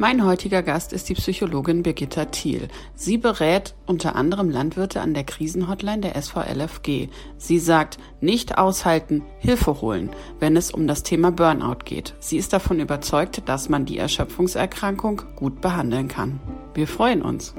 Mein 0.00 0.24
heutiger 0.24 0.62
Gast 0.62 0.92
ist 0.92 1.08
die 1.08 1.14
Psychologin 1.14 1.82
Birgitta 1.82 2.26
Thiel. 2.26 2.68
Sie 2.94 3.18
berät 3.18 3.74
unter 3.84 4.14
anderem 4.14 4.48
Landwirte 4.48 5.00
an 5.00 5.12
der 5.12 5.24
Krisenhotline 5.24 6.02
der 6.02 6.22
SVLFG. 6.22 7.08
Sie 7.36 7.58
sagt, 7.58 7.98
nicht 8.20 8.58
aushalten, 8.58 9.24
Hilfe 9.40 9.80
holen, 9.80 10.10
wenn 10.38 10.56
es 10.56 10.70
um 10.70 10.86
das 10.86 11.02
Thema 11.02 11.32
Burnout 11.32 11.84
geht. 11.84 12.14
Sie 12.20 12.36
ist 12.36 12.52
davon 12.52 12.78
überzeugt, 12.78 13.42
dass 13.46 13.68
man 13.68 13.86
die 13.86 13.98
Erschöpfungserkrankung 13.98 15.22
gut 15.34 15.60
behandeln 15.60 16.06
kann. 16.06 16.38
Wir 16.74 16.86
freuen 16.86 17.20
uns. 17.20 17.56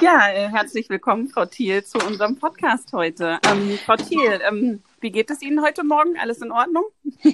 Ja, 0.00 0.30
äh, 0.30 0.48
herzlich 0.48 0.88
willkommen, 0.88 1.28
Frau 1.28 1.44
Thiel, 1.44 1.84
zu 1.84 1.98
unserem 1.98 2.38
Podcast 2.38 2.92
heute. 2.92 3.38
Ähm, 3.46 3.78
Frau 3.84 3.96
Thiel, 3.96 4.40
ähm, 4.48 4.82
wie 5.00 5.10
geht 5.10 5.30
es 5.30 5.42
Ihnen 5.42 5.62
heute 5.62 5.84
Morgen? 5.84 6.18
Alles 6.18 6.40
in 6.40 6.50
Ordnung? 6.50 6.84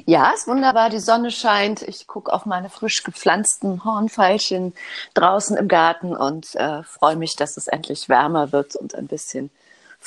Ja, 0.07 0.31
ist 0.31 0.47
wunderbar. 0.49 0.91
Die 0.91 0.99
Sonne 0.99 1.31
scheint. 1.31 1.83
Ich 1.83 2.07
gucke 2.07 2.33
auf 2.33 2.47
meine 2.47 2.69
frisch 2.69 3.05
gepflanzten 3.05 3.85
Hornfeilchen 3.85 4.75
draußen 5.15 5.57
im 5.57 5.69
Garten 5.69 6.17
und 6.17 6.55
äh, 6.57 6.83
freue 6.83 7.17
mich, 7.17 7.37
dass 7.37 7.57
es 7.57 7.69
endlich 7.69 8.09
wärmer 8.09 8.53
wird 8.53 8.77
und 8.77 8.95
ein 8.95 9.07
bisschen 9.07 9.51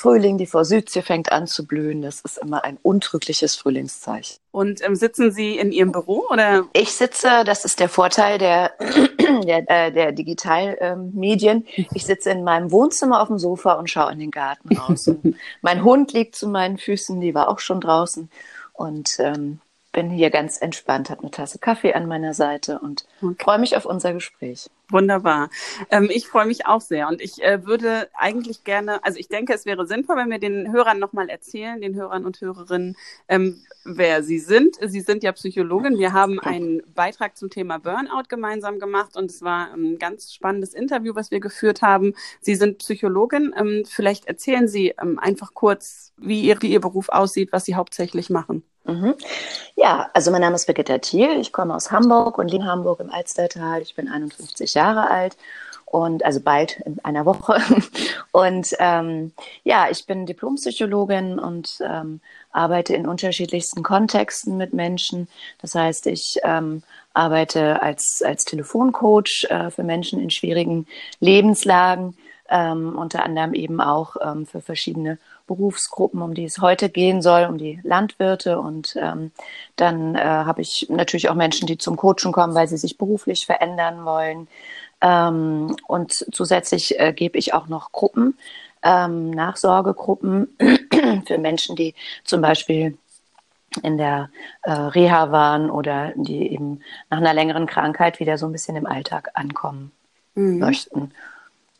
Frühling, 0.02 0.36
die 0.36 0.46
Forsythie 0.46 1.00
fängt 1.00 1.30
an 1.30 1.46
zu 1.46 1.64
blühen. 1.64 2.02
Das 2.02 2.22
ist 2.22 2.38
immer 2.38 2.64
ein 2.64 2.76
untrügliches 2.82 3.54
Frühlingszeichen. 3.54 4.38
Und 4.50 4.84
ähm, 4.84 4.96
sitzen 4.96 5.30
Sie 5.30 5.56
in 5.56 5.70
Ihrem 5.70 5.92
Büro 5.92 6.24
oder? 6.28 6.64
Ich 6.72 6.92
sitze, 6.92 7.44
das 7.44 7.64
ist 7.64 7.78
der 7.78 7.88
Vorteil 7.88 8.38
der, 8.38 8.72
der, 9.46 9.70
äh, 9.70 9.92
der 9.92 10.10
Digitalmedien. 10.10 11.66
Ähm, 11.76 11.86
ich 11.94 12.04
sitze 12.04 12.30
in 12.30 12.42
meinem 12.42 12.72
Wohnzimmer 12.72 13.22
auf 13.22 13.28
dem 13.28 13.38
Sofa 13.38 13.74
und 13.74 13.88
schaue 13.88 14.10
in 14.10 14.18
den 14.18 14.32
Garten 14.32 14.76
raus. 14.76 15.08
mein 15.62 15.84
Hund 15.84 16.12
liegt 16.12 16.34
zu 16.34 16.48
meinen 16.48 16.78
Füßen, 16.78 17.20
die 17.20 17.34
war 17.34 17.48
auch 17.48 17.60
schon 17.60 17.80
draußen. 17.80 18.28
Und 18.72 19.20
ähm, 19.20 19.60
bin 19.92 20.10
hier 20.10 20.30
ganz 20.30 20.60
entspannt, 20.60 21.10
habe 21.10 21.22
eine 21.22 21.30
Tasse 21.30 21.58
Kaffee 21.58 21.92
an 21.92 22.06
meiner 22.06 22.34
Seite 22.34 22.78
und 22.78 23.06
okay. 23.20 23.34
freue 23.38 23.58
mich 23.58 23.76
auf 23.76 23.84
unser 23.84 24.14
Gespräch. 24.14 24.70
Wunderbar. 24.90 25.48
Ähm, 25.90 26.10
ich 26.12 26.26
freue 26.26 26.46
mich 26.46 26.66
auch 26.66 26.80
sehr 26.80 27.08
und 27.08 27.22
ich 27.22 27.42
äh, 27.42 27.64
würde 27.64 28.08
eigentlich 28.14 28.64
gerne, 28.64 29.02
also 29.04 29.18
ich 29.18 29.28
denke, 29.28 29.54
es 29.54 29.64
wäre 29.64 29.86
sinnvoll, 29.86 30.16
wenn 30.16 30.30
wir 30.30 30.38
den 30.38 30.72
Hörern 30.72 30.98
nochmal 30.98 31.28
erzählen, 31.28 31.80
den 31.80 31.94
Hörern 31.94 32.26
und 32.26 32.40
Hörerinnen, 32.40 32.96
ähm, 33.28 33.62
wer 33.84 34.22
sie 34.22 34.38
sind. 34.38 34.76
Sie 34.80 35.00
sind 35.00 35.22
ja 35.22 35.32
Psychologin. 35.32 35.98
Wir 35.98 36.12
haben 36.12 36.40
einen 36.40 36.82
Beitrag 36.94 37.36
zum 37.36 37.48
Thema 37.48 37.78
Burnout 37.78 38.28
gemeinsam 38.28 38.78
gemacht 38.78 39.16
und 39.16 39.30
es 39.30 39.42
war 39.42 39.72
ein 39.72 39.98
ganz 39.98 40.34
spannendes 40.34 40.74
Interview, 40.74 41.14
was 41.14 41.30
wir 41.30 41.40
geführt 41.40 41.82
haben. 41.82 42.14
Sie 42.40 42.54
sind 42.54 42.78
Psychologin. 42.78 43.54
Ähm, 43.56 43.84
vielleicht 43.86 44.26
erzählen 44.26 44.68
Sie 44.68 44.94
ähm, 45.00 45.18
einfach 45.18 45.54
kurz, 45.54 46.12
wie 46.16 46.42
ihr, 46.42 46.60
wie 46.60 46.72
ihr 46.72 46.80
Beruf 46.80 47.08
aussieht, 47.08 47.52
was 47.52 47.64
Sie 47.64 47.74
hauptsächlich 47.74 48.30
machen. 48.30 48.62
Mhm. 48.84 49.14
Ja, 49.76 50.10
also 50.12 50.30
mein 50.30 50.40
Name 50.40 50.56
ist 50.56 50.66
Birgitta 50.66 50.98
Thiel. 50.98 51.38
Ich 51.40 51.52
komme 51.52 51.74
aus 51.74 51.90
Hamburg 51.92 52.38
und 52.38 52.50
lebe 52.50 52.64
in 52.64 52.68
Hamburg 52.68 53.00
im 53.00 53.10
Alstertal. 53.10 53.80
Ich 53.82 53.94
bin 53.94 54.08
51 54.08 54.74
Jahre 54.74 55.08
alt 55.08 55.36
und 55.92 56.24
also 56.24 56.40
bald 56.40 56.80
in 56.80 56.98
einer 57.04 57.26
Woche. 57.26 57.58
Und 58.32 58.74
ähm, 58.78 59.32
ja, 59.62 59.88
ich 59.90 60.06
bin 60.06 60.24
Diplompsychologin 60.24 61.38
und 61.38 61.82
ähm, 61.86 62.20
arbeite 62.50 62.94
in 62.94 63.06
unterschiedlichsten 63.06 63.82
Kontexten 63.82 64.56
mit 64.56 64.72
Menschen. 64.72 65.28
Das 65.60 65.74
heißt, 65.74 66.06
ich 66.06 66.38
ähm, 66.44 66.82
arbeite 67.12 67.82
als, 67.82 68.22
als 68.24 68.46
Telefoncoach 68.46 69.46
äh, 69.50 69.70
für 69.70 69.82
Menschen 69.82 70.18
in 70.18 70.30
schwierigen 70.30 70.86
Lebenslagen, 71.20 72.16
ähm, 72.48 72.96
unter 72.96 73.22
anderem 73.22 73.52
eben 73.52 73.82
auch 73.82 74.16
ähm, 74.22 74.46
für 74.46 74.62
verschiedene 74.62 75.18
Berufsgruppen, 75.46 76.22
um 76.22 76.34
die 76.34 76.44
es 76.44 76.58
heute 76.58 76.88
gehen 76.88 77.22
soll, 77.22 77.44
um 77.44 77.58
die 77.58 77.80
Landwirte. 77.82 78.58
Und 78.60 78.96
ähm, 79.00 79.32
dann 79.76 80.14
äh, 80.14 80.20
habe 80.20 80.62
ich 80.62 80.86
natürlich 80.88 81.28
auch 81.28 81.34
Menschen, 81.34 81.66
die 81.66 81.78
zum 81.78 81.96
Coachen 81.96 82.32
kommen, 82.32 82.54
weil 82.54 82.68
sie 82.68 82.76
sich 82.76 82.98
beruflich 82.98 83.46
verändern 83.46 84.04
wollen. 84.04 84.48
Ähm, 85.00 85.76
und 85.86 86.12
zusätzlich 86.32 86.98
äh, 86.98 87.12
gebe 87.12 87.38
ich 87.38 87.54
auch 87.54 87.68
noch 87.68 87.92
Gruppen, 87.92 88.38
ähm, 88.82 89.30
Nachsorgegruppen 89.30 90.56
für 91.26 91.38
Menschen, 91.38 91.76
die 91.76 91.94
zum 92.24 92.40
Beispiel 92.40 92.96
in 93.82 93.96
der 93.96 94.30
äh, 94.62 94.72
Reha 94.72 95.32
waren 95.32 95.70
oder 95.70 96.12
die 96.14 96.52
eben 96.52 96.80
nach 97.10 97.18
einer 97.18 97.34
längeren 97.34 97.66
Krankheit 97.66 98.20
wieder 98.20 98.38
so 98.38 98.46
ein 98.46 98.52
bisschen 98.52 98.76
im 98.76 98.86
Alltag 98.86 99.30
ankommen 99.34 99.92
mhm. 100.34 100.58
möchten. 100.58 101.12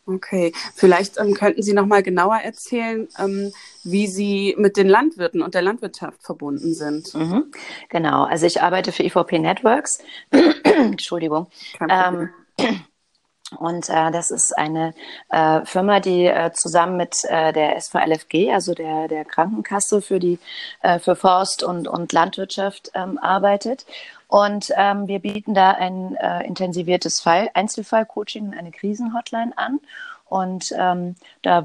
Okay, 0.05 0.51
vielleicht 0.75 1.17
ähm, 1.17 1.33
könnten 1.33 1.61
Sie 1.61 1.73
noch 1.73 1.85
mal 1.85 2.03
genauer 2.03 2.37
erzählen, 2.37 3.07
ähm, 3.17 3.53
wie 3.83 4.07
Sie 4.07 4.53
mit 4.57 4.75
den 4.75 4.89
Landwirten 4.89 5.41
und 5.41 5.53
der 5.53 5.61
Landwirtschaft 5.61 6.21
verbunden 6.23 6.73
sind. 6.73 7.13
Mhm. 7.13 7.51
Genau, 7.89 8.25
also 8.25 8.45
ich 8.45 8.61
arbeite 8.61 8.91
für 8.91 9.03
IVP 9.03 9.39
Networks. 9.39 9.99
Entschuldigung. 10.63 11.47
Ähm, 11.89 12.29
und 13.59 13.89
äh, 13.89 14.11
das 14.11 14.31
ist 14.31 14.57
eine 14.57 14.93
äh, 15.29 15.65
Firma, 15.65 15.99
die 15.99 16.25
äh, 16.25 16.51
zusammen 16.53 16.97
mit 16.97 17.23
äh, 17.29 17.53
der 17.53 17.79
SVLFG, 17.79 18.51
also 18.51 18.73
der, 18.73 19.07
der 19.07 19.25
Krankenkasse 19.25 20.01
für 20.01 20.19
die 20.19 20.39
äh, 20.81 20.99
für 20.99 21.15
Forst 21.15 21.63
und, 21.63 21.87
und 21.87 22.11
Landwirtschaft 22.11 22.91
ähm, 22.93 23.17
arbeitet. 23.17 23.85
Und 24.33 24.73
ähm, 24.75 25.07
wir 25.07 25.19
bieten 25.19 25.53
da 25.53 25.73
ein 25.73 26.15
äh, 26.15 26.43
intensiviertes 26.47 27.21
Fall, 27.21 27.51
Einzelfallcoaching 27.53 28.47
und 28.47 28.57
eine 28.57 28.71
Krisenhotline 28.71 29.55
an. 29.55 29.79
Und 30.25 30.73
ähm, 30.75 31.13
da 31.43 31.57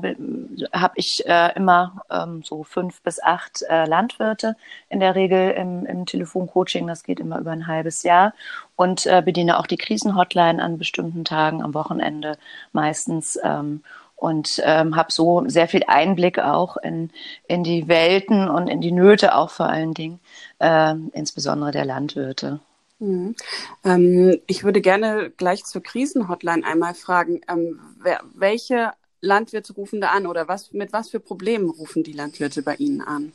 habe 0.74 0.92
ich 0.96 1.26
äh, 1.26 1.56
immer 1.56 2.02
ähm, 2.10 2.42
so 2.42 2.64
fünf 2.64 3.00
bis 3.00 3.22
acht 3.22 3.62
äh, 3.70 3.86
Landwirte 3.86 4.54
in 4.90 5.00
der 5.00 5.14
Regel 5.14 5.52
im, 5.52 5.86
im 5.86 6.04
Telefoncoaching. 6.04 6.86
Das 6.86 7.04
geht 7.04 7.20
immer 7.20 7.38
über 7.38 7.52
ein 7.52 7.68
halbes 7.68 8.02
Jahr. 8.02 8.34
Und 8.76 9.06
äh, 9.06 9.22
bediene 9.24 9.58
auch 9.58 9.66
die 9.66 9.78
Krisenhotline 9.78 10.62
an 10.62 10.76
bestimmten 10.76 11.24
Tagen, 11.24 11.62
am 11.62 11.72
Wochenende 11.72 12.36
meistens. 12.72 13.38
Ähm, 13.42 13.82
und 14.18 14.60
ähm, 14.64 14.96
habe 14.96 15.12
so 15.12 15.44
sehr 15.46 15.68
viel 15.68 15.84
Einblick 15.86 16.38
auch 16.40 16.76
in, 16.76 17.10
in 17.46 17.62
die 17.62 17.86
Welten 17.86 18.48
und 18.48 18.66
in 18.66 18.80
die 18.80 18.92
Nöte 18.92 19.34
auch 19.34 19.50
vor 19.50 19.66
allen 19.66 19.94
Dingen, 19.94 20.18
äh, 20.58 20.94
insbesondere 21.12 21.70
der 21.70 21.84
Landwirte. 21.84 22.60
Mhm. 22.98 23.36
Ähm, 23.84 24.40
ich 24.48 24.64
würde 24.64 24.80
gerne 24.80 25.30
gleich 25.30 25.64
zur 25.64 25.82
Krisenhotline 25.82 26.64
einmal 26.64 26.94
fragen, 26.94 27.40
ähm, 27.48 27.78
wer, 28.02 28.20
welche 28.34 28.92
Landwirte 29.20 29.72
rufen 29.74 30.00
da 30.00 30.08
an 30.08 30.26
oder 30.26 30.48
was, 30.48 30.72
mit 30.72 30.92
was 30.92 31.10
für 31.10 31.20
Problemen 31.20 31.70
rufen 31.70 32.02
die 32.02 32.12
Landwirte 32.12 32.62
bei 32.62 32.74
Ihnen 32.74 33.00
an? 33.00 33.32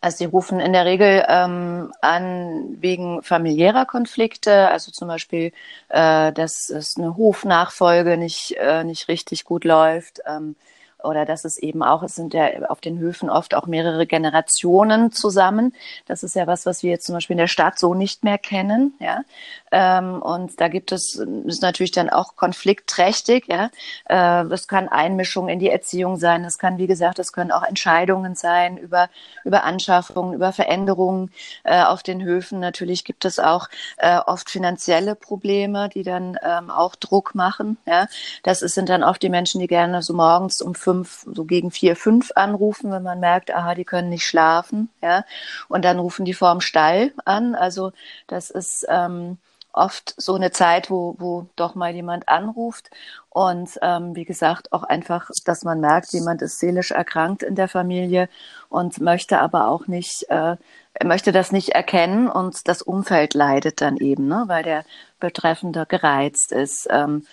Also 0.00 0.18
sie 0.18 0.24
rufen 0.26 0.60
in 0.60 0.72
der 0.72 0.84
Regel 0.84 1.24
ähm, 1.28 1.92
an 2.00 2.76
wegen 2.80 3.22
familiärer 3.22 3.86
Konflikte, 3.86 4.68
also 4.68 4.92
zum 4.92 5.08
Beispiel, 5.08 5.52
äh, 5.88 6.32
dass 6.32 6.70
es 6.70 6.96
eine 6.96 7.16
Hofnachfolge 7.16 8.16
nicht, 8.16 8.56
äh, 8.58 8.84
nicht 8.84 9.08
richtig 9.08 9.44
gut 9.44 9.64
läuft. 9.64 10.20
Ähm, 10.26 10.56
oder 11.02 11.24
dass 11.24 11.44
es 11.44 11.58
eben 11.58 11.82
auch, 11.82 12.02
es 12.02 12.14
sind 12.14 12.34
ja 12.34 12.68
auf 12.68 12.80
den 12.80 12.98
Höfen 12.98 13.30
oft 13.30 13.54
auch 13.54 13.66
mehrere 13.66 14.06
Generationen 14.06 15.12
zusammen. 15.12 15.74
Das 16.06 16.22
ist 16.22 16.34
ja 16.34 16.46
was, 16.46 16.66
was 16.66 16.82
wir 16.82 16.90
jetzt 16.90 17.06
zum 17.06 17.14
Beispiel 17.14 17.34
in 17.34 17.38
der 17.38 17.46
Stadt 17.46 17.78
so 17.78 17.94
nicht 17.94 18.24
mehr 18.24 18.38
kennen, 18.38 18.94
ja. 18.98 19.22
Ähm, 19.70 20.22
und 20.22 20.60
da 20.60 20.68
gibt 20.68 20.92
es, 20.92 21.14
ist 21.44 21.62
natürlich 21.62 21.92
dann 21.92 22.10
auch 22.10 22.36
konfliktträchtig, 22.36 23.46
ja. 23.48 23.70
Äh, 24.06 24.44
kann 24.66 24.88
Einmischung 24.88 25.48
in 25.48 25.58
die 25.58 25.70
Erziehung 25.70 26.16
sein. 26.16 26.42
Das 26.42 26.58
kann, 26.58 26.78
wie 26.78 26.86
gesagt, 26.86 27.18
das 27.18 27.32
können 27.32 27.52
auch 27.52 27.62
Entscheidungen 27.62 28.34
sein 28.34 28.76
über, 28.76 29.08
über 29.44 29.64
Anschaffungen, 29.64 30.34
über 30.34 30.52
Veränderungen 30.52 31.30
äh, 31.64 31.82
auf 31.82 32.02
den 32.02 32.22
Höfen. 32.22 32.60
Natürlich 32.60 33.04
gibt 33.04 33.24
es 33.24 33.38
auch 33.38 33.68
äh, 33.96 34.18
oft 34.18 34.50
finanzielle 34.50 35.14
Probleme, 35.14 35.88
die 35.88 36.02
dann 36.02 36.38
ähm, 36.42 36.70
auch 36.70 36.96
Druck 36.96 37.34
machen, 37.34 37.78
ja. 37.86 38.06
Das 38.42 38.60
sind 38.60 38.88
dann 38.88 39.04
oft 39.04 39.22
die 39.22 39.28
Menschen, 39.28 39.60
die 39.60 39.66
gerne 39.66 40.02
so 40.02 40.12
morgens 40.12 40.60
um 40.60 40.74
fünf, 40.74 40.87
so 40.94 41.44
gegen 41.44 41.70
vier, 41.70 41.96
fünf 41.96 42.32
anrufen, 42.34 42.90
wenn 42.90 43.02
man 43.02 43.20
merkt, 43.20 43.54
aha, 43.54 43.74
die 43.74 43.84
können 43.84 44.08
nicht 44.08 44.24
schlafen, 44.24 44.90
ja. 45.02 45.24
Und 45.68 45.84
dann 45.84 45.98
rufen 45.98 46.24
die 46.24 46.34
vorm 46.34 46.60
Stall 46.60 47.12
an. 47.24 47.54
Also 47.54 47.92
das 48.26 48.50
ist 48.50 48.86
ähm, 48.88 49.38
oft 49.72 50.14
so 50.16 50.34
eine 50.34 50.50
Zeit, 50.50 50.90
wo, 50.90 51.14
wo 51.18 51.46
doch 51.56 51.74
mal 51.74 51.94
jemand 51.94 52.28
anruft. 52.28 52.90
Und 53.30 53.78
ähm, 53.82 54.16
wie 54.16 54.24
gesagt, 54.24 54.72
auch 54.72 54.82
einfach, 54.82 55.30
dass 55.44 55.62
man 55.62 55.80
merkt, 55.80 56.12
jemand 56.12 56.42
ist 56.42 56.58
seelisch 56.58 56.90
erkrankt 56.90 57.42
in 57.42 57.54
der 57.54 57.68
Familie 57.68 58.28
und 58.68 59.00
möchte 59.00 59.38
aber 59.38 59.68
auch 59.68 59.86
nicht, 59.86 60.26
äh, 60.28 60.56
möchte 61.04 61.30
das 61.30 61.52
nicht 61.52 61.70
erkennen 61.70 62.28
und 62.28 62.66
das 62.66 62.82
Umfeld 62.82 63.34
leidet 63.34 63.80
dann 63.80 63.96
eben, 63.98 64.26
ne, 64.26 64.44
weil 64.46 64.64
der 64.64 64.84
Betreffende 65.20 65.86
gereizt 65.86 66.50
ist, 66.50 66.88
ähm, 66.90 67.26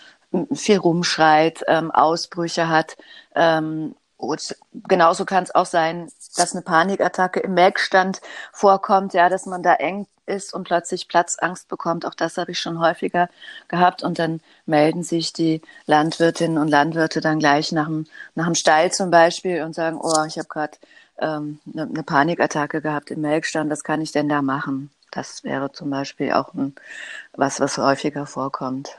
viel 0.54 0.78
rumschreit, 0.78 1.64
ähm, 1.68 1.92
Ausbrüche 1.92 2.70
hat. 2.70 2.98
Ähm, 3.36 3.96
und 4.18 4.56
genauso 4.88 5.26
kann 5.26 5.44
es 5.44 5.54
auch 5.54 5.66
sein, 5.66 6.10
dass 6.36 6.54
eine 6.54 6.62
Panikattacke 6.62 7.40
im 7.42 7.54
Melkstand 7.54 8.22
vorkommt, 8.52 9.14
ja, 9.14 9.30
dass 9.30 9.46
man 9.46 9.62
da 9.64 9.74
eng 9.74 10.08
ist 10.26 10.54
und 10.54 10.64
plötzlich 10.64 11.08
Platzangst 11.08 11.68
bekommt. 11.68 12.06
Auch 12.06 12.16
das 12.16 12.38
habe 12.38 12.52
ich 12.52 12.60
schon 12.60 12.80
häufiger 12.80 13.30
gehabt. 13.68 14.04
Und 14.04 14.20
dann 14.20 14.42
melden 14.66 15.04
sich 15.04 15.34
die 15.34 15.62
Landwirtinnen 15.86 16.58
und 16.58 16.70
Landwirte 16.70 17.22
dann 17.22 17.40
gleich 17.40 17.72
nach 17.72 17.88
dem, 17.88 18.08
nach 18.36 18.46
dem 18.46 18.56
Stall 18.56 18.92
zum 18.92 19.12
Beispiel 19.12 19.64
und 19.64 19.76
sagen, 19.76 20.00
oh, 20.02 20.24
ich 20.26 20.38
habe 20.38 20.48
gerade 20.48 20.78
ähm, 21.20 21.60
eine, 21.74 21.84
eine 21.84 22.04
Panikattacke 22.04 22.82
gehabt 22.82 23.12
im 23.12 23.22
Melkstand, 23.22 23.70
was 23.70 23.84
kann 23.84 24.02
ich 24.02 24.12
denn 24.12 24.30
da 24.30 24.42
machen? 24.42 24.92
Das 25.12 25.44
wäre 25.44 25.72
zum 25.72 25.90
Beispiel 25.90 26.34
auch 26.34 26.54
ein, 26.54 26.76
was, 27.34 27.60
was 27.60 27.78
häufiger 27.78 28.26
vorkommt. 28.26 28.98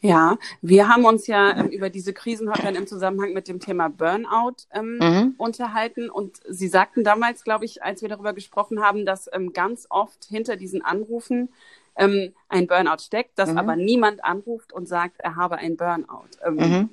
Ja, 0.00 0.38
wir 0.62 0.88
haben 0.88 1.04
uns 1.04 1.26
ja 1.26 1.56
ähm, 1.58 1.68
über 1.68 1.90
diese 1.90 2.12
Krisenhotline 2.12 2.78
im 2.78 2.86
Zusammenhang 2.86 3.32
mit 3.32 3.48
dem 3.48 3.60
Thema 3.60 3.88
Burnout 3.88 4.56
ähm, 4.72 4.98
mhm. 4.98 5.34
unterhalten. 5.38 6.10
Und 6.10 6.40
Sie 6.48 6.68
sagten 6.68 7.04
damals, 7.04 7.44
glaube 7.44 7.64
ich, 7.64 7.82
als 7.82 8.02
wir 8.02 8.08
darüber 8.08 8.32
gesprochen 8.32 8.82
haben, 8.82 9.06
dass 9.06 9.28
ähm, 9.32 9.52
ganz 9.52 9.86
oft 9.90 10.24
hinter 10.24 10.56
diesen 10.56 10.82
Anrufen 10.82 11.50
ähm, 11.96 12.32
ein 12.48 12.66
Burnout 12.66 13.00
steckt, 13.00 13.38
dass 13.38 13.50
mhm. 13.50 13.58
aber 13.58 13.76
niemand 13.76 14.24
anruft 14.24 14.72
und 14.72 14.86
sagt, 14.86 15.20
er 15.20 15.36
habe 15.36 15.56
ein 15.56 15.76
Burnout. 15.76 16.28
Ähm, 16.44 16.54
mhm. 16.54 16.90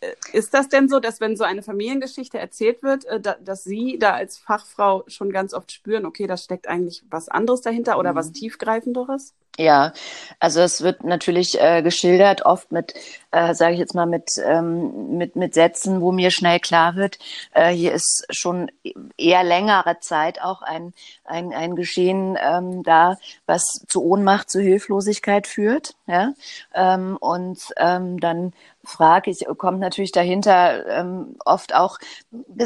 Äh, 0.00 0.14
ist 0.32 0.52
das 0.52 0.68
denn 0.68 0.88
so, 0.88 1.00
dass 1.00 1.20
wenn 1.20 1.36
so 1.36 1.44
eine 1.44 1.62
Familiengeschichte 1.62 2.38
erzählt 2.38 2.82
wird, 2.82 3.04
äh, 3.06 3.20
dass 3.20 3.64
Sie 3.64 3.98
da 3.98 4.12
als 4.12 4.38
Fachfrau 4.38 5.04
schon 5.06 5.30
ganz 5.30 5.54
oft 5.54 5.72
spüren, 5.72 6.04
okay, 6.04 6.26
da 6.26 6.36
steckt 6.36 6.68
eigentlich 6.68 7.04
was 7.08 7.28
anderes 7.28 7.62
dahinter 7.62 7.98
oder 7.98 8.14
was 8.14 8.28
mhm. 8.28 8.34
tiefgreifenderes? 8.34 9.34
Ja, 9.58 9.92
also 10.40 10.60
es 10.60 10.80
wird 10.80 11.04
natürlich 11.04 11.60
äh, 11.60 11.82
geschildert, 11.82 12.46
oft 12.46 12.72
mit, 12.72 12.94
äh, 13.32 13.52
sage 13.54 13.74
ich 13.74 13.78
jetzt 13.80 13.94
mal, 13.94 14.06
mit, 14.06 14.30
ähm, 14.42 15.18
mit, 15.18 15.36
mit 15.36 15.52
Sätzen, 15.52 16.00
wo 16.00 16.10
mir 16.10 16.30
schnell 16.30 16.58
klar 16.58 16.96
wird, 16.96 17.18
äh, 17.52 17.68
hier 17.68 17.92
ist 17.92 18.24
schon 18.30 18.70
eher 19.18 19.44
längere 19.44 20.00
Zeit 20.00 20.40
auch 20.40 20.62
ein, 20.62 20.94
ein, 21.24 21.52
ein 21.52 21.76
Geschehen 21.76 22.38
ähm, 22.42 22.82
da, 22.82 23.18
was 23.44 23.84
zu 23.88 24.02
Ohnmacht, 24.02 24.48
zu 24.50 24.58
Hilflosigkeit 24.58 25.46
führt. 25.46 25.96
Ja? 26.06 26.32
Ähm, 26.74 27.18
und 27.20 27.58
ähm, 27.76 28.20
dann 28.20 28.54
frage 28.84 29.30
ich, 29.30 29.46
kommt 29.58 29.80
natürlich 29.80 30.12
dahinter 30.12 30.86
ähm, 30.86 31.36
oft 31.44 31.74
auch, 31.74 31.98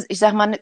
ich 0.08 0.20
sag 0.20 0.34
mal, 0.34 0.56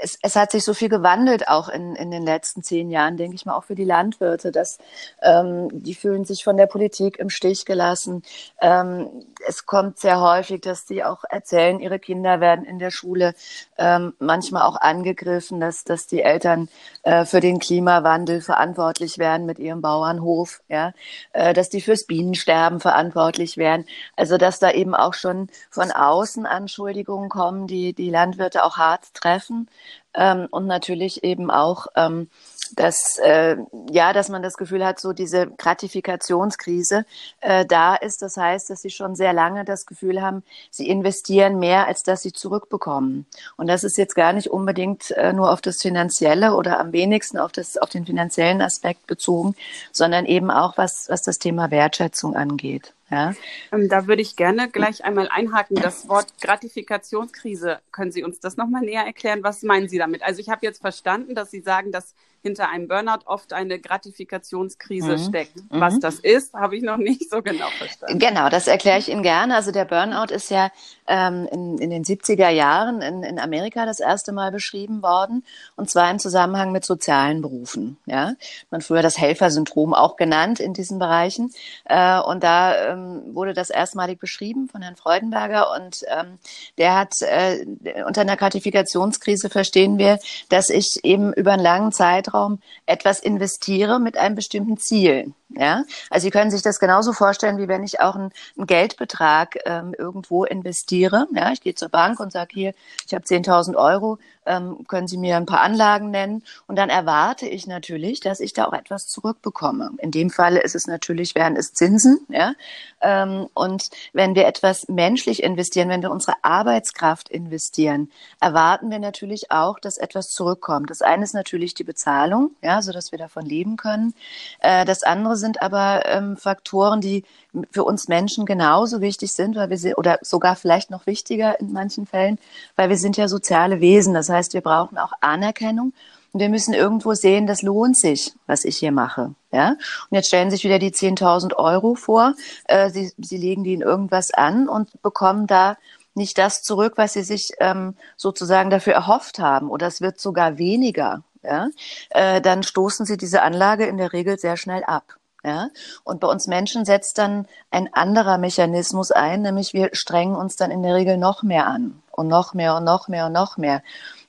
es, 0.00 0.18
es 0.22 0.36
hat 0.36 0.52
sich 0.52 0.64
so 0.64 0.74
viel 0.74 0.88
gewandelt 0.88 1.48
auch 1.48 1.68
in, 1.68 1.94
in 1.96 2.10
den 2.10 2.22
letzten 2.22 2.62
zehn 2.62 2.90
Jahren, 2.90 3.16
denke 3.16 3.34
ich 3.34 3.46
mal, 3.46 3.56
auch 3.56 3.64
für 3.64 3.74
die 3.74 3.84
Landwirte, 3.84 4.52
dass 4.52 4.78
ähm, 5.22 5.68
die 5.72 5.94
fühlen 5.94 6.24
sich 6.24 6.44
von 6.44 6.56
der 6.56 6.66
Politik 6.66 7.18
im 7.18 7.30
Stich 7.30 7.64
gelassen. 7.64 8.22
Ähm, 8.60 9.08
es 9.46 9.66
kommt 9.66 9.98
sehr 9.98 10.20
häufig, 10.20 10.60
dass 10.60 10.84
die 10.84 11.04
auch 11.04 11.24
erzählen, 11.28 11.80
ihre 11.80 11.98
Kinder 11.98 12.40
werden 12.40 12.64
in 12.64 12.78
der 12.78 12.90
Schule 12.90 13.34
ähm, 13.78 14.14
manchmal 14.18 14.62
auch 14.62 14.76
angegriffen, 14.76 15.60
dass, 15.60 15.84
dass 15.84 16.06
die 16.06 16.22
Eltern 16.22 16.68
äh, 17.02 17.24
für 17.24 17.40
den 17.40 17.58
Klimawandel 17.58 18.40
verantwortlich 18.40 19.18
werden 19.18 19.46
mit 19.46 19.58
ihrem 19.58 19.80
Bauernhof, 19.80 20.62
ja, 20.68 20.92
äh, 21.32 21.52
dass 21.54 21.70
die 21.70 21.80
fürs 21.80 22.06
Bienensterben 22.06 22.80
verantwortlich 22.80 23.56
werden. 23.56 23.86
Also 24.16 24.36
dass 24.36 24.58
da 24.58 24.70
eben 24.70 24.94
auch 24.94 25.14
schon 25.14 25.48
von 25.70 25.90
außen 25.90 26.46
Anschuldigungen 26.46 27.28
kommen, 27.28 27.66
die 27.66 27.92
die 27.92 28.10
Landwirte 28.10 28.64
auch 28.64 28.76
hart 28.76 29.14
treffen 29.14 29.68
ähm, 30.14 30.48
und 30.50 30.66
natürlich 30.66 31.24
eben 31.24 31.50
auch, 31.50 31.86
ähm, 31.96 32.28
dass 32.76 33.18
äh, 33.18 33.56
ja, 33.90 34.12
dass 34.12 34.28
man 34.28 34.42
das 34.42 34.56
Gefühl 34.56 34.84
hat, 34.84 35.00
so 35.00 35.12
diese 35.12 35.46
Gratifikationskrise 35.46 37.04
äh, 37.40 37.66
da 37.66 37.94
ist. 37.94 38.22
Das 38.22 38.36
heißt, 38.36 38.70
dass 38.70 38.82
sie 38.82 38.90
schon 38.90 39.14
sehr 39.14 39.32
lange 39.32 39.64
das 39.64 39.86
Gefühl 39.86 40.22
haben, 40.22 40.42
sie 40.70 40.88
investieren 40.88 41.58
mehr, 41.58 41.86
als 41.86 42.02
dass 42.02 42.22
sie 42.22 42.32
zurückbekommen. 42.32 43.26
Und 43.56 43.66
das 43.66 43.84
ist 43.84 43.98
jetzt 43.98 44.14
gar 44.14 44.32
nicht 44.32 44.50
unbedingt 44.50 45.10
äh, 45.12 45.32
nur 45.32 45.50
auf 45.50 45.60
das 45.60 45.80
Finanzielle 45.80 46.54
oder 46.54 46.80
am 46.80 46.92
wenigsten 46.92 47.38
auf 47.38 47.52
das 47.52 47.76
auf 47.76 47.90
den 47.90 48.06
finanziellen 48.06 48.62
Aspekt 48.62 49.06
bezogen, 49.06 49.54
sondern 49.92 50.26
eben 50.26 50.50
auch 50.50 50.76
was 50.76 51.08
was 51.08 51.22
das 51.22 51.38
Thema 51.38 51.70
Wertschätzung 51.70 52.36
angeht. 52.36 52.94
Ja. 53.10 53.34
Ähm, 53.72 53.88
da 53.88 54.06
würde 54.06 54.22
ich 54.22 54.36
gerne 54.36 54.70
gleich 54.70 55.04
einmal 55.04 55.28
einhaken. 55.28 55.76
Das 55.76 56.08
Wort 56.08 56.32
Gratifikationskrise, 56.40 57.80
können 57.90 58.12
Sie 58.12 58.22
uns 58.22 58.38
das 58.38 58.56
nochmal 58.56 58.82
näher 58.82 59.04
erklären? 59.04 59.42
Was 59.42 59.62
meinen 59.62 59.88
Sie 59.88 59.98
damit? 59.98 60.22
Also 60.22 60.40
ich 60.40 60.48
habe 60.48 60.64
jetzt 60.64 60.80
verstanden, 60.80 61.34
dass 61.34 61.50
Sie 61.50 61.60
sagen, 61.60 61.90
dass 61.90 62.14
hinter 62.42 62.70
einem 62.70 62.88
Burnout 62.88 63.26
oft 63.26 63.52
eine 63.52 63.78
Gratifikationskrise 63.78 65.16
mhm. 65.16 65.28
steckt. 65.28 65.56
Mhm. 65.56 65.80
Was 65.80 66.00
das 66.00 66.18
ist, 66.18 66.54
habe 66.54 66.76
ich 66.76 66.82
noch 66.82 66.96
nicht 66.96 67.30
so 67.30 67.42
genau 67.42 67.68
verstanden. 67.78 68.18
Genau, 68.18 68.48
das 68.48 68.66
erkläre 68.66 68.98
ich 68.98 69.10
Ihnen 69.10 69.22
gerne. 69.22 69.54
Also 69.54 69.72
der 69.72 69.84
Burnout 69.84 70.32
ist 70.32 70.50
ja 70.50 70.70
ähm, 71.06 71.46
in, 71.52 71.78
in, 71.78 71.90
den 71.90 72.04
70er 72.04 72.48
Jahren 72.48 73.02
in, 73.02 73.22
in, 73.22 73.38
Amerika 73.38 73.84
das 73.84 74.00
erste 74.00 74.32
Mal 74.32 74.50
beschrieben 74.50 75.02
worden 75.02 75.44
und 75.76 75.90
zwar 75.90 76.10
im 76.10 76.18
Zusammenhang 76.18 76.72
mit 76.72 76.84
sozialen 76.84 77.42
Berufen. 77.42 77.98
Ja, 78.06 78.34
man 78.70 78.80
früher 78.80 79.02
das 79.02 79.18
Helfersyndrom 79.18 79.92
auch 79.92 80.16
genannt 80.16 80.60
in 80.60 80.72
diesen 80.72 80.98
Bereichen 80.98 81.52
äh, 81.84 82.20
und 82.20 82.42
da 82.42 82.92
ähm, 82.92 83.34
wurde 83.34 83.52
das 83.52 83.70
erstmalig 83.70 84.18
beschrieben 84.18 84.68
von 84.68 84.82
Herrn 84.82 84.96
Freudenberger 84.96 85.72
und 85.74 86.02
ähm, 86.08 86.38
der 86.78 86.96
hat 86.96 87.14
äh, 87.22 87.64
unter 88.06 88.22
einer 88.22 88.36
Gratifikationskrise 88.36 89.50
verstehen 89.50 89.98
wir, 89.98 90.18
dass 90.48 90.70
ich 90.70 91.00
eben 91.02 91.32
über 91.32 91.52
einen 91.52 91.62
langen 91.62 91.92
Zeitraum 91.92 92.29
Zeitraum 92.30 92.60
etwas 92.86 93.20
investiere 93.20 94.00
mit 94.00 94.16
einem 94.16 94.34
bestimmten 94.34 94.76
Ziel. 94.76 95.32
Ja, 95.50 95.82
also 96.10 96.24
Sie 96.24 96.30
können 96.30 96.50
sich 96.50 96.62
das 96.62 96.78
genauso 96.78 97.12
vorstellen, 97.12 97.58
wie 97.58 97.66
wenn 97.66 97.82
ich 97.82 98.00
auch 98.00 98.14
einen, 98.14 98.30
einen 98.56 98.66
Geldbetrag 98.66 99.58
ähm, 99.64 99.94
irgendwo 99.98 100.44
investiere. 100.44 101.26
Ja, 101.34 101.50
ich 101.52 101.60
gehe 101.60 101.74
zur 101.74 101.88
Bank 101.88 102.20
und 102.20 102.30
sage 102.30 102.50
hier, 102.52 102.74
ich 103.06 103.14
habe 103.14 103.24
10.000 103.24 103.74
Euro, 103.74 104.18
ähm, 104.46 104.86
können 104.88 105.08
Sie 105.08 105.18
mir 105.18 105.36
ein 105.36 105.46
paar 105.46 105.60
Anlagen 105.60 106.10
nennen? 106.10 106.42
Und 106.66 106.76
dann 106.76 106.88
erwarte 106.88 107.46
ich 107.46 107.66
natürlich, 107.66 108.20
dass 108.20 108.40
ich 108.40 108.52
da 108.52 108.66
auch 108.66 108.72
etwas 108.72 109.06
zurückbekomme. 109.08 109.90
In 109.98 110.10
dem 110.10 110.30
Falle 110.30 110.60
ist 110.60 110.74
es 110.74 110.86
natürlich, 110.86 111.34
wären 111.34 111.56
es 111.56 111.74
Zinsen. 111.74 112.20
Ja, 112.28 112.54
ähm, 113.00 113.48
und 113.54 113.90
wenn 114.12 114.34
wir 114.34 114.46
etwas 114.46 114.88
menschlich 114.88 115.42
investieren, 115.42 115.88
wenn 115.88 116.02
wir 116.02 116.10
unsere 116.10 116.36
Arbeitskraft 116.42 117.28
investieren, 117.28 118.10
erwarten 118.40 118.90
wir 118.90 118.98
natürlich 118.98 119.50
auch, 119.50 119.78
dass 119.78 119.98
etwas 119.98 120.30
zurückkommt. 120.30 120.90
Das 120.90 121.02
eine 121.02 121.24
ist 121.24 121.34
natürlich 121.34 121.74
die 121.74 121.84
Bezahlung, 121.84 122.50
ja, 122.62 122.82
so 122.82 122.92
dass 122.92 123.12
wir 123.12 123.18
davon 123.18 123.44
leben 123.44 123.76
können. 123.76 124.14
Äh, 124.60 124.84
das 124.84 125.02
andere 125.02 125.36
sind 125.36 125.62
aber 125.62 126.06
ähm, 126.06 126.36
Faktoren, 126.36 127.00
die 127.00 127.24
für 127.72 127.84
uns 127.84 128.08
Menschen 128.08 128.46
genauso 128.46 129.00
wichtig 129.00 129.32
sind, 129.32 129.56
weil 129.56 129.70
wir 129.70 129.78
sind, 129.78 129.98
oder 129.98 130.18
sogar 130.22 130.56
vielleicht 130.56 130.90
noch 130.90 131.06
wichtiger 131.06 131.58
in 131.60 131.72
manchen 131.72 132.06
Fällen, 132.06 132.38
weil 132.76 132.88
wir 132.88 132.96
sind 132.96 133.16
ja 133.16 133.28
soziale 133.28 133.80
Wesen. 133.80 134.14
Das 134.14 134.28
heißt, 134.30 134.54
wir 134.54 134.60
brauchen 134.60 134.98
auch 134.98 135.12
Anerkennung 135.20 135.92
und 136.32 136.40
wir 136.40 136.48
müssen 136.48 136.74
irgendwo 136.74 137.14
sehen, 137.14 137.46
das 137.46 137.62
lohnt 137.62 137.98
sich, 137.98 138.32
was 138.46 138.64
ich 138.64 138.78
hier 138.78 138.92
mache. 138.92 139.34
Ja? 139.52 139.70
Und 139.70 140.16
jetzt 140.16 140.28
stellen 140.28 140.50
sich 140.50 140.64
wieder 140.64 140.78
die 140.78 140.92
10.000 140.92 141.56
Euro 141.56 141.94
vor. 141.94 142.34
Äh, 142.64 142.90
sie, 142.90 143.12
sie 143.18 143.36
legen 143.36 143.64
die 143.64 143.74
in 143.74 143.80
irgendwas 143.80 144.32
an 144.32 144.68
und 144.68 145.02
bekommen 145.02 145.46
da 145.46 145.76
nicht 146.14 146.38
das 146.38 146.62
zurück, 146.62 146.94
was 146.96 147.14
sie 147.14 147.22
sich 147.22 147.50
ähm, 147.60 147.94
sozusagen 148.16 148.70
dafür 148.70 148.94
erhofft 148.94 149.38
haben. 149.38 149.70
Oder 149.70 149.88
es 149.88 150.00
wird 150.00 150.20
sogar 150.20 150.58
weniger. 150.58 151.24
Ja? 151.42 151.68
Äh, 152.10 152.40
dann 152.40 152.62
stoßen 152.62 153.06
sie 153.06 153.16
diese 153.16 153.42
Anlage 153.42 153.86
in 153.86 153.96
der 153.96 154.12
Regel 154.12 154.38
sehr 154.38 154.56
schnell 154.56 154.84
ab. 154.84 155.16
Ja? 155.42 155.70
Und 156.04 156.20
bei 156.20 156.28
uns 156.28 156.46
Menschen 156.46 156.84
setzt 156.84 157.18
dann 157.18 157.46
ein 157.70 157.92
anderer 157.92 158.38
Mechanismus 158.38 159.10
ein, 159.10 159.42
nämlich 159.42 159.72
wir 159.72 159.90
strengen 159.92 160.36
uns 160.36 160.54
dann 160.54 160.70
in 160.70 160.82
der 160.82 160.94
Regel 160.94 161.16
noch 161.16 161.42
mehr 161.42 161.66
an 161.66 162.02
und 162.12 162.28
noch 162.28 162.54
mehr 162.54 162.76
und 162.76 162.84
noch 162.84 163.08
mehr 163.08 163.26
und 163.26 163.32
noch 163.32 163.56
mehr 163.56 163.76
und 163.76 163.82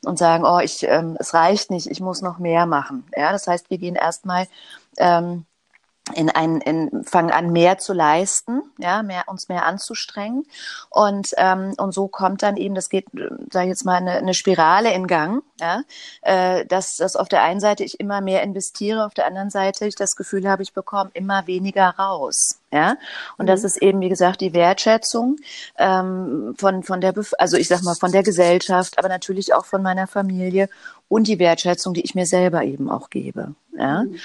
sagen, 0.03 0.43
oh, 0.45 0.59
ich, 0.59 0.83
ähm, 0.83 1.15
es 1.19 1.33
reicht 1.33 1.71
nicht, 1.71 1.87
ich 1.87 1.99
muss 1.99 2.21
noch 2.21 2.39
mehr 2.39 2.65
machen. 2.65 3.05
Ja, 3.15 3.31
das 3.31 3.47
heißt, 3.47 3.69
wir 3.69 3.77
gehen 3.77 3.95
erstmal 3.95 4.47
ähm, 4.97 5.45
in 6.13 6.29
ein, 6.29 6.61
in, 6.61 7.03
fangen 7.03 7.31
an, 7.31 7.51
mehr 7.51 7.77
zu 7.77 7.93
leisten, 7.93 8.61
ja, 8.77 9.03
mehr, 9.03 9.23
uns 9.27 9.49
mehr 9.49 9.65
anzustrengen. 9.65 10.45
Und, 10.89 11.31
ähm, 11.37 11.73
und 11.77 11.93
so 11.93 12.07
kommt 12.07 12.43
dann 12.43 12.57
eben, 12.57 12.75
das 12.75 12.89
geht, 12.89 13.05
sage 13.51 13.65
ich 13.65 13.69
jetzt 13.69 13.85
mal, 13.85 13.95
eine, 13.95 14.13
eine 14.13 14.33
Spirale 14.33 14.93
in 14.93 15.07
Gang, 15.07 15.43
ja, 15.59 15.81
äh, 16.21 16.65
dass, 16.65 16.95
dass 16.95 17.15
auf 17.15 17.27
der 17.27 17.43
einen 17.43 17.59
Seite 17.59 17.83
ich 17.83 17.99
immer 17.99 18.21
mehr 18.21 18.43
investiere, 18.43 19.05
auf 19.05 19.13
der 19.13 19.27
anderen 19.27 19.49
Seite 19.49 19.85
ich 19.85 19.95
das 19.95 20.15
Gefühl 20.15 20.49
habe, 20.49 20.63
ich 20.63 20.73
bekomme 20.73 21.11
immer 21.13 21.47
weniger 21.47 21.89
raus. 21.97 22.59
Ja, 22.73 22.95
und 23.37 23.45
mhm. 23.45 23.47
das 23.47 23.63
ist 23.65 23.81
eben, 23.81 23.99
wie 23.99 24.09
gesagt, 24.09 24.39
die 24.39 24.53
Wertschätzung 24.53 25.37
ähm, 25.77 26.55
von, 26.57 26.83
von 26.83 27.01
der, 27.01 27.11
Bef 27.11 27.33
also 27.37 27.57
ich 27.57 27.67
sag 27.67 27.83
mal, 27.83 27.95
von 27.95 28.13
der 28.13 28.23
Gesellschaft, 28.23 28.97
aber 28.97 29.09
natürlich 29.09 29.53
auch 29.53 29.65
von 29.65 29.81
meiner 29.81 30.07
Familie 30.07 30.69
und 31.09 31.27
die 31.27 31.39
Wertschätzung, 31.39 31.93
die 31.93 32.01
ich 32.01 32.15
mir 32.15 32.25
selber 32.25 32.63
eben 32.63 32.89
auch 32.89 33.09
gebe. 33.09 33.53
Ja. 33.77 34.03
Mhm. 34.03 34.15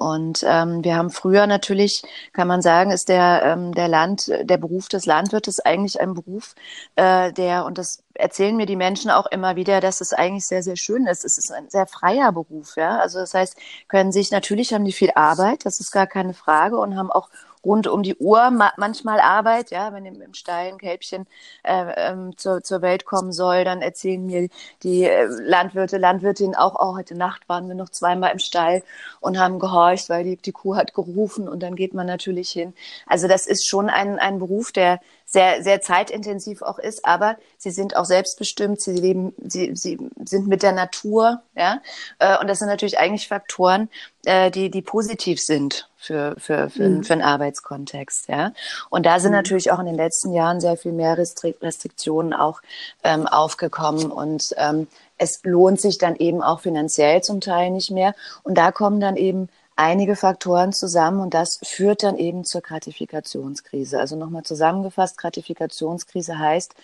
Und 0.00 0.42
ähm, 0.48 0.82
wir 0.82 0.96
haben 0.96 1.10
früher 1.10 1.46
natürlich, 1.46 2.02
kann 2.32 2.48
man 2.48 2.62
sagen, 2.62 2.90
ist 2.90 3.10
der 3.10 3.42
ähm, 3.44 3.74
der 3.74 3.86
Land, 3.86 4.28
der 4.28 4.56
Beruf 4.56 4.88
des 4.88 5.04
Landwirtes 5.04 5.60
eigentlich 5.60 6.00
ein 6.00 6.14
Beruf, 6.14 6.54
äh, 6.96 7.34
der 7.34 7.66
und 7.66 7.76
das 7.76 8.02
erzählen 8.14 8.56
mir 8.56 8.64
die 8.64 8.76
Menschen 8.76 9.10
auch 9.10 9.26
immer 9.26 9.56
wieder, 9.56 9.82
dass 9.82 10.00
es 10.00 10.14
eigentlich 10.14 10.46
sehr 10.46 10.62
sehr 10.62 10.76
schön 10.76 11.06
ist. 11.06 11.26
Es 11.26 11.36
ist 11.36 11.52
ein 11.52 11.68
sehr 11.68 11.86
freier 11.86 12.32
Beruf, 12.32 12.76
ja. 12.76 12.98
Also 12.98 13.18
das 13.18 13.34
heißt, 13.34 13.56
können 13.88 14.10
sich 14.10 14.30
natürlich 14.30 14.72
haben 14.72 14.86
die 14.86 14.92
viel 14.92 15.12
Arbeit, 15.16 15.66
das 15.66 15.80
ist 15.80 15.90
gar 15.90 16.06
keine 16.06 16.32
Frage 16.32 16.78
und 16.78 16.96
haben 16.96 17.10
auch 17.12 17.28
rund 17.64 17.86
um 17.86 18.02
die 18.02 18.16
Uhr 18.16 18.50
ma 18.50 18.72
manchmal 18.76 19.20
Arbeit, 19.20 19.70
ja, 19.70 19.92
wenn 19.92 20.06
im, 20.06 20.20
im 20.20 20.34
Stall 20.34 20.68
ein 20.68 20.78
Kälbchen 20.78 21.26
äh, 21.62 21.92
ähm, 21.96 22.36
zur, 22.36 22.62
zur 22.62 22.82
Welt 22.82 23.04
kommen 23.04 23.32
soll, 23.32 23.64
dann 23.64 23.82
erzählen 23.82 24.24
mir 24.24 24.48
die 24.82 25.04
äh, 25.04 25.24
Landwirte, 25.24 25.98
Landwirtin 25.98 26.54
auch, 26.54 26.76
oh, 26.78 26.96
heute 26.96 27.14
Nacht 27.16 27.48
waren 27.48 27.68
wir 27.68 27.74
noch 27.74 27.90
zweimal 27.90 28.32
im 28.32 28.38
Stall 28.38 28.82
und 29.20 29.38
haben 29.38 29.58
gehorcht, 29.58 30.08
weil 30.08 30.24
die, 30.24 30.36
die 30.36 30.52
Kuh 30.52 30.76
hat 30.76 30.94
gerufen 30.94 31.48
und 31.48 31.62
dann 31.62 31.76
geht 31.76 31.94
man 31.94 32.06
natürlich 32.06 32.50
hin. 32.50 32.74
Also 33.06 33.28
das 33.28 33.46
ist 33.46 33.68
schon 33.68 33.90
ein, 33.90 34.18
ein 34.18 34.38
Beruf, 34.38 34.72
der 34.72 35.00
sehr, 35.26 35.62
sehr 35.62 35.80
zeitintensiv 35.80 36.62
auch 36.62 36.78
ist, 36.78 37.04
aber 37.04 37.36
sie 37.56 37.70
sind 37.70 37.94
auch 37.94 38.04
selbstbestimmt, 38.04 38.80
sie 38.80 38.94
leben, 38.94 39.32
sie, 39.46 39.76
sie 39.76 39.98
sind 40.24 40.48
mit 40.48 40.62
der 40.62 40.72
Natur, 40.72 41.42
ja. 41.54 41.80
Äh, 42.18 42.38
und 42.38 42.48
das 42.48 42.58
sind 42.58 42.68
natürlich 42.68 42.98
eigentlich 42.98 43.28
Faktoren, 43.28 43.88
äh, 44.24 44.50
die, 44.50 44.70
die 44.70 44.82
positiv 44.82 45.40
sind 45.40 45.89
für, 46.00 46.34
für, 46.38 46.70
für, 46.70 46.88
mhm. 46.88 47.04
für 47.04 47.12
einen 47.12 47.22
Arbeitskontext, 47.22 48.28
ja. 48.28 48.52
Und 48.88 49.04
da 49.04 49.20
sind 49.20 49.32
mhm. 49.32 49.36
natürlich 49.36 49.70
auch 49.70 49.78
in 49.78 49.86
den 49.86 49.96
letzten 49.96 50.32
Jahren 50.32 50.60
sehr 50.60 50.76
viel 50.78 50.92
mehr 50.92 51.18
Restriktionen 51.18 52.32
auch 52.32 52.62
ähm, 53.04 53.26
aufgekommen 53.26 54.10
und 54.10 54.54
ähm, 54.56 54.86
es 55.18 55.40
lohnt 55.42 55.80
sich 55.80 55.98
dann 55.98 56.16
eben 56.16 56.42
auch 56.42 56.60
finanziell 56.60 57.22
zum 57.22 57.42
Teil 57.42 57.70
nicht 57.70 57.90
mehr. 57.90 58.14
Und 58.42 58.56
da 58.56 58.72
kommen 58.72 59.00
dann 59.00 59.16
eben 59.16 59.50
einige 59.76 60.16
Faktoren 60.16 60.72
zusammen 60.72 61.20
und 61.20 61.34
das 61.34 61.60
führt 61.62 62.02
dann 62.02 62.16
eben 62.16 62.44
zur 62.44 62.62
Gratifikationskrise. 62.62 64.00
Also 64.00 64.16
nochmal 64.16 64.44
zusammengefasst, 64.44 65.18
Gratifikationskrise 65.18 66.38
heißt, 66.38 66.74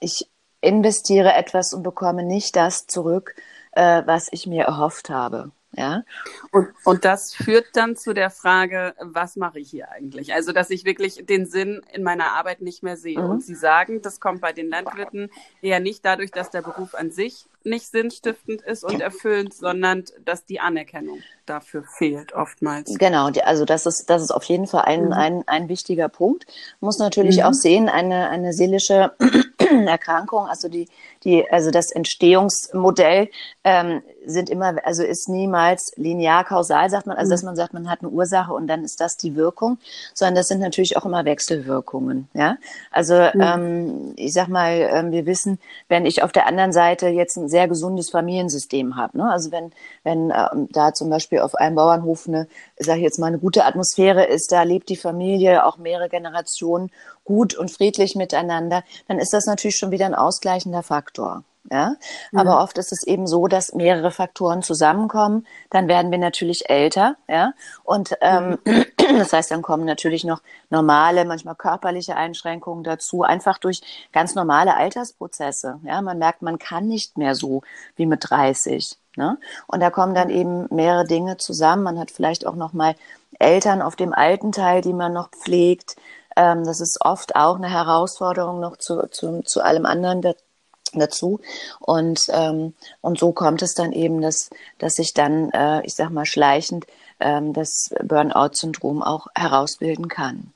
ich 0.00 0.28
investiere 0.60 1.34
etwas 1.34 1.72
und 1.72 1.84
bekomme 1.84 2.24
nicht 2.24 2.56
das 2.56 2.88
zurück, 2.88 3.36
äh, 3.72 4.02
was 4.06 4.26
ich 4.32 4.48
mir 4.48 4.64
erhofft 4.64 5.08
habe. 5.08 5.52
Ja. 5.76 6.02
Und, 6.52 6.68
und 6.84 7.04
das 7.04 7.34
führt 7.34 7.66
dann 7.74 7.96
zu 7.96 8.14
der 8.14 8.30
Frage, 8.30 8.94
was 8.98 9.36
mache 9.36 9.60
ich 9.60 9.70
hier 9.70 9.90
eigentlich? 9.90 10.32
Also, 10.32 10.52
dass 10.52 10.70
ich 10.70 10.84
wirklich 10.84 11.26
den 11.26 11.46
Sinn 11.46 11.82
in 11.92 12.02
meiner 12.02 12.32
Arbeit 12.32 12.62
nicht 12.62 12.82
mehr 12.82 12.96
sehe. 12.96 13.20
Mhm. 13.20 13.30
Und 13.30 13.44
Sie 13.44 13.54
sagen, 13.54 14.00
das 14.02 14.20
kommt 14.20 14.40
bei 14.40 14.52
den 14.52 14.68
Landwirten 14.68 15.30
eher 15.60 15.80
nicht 15.80 16.04
dadurch, 16.04 16.30
dass 16.30 16.50
der 16.50 16.62
Beruf 16.62 16.94
an 16.94 17.10
sich 17.10 17.46
nicht 17.66 17.90
sinnstiftend 17.90 18.62
ist 18.62 18.84
und 18.84 19.00
erfüllend, 19.00 19.52
sondern 19.52 20.04
dass 20.24 20.44
die 20.44 20.60
Anerkennung 20.60 21.20
dafür 21.46 21.82
fehlt 21.82 22.32
oftmals. 22.32 22.96
Genau, 22.96 23.28
also 23.44 23.64
das 23.64 23.86
ist, 23.86 24.08
das 24.08 24.22
ist 24.22 24.30
auf 24.30 24.44
jeden 24.44 24.66
Fall 24.66 24.84
ein, 24.84 25.06
mhm. 25.06 25.12
ein, 25.12 25.44
ein 25.46 25.68
wichtiger 25.68 26.08
Punkt. 26.08 26.46
Muss 26.80 26.98
natürlich 26.98 27.38
mhm. 27.38 27.42
auch 27.42 27.52
sehen, 27.52 27.88
eine, 27.88 28.30
eine 28.30 28.52
seelische 28.52 29.12
Erkrankung, 29.86 30.46
also 30.46 30.68
die, 30.68 30.88
die, 31.24 31.48
also 31.50 31.70
das 31.70 31.90
Entstehungsmodell 31.90 33.28
ähm, 33.64 34.02
sind 34.24 34.50
immer, 34.50 34.76
also 34.84 35.02
ist 35.02 35.28
niemals 35.28 35.92
linear 35.96 36.44
kausal, 36.44 36.90
sagt 36.90 37.06
man, 37.06 37.16
also 37.16 37.30
dass 37.30 37.42
mhm. 37.42 37.46
man 37.46 37.56
sagt, 37.56 37.74
man 37.74 37.90
hat 37.90 38.00
eine 38.00 38.10
Ursache 38.10 38.52
und 38.52 38.66
dann 38.66 38.84
ist 38.84 39.00
das 39.00 39.16
die 39.16 39.36
Wirkung, 39.36 39.78
sondern 40.14 40.34
das 40.34 40.48
sind 40.48 40.60
natürlich 40.60 40.96
auch 40.96 41.04
immer 41.04 41.24
Wechselwirkungen. 41.24 42.28
Ja, 42.34 42.56
also 42.90 43.14
mhm. 43.14 43.40
ähm, 43.40 44.12
ich 44.16 44.32
sag 44.32 44.48
mal, 44.48 44.72
ähm, 44.72 45.12
wir 45.12 45.26
wissen, 45.26 45.58
wenn 45.88 46.06
ich 46.06 46.22
auf 46.22 46.32
der 46.32 46.46
anderen 46.46 46.72
Seite 46.72 47.08
jetzt 47.08 47.36
ein 47.36 47.48
sehr 47.48 47.68
gesundes 47.68 48.10
Familiensystem 48.10 48.96
habe, 48.96 49.18
ne? 49.18 49.30
also 49.30 49.52
wenn 49.52 49.72
wenn 50.02 50.30
ähm, 50.30 50.68
da 50.70 50.92
zum 50.94 51.10
Beispiel 51.10 51.40
auf 51.40 51.54
einem 51.54 51.76
Bauernhof 51.76 52.28
eine, 52.28 52.48
sage 52.78 52.98
ich 52.98 53.04
jetzt 53.04 53.18
mal, 53.18 53.26
eine 53.26 53.38
gute 53.38 53.64
Atmosphäre 53.64 54.24
ist, 54.24 54.52
da 54.52 54.62
lebt 54.62 54.88
die 54.88 54.96
Familie 54.96 55.64
auch 55.64 55.78
mehrere 55.78 56.08
Generationen 56.08 56.90
gut 57.26 57.54
und 57.54 57.70
friedlich 57.70 58.14
miteinander, 58.16 58.82
dann 59.08 59.18
ist 59.18 59.34
das 59.34 59.44
natürlich 59.44 59.76
schon 59.76 59.90
wieder 59.90 60.06
ein 60.06 60.14
ausgleichender 60.14 60.82
Faktor. 60.82 61.44
Ja, 61.70 61.96
mhm. 62.30 62.38
aber 62.38 62.62
oft 62.62 62.78
ist 62.78 62.92
es 62.92 63.02
eben 63.02 63.26
so, 63.26 63.48
dass 63.48 63.74
mehrere 63.74 64.10
Faktoren 64.12 64.62
zusammenkommen. 64.62 65.46
Dann 65.70 65.88
werden 65.88 66.10
wir 66.10 66.18
natürlich 66.18 66.70
älter, 66.70 67.16
ja, 67.28 67.52
und 67.82 68.16
ähm, 68.20 68.58
mhm. 68.64 68.84
das 69.18 69.32
heißt, 69.32 69.50
dann 69.50 69.62
kommen 69.62 69.84
natürlich 69.84 70.24
noch 70.24 70.42
normale, 70.70 71.24
manchmal 71.24 71.56
körperliche 71.56 72.16
Einschränkungen 72.16 72.84
dazu, 72.84 73.22
einfach 73.22 73.58
durch 73.58 74.08
ganz 74.12 74.34
normale 74.34 74.76
Altersprozesse. 74.76 75.80
Ja, 75.84 76.02
man 76.02 76.18
merkt, 76.18 76.42
man 76.42 76.58
kann 76.58 76.86
nicht 76.86 77.18
mehr 77.18 77.34
so 77.34 77.62
wie 77.96 78.06
mit 78.06 78.20
30. 78.28 78.96
Ne? 79.16 79.38
Und 79.66 79.80
da 79.80 79.90
kommen 79.90 80.14
dann 80.14 80.30
eben 80.30 80.66
mehrere 80.70 81.06
Dinge 81.06 81.38
zusammen. 81.38 81.82
Man 81.82 81.98
hat 81.98 82.10
vielleicht 82.10 82.46
auch 82.46 82.54
noch 82.54 82.74
mal 82.74 82.94
Eltern 83.38 83.82
auf 83.82 83.96
dem 83.96 84.12
alten 84.12 84.52
Teil, 84.52 84.82
die 84.82 84.92
man 84.92 85.12
noch 85.12 85.30
pflegt. 85.30 85.96
Ähm, 86.36 86.64
das 86.64 86.80
ist 86.80 87.00
oft 87.00 87.34
auch 87.34 87.56
eine 87.56 87.70
Herausforderung 87.70 88.60
noch 88.60 88.76
zu, 88.76 89.08
zu, 89.10 89.42
zu 89.42 89.62
allem 89.62 89.86
anderen 89.86 90.22
dazu. 90.92 91.40
Und, 91.80 92.28
ähm, 92.30 92.74
und 93.00 93.18
so 93.18 93.32
kommt 93.32 93.62
es 93.62 93.74
dann 93.74 93.92
eben, 93.92 94.20
dass, 94.20 94.50
dass 94.78 94.94
sich 94.94 95.14
dann, 95.14 95.50
äh, 95.50 95.84
ich 95.84 95.94
sag 95.94 96.10
mal, 96.10 96.26
schleichend 96.26 96.86
ähm, 97.20 97.52
das 97.52 97.90
Burnout-Syndrom 98.02 99.02
auch 99.02 99.26
herausbilden 99.34 100.08
kann. 100.08 100.52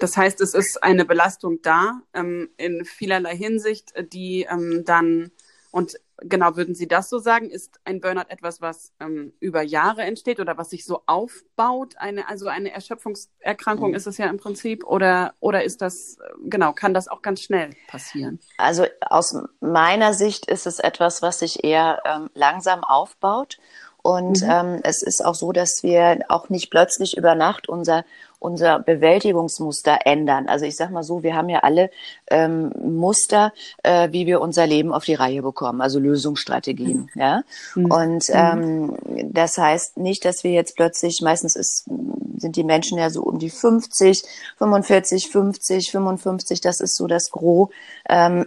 Das 0.00 0.16
heißt, 0.16 0.40
es 0.40 0.54
ist 0.54 0.82
eine 0.82 1.04
Belastung 1.04 1.62
da 1.62 2.00
ähm, 2.12 2.50
in 2.56 2.84
vielerlei 2.84 3.36
Hinsicht, 3.36 3.94
die 4.12 4.46
ähm, 4.50 4.82
dann 4.84 5.30
und 5.74 5.96
genau, 6.18 6.54
würden 6.54 6.76
Sie 6.76 6.86
das 6.86 7.10
so 7.10 7.18
sagen? 7.18 7.50
Ist 7.50 7.80
ein 7.84 8.00
Burnout 8.00 8.28
etwas, 8.28 8.60
was 8.60 8.92
ähm, 9.00 9.32
über 9.40 9.60
Jahre 9.60 10.02
entsteht 10.02 10.38
oder 10.38 10.56
was 10.56 10.70
sich 10.70 10.84
so 10.84 11.02
aufbaut? 11.06 11.96
Eine, 11.96 12.28
also 12.28 12.46
eine 12.46 12.70
Erschöpfungserkrankung 12.70 13.88
mhm. 13.88 13.96
ist 13.96 14.06
es 14.06 14.16
ja 14.16 14.26
im 14.26 14.36
Prinzip. 14.36 14.84
Oder, 14.86 15.34
oder 15.40 15.64
ist 15.64 15.82
das, 15.82 16.16
genau, 16.44 16.74
kann 16.74 16.94
das 16.94 17.08
auch 17.08 17.22
ganz 17.22 17.40
schnell 17.40 17.70
passieren? 17.88 18.38
Also 18.56 18.86
aus 19.00 19.36
meiner 19.58 20.14
Sicht 20.14 20.46
ist 20.46 20.68
es 20.68 20.78
etwas, 20.78 21.22
was 21.22 21.40
sich 21.40 21.64
eher 21.64 22.00
ähm, 22.04 22.30
langsam 22.34 22.84
aufbaut. 22.84 23.58
Und 24.00 24.42
mhm. 24.42 24.48
ähm, 24.48 24.80
es 24.84 25.02
ist 25.02 25.24
auch 25.24 25.34
so, 25.34 25.50
dass 25.50 25.82
wir 25.82 26.20
auch 26.28 26.50
nicht 26.50 26.70
plötzlich 26.70 27.16
über 27.16 27.34
Nacht 27.34 27.68
unser 27.68 28.04
unser 28.44 28.78
Bewältigungsmuster 28.78 30.00
ändern. 30.04 30.46
Also 30.46 30.66
ich 30.66 30.76
sag 30.76 30.90
mal 30.90 31.02
so, 31.02 31.22
wir 31.22 31.34
haben 31.34 31.48
ja 31.48 31.60
alle 31.60 31.90
ähm, 32.30 32.72
Muster, 32.82 33.52
äh, 33.82 34.10
wie 34.12 34.26
wir 34.26 34.40
unser 34.40 34.66
Leben 34.66 34.92
auf 34.92 35.04
die 35.04 35.14
Reihe 35.14 35.42
bekommen, 35.42 35.80
also 35.80 35.98
Lösungsstrategien. 35.98 37.10
Mhm. 37.14 37.20
Ja? 37.20 37.42
Mhm. 37.74 37.90
Und 37.90 38.28
mhm. 38.28 38.34
ähm, 38.34 39.32
das 39.32 39.58
heißt 39.58 39.96
nicht, 39.96 40.24
dass 40.24 40.44
wir 40.44 40.52
jetzt 40.52 40.76
plötzlich, 40.76 41.20
meistens 41.22 41.56
ist, 41.56 41.88
sind 42.36 42.56
die 42.56 42.64
Menschen 42.64 42.98
ja 42.98 43.10
so 43.10 43.22
um 43.22 43.38
die 43.38 43.50
50, 43.50 44.22
45, 44.58 45.30
50, 45.30 45.90
55, 45.90 46.60
das 46.60 46.80
ist 46.80 46.96
so 46.96 47.06
das 47.06 47.30
Gros. 47.30 47.70
Ähm, 48.08 48.46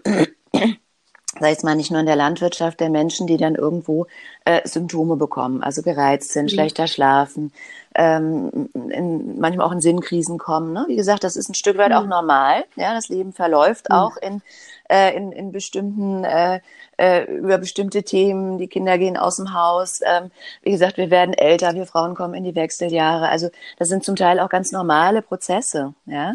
sei 1.39 1.51
es 1.51 1.63
mal 1.63 1.75
nicht 1.75 1.91
nur 1.91 1.99
in 1.99 2.05
der 2.05 2.15
Landwirtschaft, 2.15 2.79
der 2.79 2.89
Menschen, 2.89 3.27
die 3.27 3.37
dann 3.37 3.55
irgendwo 3.55 4.07
äh, 4.45 4.67
Symptome 4.67 5.15
bekommen, 5.15 5.63
also 5.63 5.81
gereizt 5.81 6.31
sind, 6.31 6.45
mhm. 6.45 6.49
schlechter 6.49 6.87
schlafen, 6.87 7.51
ähm, 7.95 8.69
in, 8.73 9.39
manchmal 9.39 9.67
auch 9.67 9.71
in 9.71 9.81
Sinnkrisen 9.81 10.37
kommen. 10.37 10.73
Ne? 10.73 10.85
Wie 10.87 10.95
gesagt, 10.95 11.23
das 11.23 11.35
ist 11.35 11.49
ein 11.49 11.55
Stück 11.55 11.77
weit 11.77 11.89
mhm. 11.89 11.95
auch 11.95 12.05
normal. 12.05 12.65
Ja, 12.75 12.93
das 12.93 13.09
Leben 13.09 13.33
verläuft 13.33 13.89
mhm. 13.89 13.95
auch 13.95 14.17
in, 14.17 14.41
äh, 14.89 15.15
in, 15.15 15.31
in 15.31 15.51
bestimmten 15.51 16.23
äh, 16.23 16.59
äh, 16.97 17.23
über 17.23 17.57
bestimmte 17.57 18.03
Themen. 18.03 18.57
Die 18.57 18.67
Kinder 18.67 18.97
gehen 18.97 19.17
aus 19.17 19.37
dem 19.37 19.53
Haus. 19.53 20.01
Ähm, 20.03 20.31
wie 20.63 20.71
gesagt, 20.71 20.97
wir 20.97 21.09
werden 21.09 21.33
älter, 21.33 21.75
wir 21.75 21.85
Frauen 21.85 22.15
kommen 22.15 22.33
in 22.33 22.43
die 22.43 22.55
Wechseljahre. 22.55 23.29
Also 23.29 23.49
das 23.77 23.89
sind 23.89 24.03
zum 24.03 24.15
Teil 24.15 24.39
auch 24.39 24.49
ganz 24.49 24.71
normale 24.71 25.21
Prozesse. 25.21 25.93
Ja, 26.05 26.33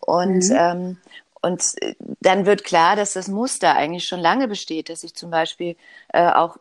und 0.00 0.48
mhm. 0.48 0.56
ähm, 0.56 0.96
und 1.42 1.74
äh, 1.82 1.94
dann 2.20 2.46
wird 2.46 2.64
klar, 2.64 2.96
dass 2.96 3.12
das 3.12 3.28
Muster 3.28 3.74
eigentlich 3.74 4.06
schon 4.06 4.20
lange 4.20 4.48
besteht, 4.48 4.88
dass 4.88 5.04
ich 5.04 5.14
zum 5.14 5.30
Beispiel 5.30 5.76
äh, 6.12 6.30
auch 6.30 6.56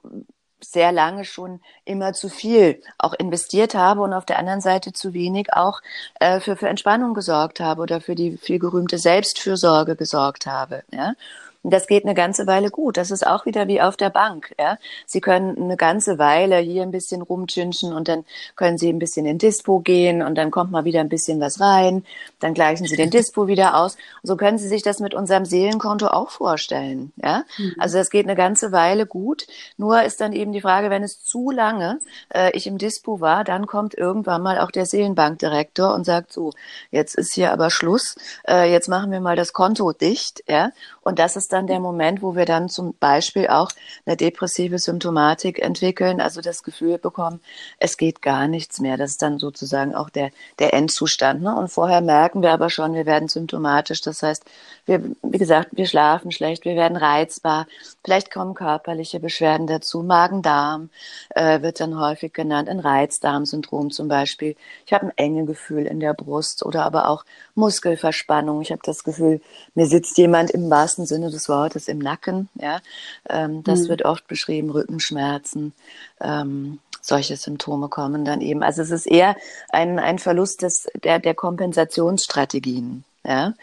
sehr 0.63 0.91
lange 0.91 1.25
schon 1.25 1.59
immer 1.85 2.13
zu 2.13 2.29
viel 2.29 2.81
auch 2.97 3.13
investiert 3.13 3.73
habe 3.73 4.01
und 4.01 4.13
auf 4.13 4.25
der 4.25 4.37
anderen 4.37 4.61
Seite 4.61 4.93
zu 4.93 5.13
wenig 5.13 5.53
auch 5.53 5.81
äh, 6.19 6.39
für, 6.39 6.55
für 6.55 6.69
Entspannung 6.69 7.13
gesorgt 7.13 7.59
habe 7.59 7.81
oder 7.81 8.01
für 8.01 8.15
die 8.15 8.37
viel 8.37 8.59
gerühmte 8.59 8.97
Selbstfürsorge 8.97 9.95
gesorgt 9.95 10.45
habe. 10.45 10.83
Ja? 10.91 11.13
Und 11.63 11.71
das 11.71 11.87
geht 11.87 12.05
eine 12.05 12.15
ganze 12.15 12.47
Weile 12.47 12.71
gut. 12.71 12.97
Das 12.97 13.11
ist 13.11 13.25
auch 13.25 13.45
wieder 13.45 13.67
wie 13.67 13.81
auf 13.81 13.95
der 13.95 14.09
Bank. 14.09 14.53
Ja? 14.59 14.77
Sie 15.05 15.21
können 15.21 15.57
eine 15.57 15.77
ganze 15.77 16.17
Weile 16.17 16.57
hier 16.57 16.81
ein 16.81 16.91
bisschen 16.91 17.21
rumchinschen 17.21 17.93
und 17.93 18.07
dann 18.07 18.25
können 18.55 18.77
Sie 18.77 18.89
ein 18.89 18.99
bisschen 18.99 19.25
in 19.25 19.37
Dispo 19.37 19.79
gehen 19.79 20.23
und 20.23 20.35
dann 20.35 20.49
kommt 20.49 20.71
mal 20.71 20.85
wieder 20.85 21.01
ein 21.01 21.09
bisschen 21.09 21.39
was 21.39 21.59
rein. 21.59 22.03
Dann 22.39 22.53
gleichen 22.53 22.87
Sie 22.87 22.95
den 22.95 23.09
Dispo 23.11 23.47
wieder 23.47 23.75
aus. 23.77 23.95
Und 23.95 24.27
so 24.27 24.37
können 24.37 24.57
Sie 24.57 24.67
sich 24.67 24.81
das 24.81 24.99
mit 24.99 25.13
unserem 25.13 25.45
Seelenkonto 25.45 26.07
auch 26.07 26.31
vorstellen. 26.31 27.13
Ja? 27.21 27.43
Mhm. 27.57 27.75
Also 27.77 27.97
das 27.99 28.09
geht 28.09 28.25
eine 28.25 28.35
ganze 28.35 28.71
Weile 28.71 29.05
gut. 29.05 29.45
Nur 29.77 30.01
ist 30.01 30.19
dann 30.19 30.33
eben 30.33 30.53
die 30.53 30.61
Frage, 30.61 30.89
wenn 30.89 31.03
es 31.03 31.23
zu 31.23 31.51
lange 31.51 31.99
äh, 32.33 32.51
ich 32.57 32.65
im 32.65 32.79
Dispo 32.79 33.21
war, 33.21 33.43
dann 33.43 33.67
kommt 33.67 33.93
irgendwann 33.93 34.41
mal 34.41 34.59
auch 34.59 34.71
der 34.71 34.87
Seelenbankdirektor 34.87 35.93
und 35.93 36.05
sagt 36.05 36.33
so, 36.33 36.53
jetzt 36.89 37.15
ist 37.15 37.33
hier 37.33 37.51
aber 37.51 37.69
Schluss. 37.69 38.15
Äh, 38.47 38.71
jetzt 38.71 38.87
machen 38.87 39.11
wir 39.11 39.19
mal 39.19 39.35
das 39.35 39.53
Konto 39.53 39.91
dicht. 39.93 40.43
Ja? 40.47 40.71
Und 41.01 41.19
das 41.19 41.35
ist 41.35 41.50
dann 41.53 41.67
der 41.67 41.79
Moment, 41.79 42.21
wo 42.21 42.35
wir 42.35 42.45
dann 42.45 42.69
zum 42.69 42.95
Beispiel 42.99 43.47
auch 43.47 43.71
eine 44.05 44.17
depressive 44.17 44.79
Symptomatik 44.79 45.59
entwickeln, 45.59 46.21
also 46.21 46.41
das 46.41 46.63
Gefühl 46.63 46.97
bekommen, 46.97 47.39
es 47.79 47.97
geht 47.97 48.21
gar 48.21 48.47
nichts 48.47 48.79
mehr. 48.79 48.97
Das 48.97 49.11
ist 49.11 49.21
dann 49.21 49.39
sozusagen 49.39 49.95
auch 49.95 50.09
der, 50.09 50.31
der 50.59 50.73
Endzustand. 50.73 51.41
Ne? 51.41 51.55
Und 51.55 51.69
vorher 51.69 52.01
merken 52.01 52.41
wir 52.41 52.51
aber 52.51 52.69
schon, 52.69 52.93
wir 52.93 53.05
werden 53.05 53.27
symptomatisch. 53.27 54.01
Das 54.01 54.23
heißt, 54.23 54.43
wir, 54.85 55.03
wie 55.21 55.37
gesagt, 55.37 55.69
wir 55.73 55.85
schlafen 55.85 56.31
schlecht, 56.31 56.65
wir 56.65 56.75
werden 56.75 56.97
reizbar, 56.97 57.67
vielleicht 58.03 58.31
kommen 58.31 58.53
körperliche 58.53 59.19
Beschwerden 59.19 59.67
dazu. 59.67 60.03
Magen-Darm 60.03 60.89
äh, 61.29 61.61
wird 61.61 61.79
dann 61.79 61.99
häufig 61.99 62.33
genannt, 62.33 62.69
ein 62.69 62.79
Reizdarmsyndrom 62.79 63.91
zum 63.91 64.07
Beispiel. 64.07 64.55
Ich 64.85 64.93
habe 64.93 65.07
ein 65.07 65.17
enge 65.17 65.45
Gefühl 65.45 65.85
in 65.85 65.99
der 65.99 66.13
Brust 66.13 66.65
oder 66.65 66.85
aber 66.85 67.09
auch 67.09 67.25
Muskelverspannung. 67.55 68.61
Ich 68.61 68.71
habe 68.71 68.81
das 68.83 69.03
Gefühl, 69.03 69.41
mir 69.75 69.85
sitzt 69.85 70.17
jemand 70.17 70.51
im 70.51 70.69
wahrsten 70.69 71.05
Sinne 71.05 71.29
des 71.29 71.40
Wortes 71.47 71.87
im 71.87 71.99
Nacken. 71.99 72.49
Ja, 72.55 72.81
ähm, 73.29 73.63
das 73.63 73.81
mhm. 73.81 73.89
wird 73.89 74.05
oft 74.05 74.27
beschrieben, 74.27 74.69
Rückenschmerzen. 74.69 75.73
Ähm, 76.19 76.79
solche 77.01 77.37
Symptome 77.37 77.87
kommen 77.87 78.25
dann 78.25 78.41
eben. 78.41 78.63
Also 78.63 78.81
es 78.81 78.91
ist 78.91 79.05
eher 79.05 79.35
ein, 79.69 79.99
ein 79.99 80.19
Verlust 80.19 80.61
des, 80.61 80.87
der, 81.03 81.19
der 81.19 81.33
Kompensationsstrategien, 81.33 83.03
ja, 83.23 83.53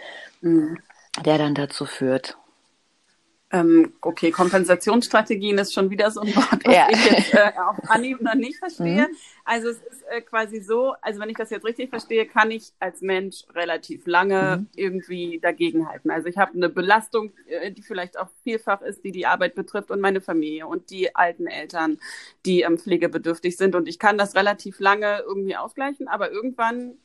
mhm. 0.41 0.79
der 1.25 1.39
dann 1.39 1.55
dazu 1.55 1.85
führt. 1.85 2.38
Ähm, 3.51 3.95
okay, 4.03 4.31
Kompensationsstrategien 4.31 5.57
ist 5.57 5.73
schon 5.73 5.89
wieder 5.89 6.11
so 6.11 6.21
ein 6.21 6.37
Wort, 6.37 6.67
was 6.67 6.75
ja. 6.75 6.87
ich 6.91 7.11
jetzt 7.11 7.33
äh, 7.33 7.53
auf 7.57 7.79
Anhieb 7.89 8.21
noch 8.21 8.35
nicht 8.35 8.59
verstehe. 8.59 9.09
Mhm. 9.09 9.17
Also 9.45 9.69
es 9.69 9.79
ist 9.79 10.03
äh, 10.11 10.21
quasi 10.21 10.61
so, 10.61 10.95
also 11.01 11.19
wenn 11.19 11.31
ich 11.31 11.39
das 11.39 11.49
jetzt 11.49 11.65
richtig 11.65 11.89
verstehe, 11.89 12.27
kann 12.27 12.51
ich 12.51 12.73
als 12.79 13.01
Mensch 13.01 13.45
relativ 13.55 14.07
lange 14.07 14.59
mhm. 14.59 14.67
irgendwie 14.77 15.39
dagegenhalten. 15.41 16.11
Also 16.11 16.29
ich 16.29 16.37
habe 16.37 16.53
eine 16.53 16.69
Belastung, 16.69 17.33
äh, 17.47 17.73
die 17.73 17.81
vielleicht 17.81 18.19
auch 18.19 18.29
vielfach 18.45 18.83
ist, 18.83 19.03
die 19.03 19.13
die 19.13 19.25
Arbeit 19.25 19.55
betrifft 19.55 19.91
und 19.91 20.03
meine 20.03 20.21
Familie 20.21 20.67
und 20.67 20.91
die 20.91 21.17
alten 21.17 21.47
Eltern, 21.47 21.99
die 22.45 22.61
ähm, 22.61 22.77
pflegebedürftig 22.77 23.57
sind. 23.57 23.75
Und 23.75 23.89
ich 23.89 23.99
kann 23.99 24.19
das 24.19 24.35
relativ 24.35 24.79
lange 24.79 25.21
irgendwie 25.27 25.57
ausgleichen, 25.57 26.07
aber 26.07 26.31
irgendwann 26.31 26.99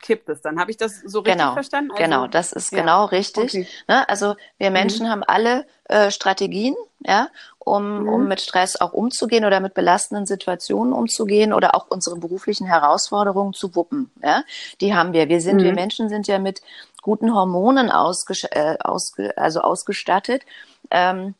kippt 0.00 0.28
es. 0.28 0.40
Dann 0.42 0.58
habe 0.60 0.70
ich 0.70 0.76
das 0.76 1.00
so 1.00 1.20
richtig 1.20 1.38
genau. 1.38 1.52
verstanden. 1.54 1.90
Also, 1.90 2.02
genau, 2.02 2.26
das 2.26 2.52
ist 2.52 2.72
ja. 2.72 2.80
genau 2.80 3.04
richtig. 3.06 3.54
Okay. 3.54 3.66
Ne? 3.88 4.08
Also 4.08 4.36
wir 4.58 4.70
Menschen 4.70 5.06
mhm. 5.06 5.10
haben 5.10 5.22
alle 5.24 5.66
äh, 5.84 6.10
Strategien, 6.10 6.74
ja, 7.00 7.28
um, 7.58 8.02
mhm. 8.02 8.08
um 8.08 8.28
mit 8.28 8.40
Stress 8.40 8.80
auch 8.80 8.92
umzugehen 8.92 9.44
oder 9.44 9.60
mit 9.60 9.74
belastenden 9.74 10.26
Situationen 10.26 10.92
umzugehen 10.92 11.52
oder 11.52 11.74
auch 11.74 11.86
unsere 11.88 12.16
beruflichen 12.16 12.66
Herausforderungen 12.66 13.52
zu 13.52 13.74
wuppen. 13.74 14.10
Ja? 14.22 14.44
Die 14.80 14.94
haben 14.94 15.12
wir. 15.12 15.28
Wir 15.28 15.40
sind, 15.40 15.58
mhm. 15.58 15.64
wir 15.64 15.74
Menschen 15.74 16.08
sind 16.08 16.26
ja 16.26 16.38
mit 16.38 16.62
guten 17.02 17.34
Hormonen 17.34 17.90
ausges 17.90 18.44
äh, 18.44 18.76
ausge 18.80 19.36
also 19.36 19.60
ausgestattet. 19.60 20.42
Ähm, 20.90 21.34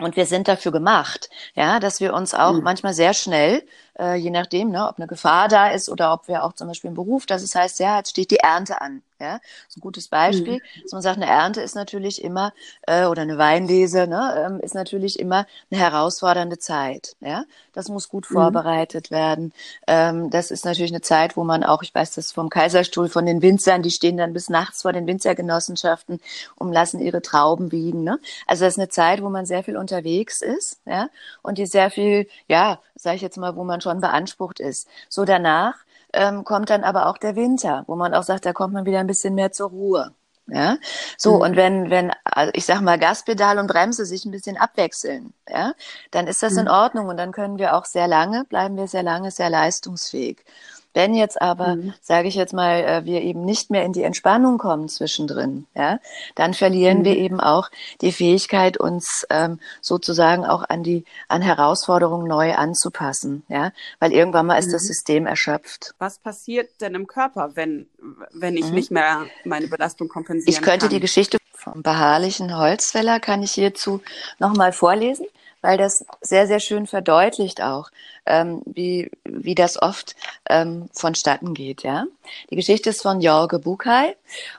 und 0.00 0.16
wir 0.16 0.26
sind 0.26 0.48
dafür 0.48 0.72
gemacht, 0.72 1.30
ja, 1.54 1.80
dass 1.80 2.00
wir 2.00 2.14
uns 2.14 2.34
auch 2.34 2.54
mhm. 2.54 2.62
manchmal 2.62 2.94
sehr 2.94 3.14
schnell 3.14 3.62
äh, 4.00 4.14
je 4.16 4.30
nachdem, 4.30 4.70
ne, 4.70 4.88
ob 4.88 4.98
eine 4.98 5.06
Gefahr 5.06 5.48
da 5.48 5.68
ist 5.68 5.88
oder 5.88 6.12
ob 6.12 6.26
wir 6.26 6.42
auch 6.44 6.54
zum 6.54 6.68
Beispiel 6.68 6.88
im 6.88 6.94
Beruf, 6.94 7.26
dass 7.26 7.42
es 7.42 7.54
heißt, 7.54 7.80
ja, 7.80 7.98
jetzt 7.98 8.10
steht 8.10 8.30
die 8.30 8.38
Ernte 8.38 8.80
an. 8.80 9.02
Ja, 9.20 9.34
das 9.34 9.68
ist 9.68 9.76
ein 9.76 9.82
gutes 9.82 10.08
Beispiel. 10.08 10.54
Mhm. 10.54 10.82
Dass 10.82 10.92
man 10.92 11.02
sagt, 11.02 11.16
eine 11.18 11.26
Ernte 11.26 11.60
ist 11.60 11.74
natürlich 11.74 12.24
immer, 12.24 12.54
äh, 12.86 13.04
oder 13.04 13.22
eine 13.22 13.36
Weinlese, 13.36 14.06
ne, 14.06 14.46
ähm, 14.46 14.60
ist 14.60 14.74
natürlich 14.74 15.18
immer 15.18 15.46
eine 15.70 15.80
herausfordernde 15.80 16.58
Zeit. 16.58 17.16
Ja, 17.20 17.44
das 17.74 17.88
muss 17.88 18.08
gut 18.08 18.28
mhm. 18.30 18.34
vorbereitet 18.34 19.10
werden. 19.10 19.52
Ähm, 19.86 20.30
das 20.30 20.50
ist 20.50 20.64
natürlich 20.64 20.90
eine 20.90 21.02
Zeit, 21.02 21.36
wo 21.36 21.44
man 21.44 21.64
auch, 21.64 21.82
ich 21.82 21.94
weiß 21.94 22.14
das 22.14 22.32
vom 22.32 22.48
Kaiserstuhl, 22.48 23.10
von 23.10 23.26
den 23.26 23.42
Winzern, 23.42 23.82
die 23.82 23.90
stehen 23.90 24.16
dann 24.16 24.32
bis 24.32 24.48
nachts 24.48 24.82
vor 24.82 24.94
den 24.94 25.06
Winzergenossenschaften 25.06 26.20
und 26.56 26.72
lassen 26.72 27.00
ihre 27.00 27.20
Trauben 27.20 27.72
wiegen. 27.72 28.02
Ne? 28.02 28.18
Also 28.46 28.64
das 28.64 28.74
ist 28.74 28.78
eine 28.78 28.88
Zeit, 28.88 29.22
wo 29.22 29.28
man 29.28 29.44
sehr 29.44 29.62
viel 29.62 29.76
unterwegs 29.76 30.40
ist, 30.40 30.80
ja, 30.86 31.08
und 31.42 31.58
die 31.58 31.66
sehr 31.66 31.90
viel, 31.90 32.26
ja, 32.48 32.80
sage 32.94 33.16
ich 33.16 33.22
jetzt 33.22 33.36
mal, 33.36 33.54
wo 33.56 33.64
man 33.64 33.80
schon 33.82 34.00
beansprucht 34.00 34.60
ist. 34.60 34.88
So 35.08 35.24
danach 35.26 35.74
ähm, 36.12 36.44
kommt 36.44 36.70
dann 36.70 36.84
aber 36.84 37.06
auch 37.06 37.18
der 37.18 37.36
Winter, 37.36 37.84
wo 37.86 37.96
man 37.96 38.14
auch 38.14 38.22
sagt, 38.22 38.46
da 38.46 38.52
kommt 38.52 38.74
man 38.74 38.86
wieder 38.86 39.00
ein 39.00 39.06
bisschen 39.06 39.34
mehr 39.34 39.52
zur 39.52 39.70
Ruhe. 39.70 40.14
Ja, 40.52 40.78
so 41.16 41.36
mhm. 41.36 41.40
und 41.42 41.56
wenn 41.56 41.90
wenn 41.90 42.12
also 42.24 42.50
ich 42.54 42.66
sag 42.66 42.80
mal 42.80 42.98
Gaspedal 42.98 43.58
und 43.58 43.68
Bremse 43.68 44.04
sich 44.04 44.24
ein 44.24 44.32
bisschen 44.32 44.56
abwechseln, 44.56 45.32
ja, 45.48 45.74
dann 46.10 46.26
ist 46.26 46.42
das 46.42 46.54
mhm. 46.54 46.60
in 46.60 46.68
Ordnung 46.68 47.06
und 47.06 47.16
dann 47.18 47.30
können 47.30 47.58
wir 47.58 47.76
auch 47.76 47.84
sehr 47.84 48.08
lange 48.08 48.44
bleiben 48.46 48.76
wir 48.76 48.88
sehr 48.88 49.04
lange 49.04 49.30
sehr 49.30 49.48
leistungsfähig. 49.50 50.44
Wenn 50.92 51.14
jetzt 51.14 51.40
aber, 51.40 51.76
mhm. 51.76 51.94
sage 52.00 52.28
ich 52.28 52.34
jetzt 52.34 52.52
mal, 52.52 52.80
äh, 52.80 53.04
wir 53.04 53.22
eben 53.22 53.44
nicht 53.44 53.70
mehr 53.70 53.84
in 53.84 53.92
die 53.92 54.02
Entspannung 54.02 54.58
kommen 54.58 54.88
zwischendrin, 54.88 55.66
ja, 55.74 56.00
dann 56.34 56.54
verlieren 56.54 57.00
mhm. 57.00 57.04
wir 57.04 57.16
eben 57.16 57.40
auch 57.40 57.70
die 58.00 58.12
Fähigkeit, 58.12 58.76
uns 58.76 59.26
ähm, 59.30 59.60
sozusagen 59.80 60.44
auch 60.44 60.64
an 60.68 60.82
die 60.82 61.04
an 61.28 61.42
Herausforderungen 61.42 62.26
neu 62.26 62.54
anzupassen, 62.54 63.44
ja, 63.48 63.72
weil 63.98 64.12
irgendwann 64.12 64.46
mal 64.46 64.58
ist 64.58 64.68
mhm. 64.68 64.72
das 64.72 64.82
System 64.82 65.26
erschöpft. 65.26 65.94
Was 65.98 66.18
passiert 66.18 66.68
denn 66.80 66.94
im 66.94 67.06
Körper, 67.06 67.52
wenn 67.54 67.86
wenn 68.32 68.56
ich 68.56 68.66
mhm. 68.66 68.74
nicht 68.74 68.90
mehr 68.90 69.26
meine 69.44 69.68
Belastung 69.68 70.08
kompensieren 70.08 70.52
Ich 70.52 70.62
könnte 70.62 70.86
kann? 70.86 70.90
die 70.90 71.00
Geschichte 71.00 71.38
vom 71.60 71.82
beharrlichen 71.82 72.56
Holzfäller 72.56 73.20
kann 73.20 73.42
ich 73.42 73.52
hierzu 73.52 74.00
nochmal 74.38 74.72
vorlesen 74.72 75.26
weil 75.62 75.76
das 75.76 76.04
sehr, 76.20 76.46
sehr 76.46 76.60
schön 76.60 76.86
verdeutlicht 76.86 77.62
auch, 77.62 77.90
ähm, 78.26 78.62
wie, 78.64 79.10
wie 79.24 79.54
das 79.54 79.80
oft 79.80 80.16
ähm, 80.48 80.88
vonstatten 80.92 81.54
geht. 81.54 81.82
Ja? 81.82 82.06
Die 82.50 82.56
Geschichte 82.56 82.90
ist 82.90 83.02
von 83.02 83.20
Jorge 83.20 83.58
Bukai 83.58 84.16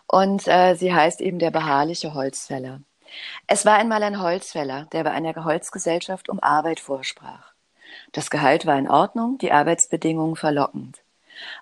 und 0.07 0.47
äh, 0.47 0.75
sie 0.75 0.93
heißt 0.93 1.21
eben 1.21 1.39
der 1.39 1.51
beharrliche 1.51 2.13
Holzfäller. 2.13 2.81
Es 3.47 3.65
war 3.65 3.75
einmal 3.75 4.03
ein 4.03 4.21
Holzfäller, 4.21 4.87
der 4.93 5.03
bei 5.03 5.11
einer 5.11 5.43
Holzgesellschaft 5.43 6.29
um 6.29 6.39
Arbeit 6.39 6.79
vorsprach. 6.79 7.51
Das 8.13 8.29
Gehalt 8.29 8.65
war 8.65 8.77
in 8.77 8.89
Ordnung, 8.89 9.37
die 9.37 9.51
Arbeitsbedingungen 9.51 10.35
verlockend. 10.35 10.99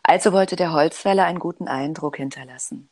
Also 0.04 0.32
wollte 0.32 0.56
der 0.56 0.74
Holzfäller 0.74 1.26
einen 1.26 1.40
guten 1.40 1.68
Eindruck 1.68 2.18
hinterlassen. 2.18 2.90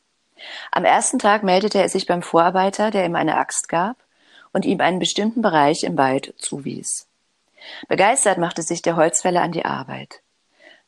Am 0.71 0.85
ersten 0.85 1.19
Tag 1.19 1.43
meldete 1.43 1.79
er 1.79 1.89
sich 1.89 2.05
beim 2.05 2.21
Vorarbeiter, 2.21 2.91
der 2.91 3.05
ihm 3.05 3.15
eine 3.15 3.37
Axt 3.37 3.69
gab, 3.69 3.97
und 4.53 4.65
ihm 4.65 4.81
einen 4.81 4.99
bestimmten 4.99 5.41
Bereich 5.41 5.83
im 5.83 5.97
Wald 5.97 6.33
zuwies. 6.37 7.07
Begeistert 7.87 8.37
machte 8.37 8.61
sich 8.61 8.81
der 8.81 8.95
Holzfäller 8.95 9.41
an 9.41 9.51
die 9.51 9.65
Arbeit. 9.65 10.21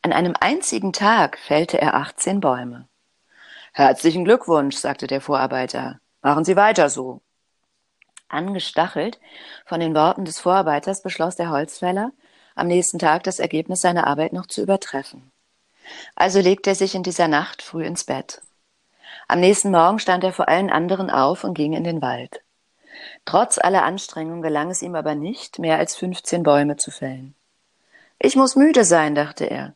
An 0.02 0.12
einem 0.12 0.34
einzigen 0.40 0.92
Tag 0.92 1.38
fällte 1.38 1.80
er 1.80 1.94
18 1.94 2.40
Bäume. 2.40 2.88
Herzlichen 3.72 4.24
Glückwunsch, 4.24 4.76
sagte 4.76 5.06
der 5.06 5.20
Vorarbeiter. 5.20 6.00
Machen 6.22 6.44
Sie 6.44 6.56
weiter 6.56 6.88
so. 6.88 7.20
Angestachelt 8.28 9.20
von 9.66 9.80
den 9.80 9.94
Worten 9.94 10.24
des 10.24 10.40
Vorarbeiters 10.40 11.02
beschloss 11.02 11.36
der 11.36 11.50
Holzfäller, 11.50 12.12
am 12.54 12.66
nächsten 12.66 12.98
Tag 12.98 13.24
das 13.24 13.38
Ergebnis 13.38 13.80
seiner 13.80 14.06
Arbeit 14.06 14.32
noch 14.32 14.46
zu 14.46 14.62
übertreffen. 14.62 15.30
Also 16.14 16.40
legte 16.40 16.70
er 16.70 16.76
sich 16.76 16.94
in 16.94 17.02
dieser 17.02 17.28
Nacht 17.28 17.62
früh 17.62 17.84
ins 17.84 18.04
Bett. 18.04 18.40
Am 19.30 19.38
nächsten 19.38 19.70
Morgen 19.70 20.00
stand 20.00 20.24
er 20.24 20.32
vor 20.32 20.48
allen 20.48 20.70
anderen 20.70 21.08
auf 21.08 21.44
und 21.44 21.54
ging 21.54 21.72
in 21.72 21.84
den 21.84 22.02
Wald. 22.02 22.42
Trotz 23.24 23.58
aller 23.58 23.84
Anstrengung 23.84 24.42
gelang 24.42 24.70
es 24.72 24.82
ihm 24.82 24.96
aber 24.96 25.14
nicht, 25.14 25.60
mehr 25.60 25.78
als 25.78 25.94
fünfzehn 25.94 26.42
Bäume 26.42 26.78
zu 26.78 26.90
fällen. 26.90 27.36
Ich 28.18 28.34
muss 28.34 28.56
müde 28.56 28.84
sein, 28.84 29.14
dachte 29.14 29.44
er, 29.44 29.74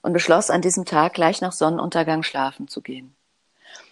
und 0.00 0.14
beschloss 0.14 0.48
an 0.48 0.62
diesem 0.62 0.86
Tag 0.86 1.12
gleich 1.12 1.42
nach 1.42 1.52
Sonnenuntergang 1.52 2.22
schlafen 2.22 2.68
zu 2.68 2.80
gehen. 2.80 3.14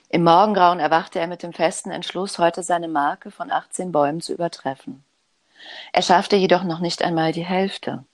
Im 0.09 0.25
Morgengrauen 0.25 0.81
erwachte 0.81 1.19
er 1.19 1.27
mit 1.27 1.43
dem 1.43 1.53
festen 1.53 1.91
Entschluss, 1.91 2.39
heute 2.39 2.63
seine 2.63 2.89
Marke 2.89 3.31
von 3.31 3.51
18 3.51 3.93
Bäumen 3.93 4.23
zu 4.23 4.33
übertreffen. 4.33 5.05
Er 5.93 6.01
schaffte 6.01 6.37
jedoch 6.37 6.65
noch 6.65 6.81
nicht 6.81 7.03
einmal 7.03 7.33
die 7.33 7.45
Hälfte. 7.45 8.07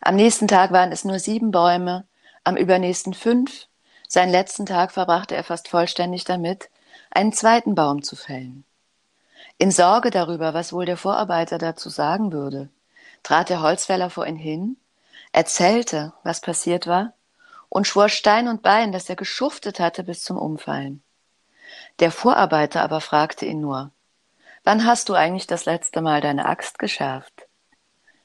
Am 0.00 0.16
nächsten 0.16 0.48
Tag 0.48 0.72
waren 0.72 0.90
es 0.90 1.04
nur 1.04 1.18
sieben 1.18 1.50
Bäume, 1.50 2.06
am 2.44 2.56
übernächsten 2.56 3.12
fünf. 3.12 3.66
Seinen 4.14 4.28
letzten 4.28 4.66
Tag 4.66 4.92
verbrachte 4.92 5.34
er 5.34 5.42
fast 5.42 5.68
vollständig 5.68 6.24
damit, 6.24 6.68
einen 7.12 7.32
zweiten 7.32 7.74
Baum 7.74 8.02
zu 8.02 8.14
fällen. 8.14 8.66
In 9.56 9.70
Sorge 9.70 10.10
darüber, 10.10 10.52
was 10.52 10.74
wohl 10.74 10.84
der 10.84 10.98
Vorarbeiter 10.98 11.56
dazu 11.56 11.88
sagen 11.88 12.30
würde, 12.30 12.68
trat 13.22 13.48
der 13.48 13.62
Holzfäller 13.62 14.10
vor 14.10 14.26
ihn 14.26 14.36
hin, 14.36 14.76
erzählte, 15.32 16.12
was 16.24 16.42
passiert 16.42 16.86
war, 16.86 17.14
und 17.70 17.86
schwor 17.86 18.10
Stein 18.10 18.48
und 18.48 18.60
Bein, 18.60 18.92
dass 18.92 19.08
er 19.08 19.16
geschuftet 19.16 19.80
hatte 19.80 20.04
bis 20.04 20.22
zum 20.22 20.36
Umfallen. 20.36 21.02
Der 21.98 22.10
Vorarbeiter 22.10 22.82
aber 22.82 23.00
fragte 23.00 23.46
ihn 23.46 23.62
nur, 23.62 23.92
wann 24.62 24.84
hast 24.84 25.08
du 25.08 25.14
eigentlich 25.14 25.46
das 25.46 25.64
letzte 25.64 26.02
Mal 26.02 26.20
deine 26.20 26.44
Axt 26.44 26.78
geschärft? 26.78 27.48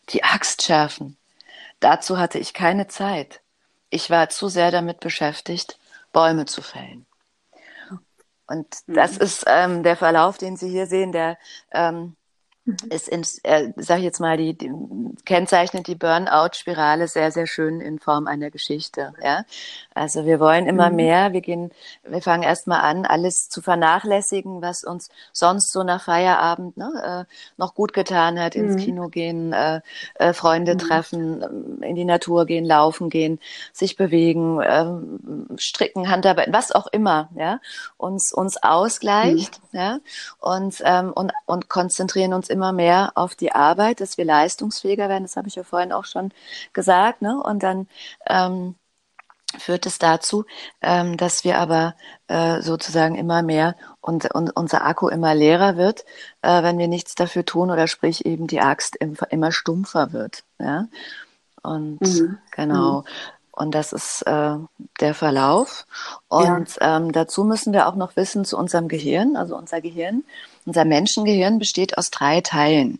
Die 0.09 0.25
Axt 0.25 0.63
schärfen. 0.63 1.15
Dazu 1.79 2.17
hatte 2.17 2.39
ich 2.39 2.53
keine 2.53 2.89
Zeit. 2.89 3.39
Ich 3.89 4.09
war 4.09 4.29
zu 4.29 4.49
sehr 4.49 4.71
damit 4.71 4.99
beschäftigt, 4.99 5.79
Bäume 6.11 6.45
zu 6.45 6.61
fällen. 6.61 7.05
Und 8.47 8.67
das 8.87 9.15
mhm. 9.15 9.21
ist 9.21 9.43
ähm, 9.47 9.83
der 9.83 9.95
Verlauf, 9.95 10.37
den 10.37 10.57
Sie 10.57 10.69
hier 10.69 10.87
sehen, 10.87 11.11
der, 11.11 11.37
ähm, 11.71 12.16
ist, 12.89 13.07
in, 13.07 13.23
äh, 13.43 13.71
sag 13.77 13.99
ich 13.99 14.03
jetzt 14.03 14.19
mal, 14.19 14.37
die, 14.37 14.53
die 14.53 14.71
kennzeichnet 15.25 15.87
die 15.87 15.95
Burnout-Spirale 15.95 17.07
sehr, 17.07 17.31
sehr 17.31 17.47
schön 17.47 17.79
in 17.81 17.99
Form 17.99 18.27
einer 18.27 18.51
Geschichte. 18.51 19.13
Ja, 19.23 19.43
also 19.93 20.25
wir 20.25 20.39
wollen 20.39 20.67
immer 20.67 20.89
mhm. 20.89 20.95
mehr. 20.95 21.33
Wir 21.33 21.41
gehen, 21.41 21.71
wir 22.03 22.21
fangen 22.21 22.43
erstmal 22.43 22.81
an, 22.81 23.05
alles 23.05 23.49
zu 23.49 23.61
vernachlässigen, 23.61 24.61
was 24.61 24.83
uns 24.83 25.09
sonst 25.31 25.71
so 25.71 25.83
nach 25.83 26.03
Feierabend 26.03 26.77
ne, 26.77 27.25
äh, 27.27 27.33
noch 27.57 27.73
gut 27.73 27.93
getan 27.93 28.39
hat, 28.39 28.55
ins 28.55 28.75
mhm. 28.75 28.79
Kino 28.79 29.07
gehen, 29.07 29.53
äh, 29.53 29.81
äh, 30.15 30.33
Freunde 30.33 30.73
mhm. 30.73 30.79
treffen, 30.79 31.81
in 31.81 31.95
die 31.95 32.05
Natur 32.05 32.45
gehen, 32.45 32.65
laufen 32.65 33.09
gehen, 33.09 33.39
sich 33.71 33.95
bewegen, 33.95 34.59
ähm, 34.63 35.47
stricken, 35.57 36.09
Handarbeiten, 36.09 36.53
was 36.53 36.71
auch 36.71 36.87
immer. 36.87 37.29
Ja, 37.35 37.59
uns 37.97 38.33
uns 38.33 38.61
ausgleicht. 38.61 39.59
Mhm. 39.71 39.79
Ja, 39.79 39.99
und 40.39 40.81
ähm, 40.83 41.13
und 41.13 41.31
und 41.45 41.69
konzentrieren 41.69 42.33
uns 42.33 42.49
immer 42.57 42.71
mehr 42.71 43.11
auf 43.13 43.35
die 43.35 43.51
Arbeit, 43.51 44.01
dass 44.01 44.17
wir 44.17 44.25
leistungsfähiger 44.25 45.09
werden. 45.09 45.23
Das 45.23 45.37
habe 45.37 45.47
ich 45.47 45.55
ja 45.55 45.63
vorhin 45.63 45.91
auch 45.91 46.05
schon 46.05 46.31
gesagt. 46.73 47.21
Ne? 47.21 47.39
Und 47.41 47.61
dann 47.61 47.87
ähm, 48.27 48.73
führt 49.59 49.85
es 49.85 49.99
dazu, 49.99 50.45
ähm, 50.81 51.17
dass 51.17 51.43
wir 51.43 51.59
aber 51.59 51.93
äh, 52.27 52.61
sozusagen 52.61 53.13
immer 53.13 53.43
mehr 53.43 53.75
und, 54.01 54.33
und 54.33 54.49
unser 54.55 54.83
Akku 54.83 55.07
immer 55.07 55.35
leerer 55.35 55.77
wird, 55.77 56.03
äh, 56.41 56.63
wenn 56.63 56.79
wir 56.79 56.87
nichts 56.87 57.13
dafür 57.13 57.45
tun 57.45 57.69
oder 57.69 57.87
sprich 57.87 58.25
eben 58.25 58.47
die 58.47 58.59
Axt 58.59 58.95
im, 58.95 59.15
immer 59.29 59.51
stumpfer 59.51 60.13
wird. 60.13 60.43
Ja? 60.59 60.87
Und 61.61 62.01
mhm. 62.01 62.39
genau. 62.51 63.01
Mhm. 63.01 63.05
Und 63.51 63.73
das 63.73 63.91
ist 63.93 64.21
äh, 64.23 64.57
der 64.99 65.13
Verlauf. 65.13 65.87
Und 66.27 66.75
ja. 66.75 66.97
ähm, 66.97 67.11
dazu 67.11 67.43
müssen 67.43 67.73
wir 67.73 67.87
auch 67.87 67.95
noch 67.95 68.15
wissen 68.15 68.45
zu 68.45 68.55
unserem 68.57 68.87
Gehirn. 68.87 69.35
Also 69.35 69.57
unser 69.57 69.81
Gehirn, 69.81 70.23
unser 70.67 70.85
Menschengehirn 70.85 71.57
besteht 71.57 71.97
aus 71.97 72.11
drei 72.11 72.41
Teilen. 72.41 72.99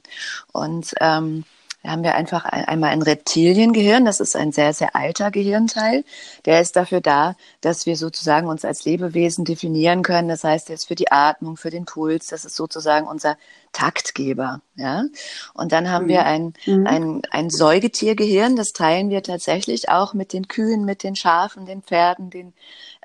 Und 0.52 0.96
ähm, 1.02 1.44
da 1.84 1.92
haben 1.92 2.04
wir 2.04 2.16
einfach 2.16 2.44
einmal 2.44 2.90
ein 2.90 3.02
Reptiliengehirn, 3.02 4.04
das 4.04 4.20
ist 4.20 4.36
ein 4.36 4.52
sehr, 4.52 4.74
sehr 4.74 4.96
alter 4.96 5.32
Gehirnteil. 5.32 6.04
Der 6.46 6.60
ist 6.60 6.76
dafür 6.76 7.02
da, 7.02 7.36
dass 7.62 7.86
wir 7.86 7.96
sozusagen 7.96 8.48
uns 8.48 8.66
als 8.66 8.84
Lebewesen 8.84 9.46
definieren 9.46 10.02
können. 10.02 10.28
Das 10.28 10.44
heißt, 10.44 10.68
der 10.68 10.76
ist 10.76 10.88
für 10.88 10.96
die 10.96 11.12
Atmung, 11.12 11.56
für 11.56 11.70
den 11.70 11.86
Puls, 11.86 12.28
das 12.28 12.46
ist 12.46 12.56
sozusagen 12.56 13.08
unser 13.08 13.38
Taktgeber. 13.74 14.62
Ja? 14.76 15.04
Und 15.54 15.72
dann 15.72 15.90
haben 15.90 16.06
mhm. 16.06 16.10
wir 16.10 16.26
ein, 16.26 16.54
mhm. 16.66 16.88
ein, 16.88 17.22
ein 17.30 17.50
Säugetiergehirn, 17.50 18.56
das 18.56 18.74
teilen 18.74 19.10
wir 19.10 19.24
tatsächlich 19.24 19.88
auch 19.88 20.14
mit 20.14 20.34
den 20.34 20.48
Kühen, 20.48 20.84
mit 20.84 21.04
den 21.04 21.16
Schafen, 21.16 21.66
den 21.66 21.84
Pferden, 21.84 22.30
den, 22.32 22.54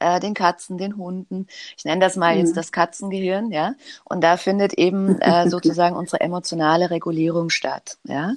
äh, 0.02 0.20
den 0.20 0.34
Katzen, 0.34 0.78
den 0.78 0.96
Hunden. 0.96 1.46
Ich 1.76 1.84
nenne 1.84 2.00
das 2.00 2.16
mal 2.16 2.34
mhm. 2.34 2.40
jetzt 2.40 2.56
das 2.56 2.72
Katzengehirn, 2.72 3.50
ja. 3.50 3.74
Und 4.04 4.22
da 4.22 4.36
findet 4.36 4.74
eben 4.74 5.18
äh, 5.20 5.48
sozusagen 5.48 5.96
unsere 5.96 6.20
emotionale 6.20 6.90
Regulierung 6.90 7.50
statt, 7.50 7.98
ja. 8.04 8.32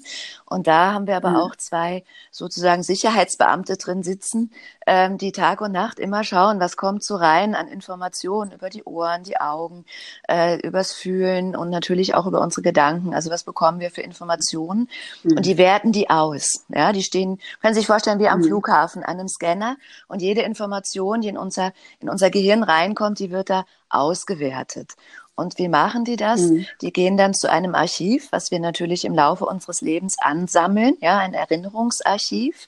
Und 0.45 0.67
da 0.67 0.93
haben 0.93 1.07
wir 1.07 1.17
aber 1.17 1.31
mhm. 1.31 1.37
auch 1.37 1.55
zwei 1.55 2.03
sozusagen 2.31 2.83
Sicherheitsbeamte 2.83 3.77
drin 3.77 4.03
sitzen, 4.03 4.51
ähm, 4.85 5.17
die 5.17 5.31
Tag 5.31 5.61
und 5.61 5.71
Nacht 5.71 5.99
immer 5.99 6.23
schauen, 6.23 6.59
was 6.59 6.77
kommt 6.77 7.03
so 7.03 7.15
rein 7.15 7.55
an 7.55 7.67
Informationen 7.67 8.51
über 8.51 8.69
die 8.69 8.83
Ohren, 8.83 9.23
die 9.23 9.39
Augen, 9.39 9.85
äh, 10.29 10.59
übers 10.59 10.93
Fühlen 10.93 11.55
und 11.55 11.69
natürlich 11.69 12.13
auch 12.13 12.27
über 12.27 12.41
unsere 12.41 12.61
Gedanken. 12.61 13.13
Also 13.13 13.31
was 13.31 13.43
bekommen 13.43 13.79
wir 13.79 13.89
für 13.89 14.01
Informationen? 14.01 14.89
Mhm. 15.23 15.37
Und 15.37 15.45
die 15.45 15.57
werten 15.57 15.91
die 15.91 16.09
aus. 16.09 16.65
Ja, 16.69 16.91
die 16.91 17.03
stehen, 17.03 17.39
können 17.61 17.73
Sie 17.73 17.79
sich 17.79 17.87
vorstellen, 17.87 18.19
wie 18.19 18.27
am 18.27 18.39
mhm. 18.39 18.45
Flughafen 18.45 19.03
an 19.03 19.15
einem 19.19 19.27
Scanner 19.27 19.77
und 20.07 20.21
jede 20.21 20.41
Information, 20.41 21.21
die 21.21 21.29
in 21.29 21.37
unser, 21.55 21.73
in 21.99 22.09
unser 22.09 22.29
Gehirn 22.29 22.63
reinkommt, 22.63 23.19
die 23.19 23.31
wird 23.31 23.49
da 23.49 23.65
ausgewertet. 23.89 24.93
Und 25.35 25.57
wie 25.57 25.67
machen 25.67 26.05
die 26.05 26.15
das? 26.15 26.41
Mhm. 26.41 26.65
Die 26.81 26.93
gehen 26.93 27.17
dann 27.17 27.33
zu 27.33 27.51
einem 27.51 27.75
Archiv, 27.75 28.31
was 28.31 28.51
wir 28.51 28.59
natürlich 28.59 29.03
im 29.03 29.13
Laufe 29.13 29.45
unseres 29.45 29.81
Lebens 29.81 30.15
ansammeln, 30.19 30.95
ja, 31.01 31.17
ein 31.17 31.33
Erinnerungsarchiv 31.33 32.67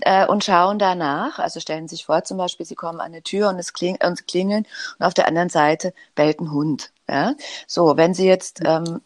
äh, 0.00 0.26
und 0.26 0.42
schauen 0.42 0.78
danach. 0.78 1.38
Also 1.38 1.60
stellen 1.60 1.88
Sie 1.88 1.96
sich 1.96 2.06
vor, 2.06 2.24
zum 2.24 2.38
Beispiel, 2.38 2.64
Sie 2.64 2.74
kommen 2.74 3.00
an 3.00 3.12
eine 3.12 3.22
Tür 3.22 3.50
und 3.50 3.58
es 3.58 3.74
kling 3.74 3.98
und 4.02 4.26
klingeln 4.26 4.66
und 4.98 5.04
auf 5.04 5.12
der 5.12 5.28
anderen 5.28 5.50
Seite 5.50 5.92
bellt 6.14 6.40
ein 6.40 6.52
Hund. 6.52 6.90
Ja? 7.06 7.34
So, 7.66 7.98
wenn 7.98 8.14
Sie 8.14 8.26
jetzt 8.26 8.62
ähm, 8.64 9.02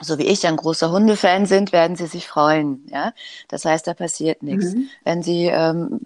so 0.00 0.18
wie 0.18 0.24
ich 0.24 0.46
ein 0.46 0.56
großer 0.56 0.90
Hundefan 0.90 1.46
sind, 1.46 1.72
werden 1.72 1.96
sie 1.96 2.06
sich 2.06 2.26
freuen. 2.26 2.84
Ja, 2.90 3.12
das 3.48 3.64
heißt, 3.64 3.86
da 3.86 3.94
passiert 3.94 4.42
nichts. 4.42 4.74
Mhm. 4.74 4.88
Wenn 5.04 5.22
sie 5.22 5.46
ähm, 5.46 6.00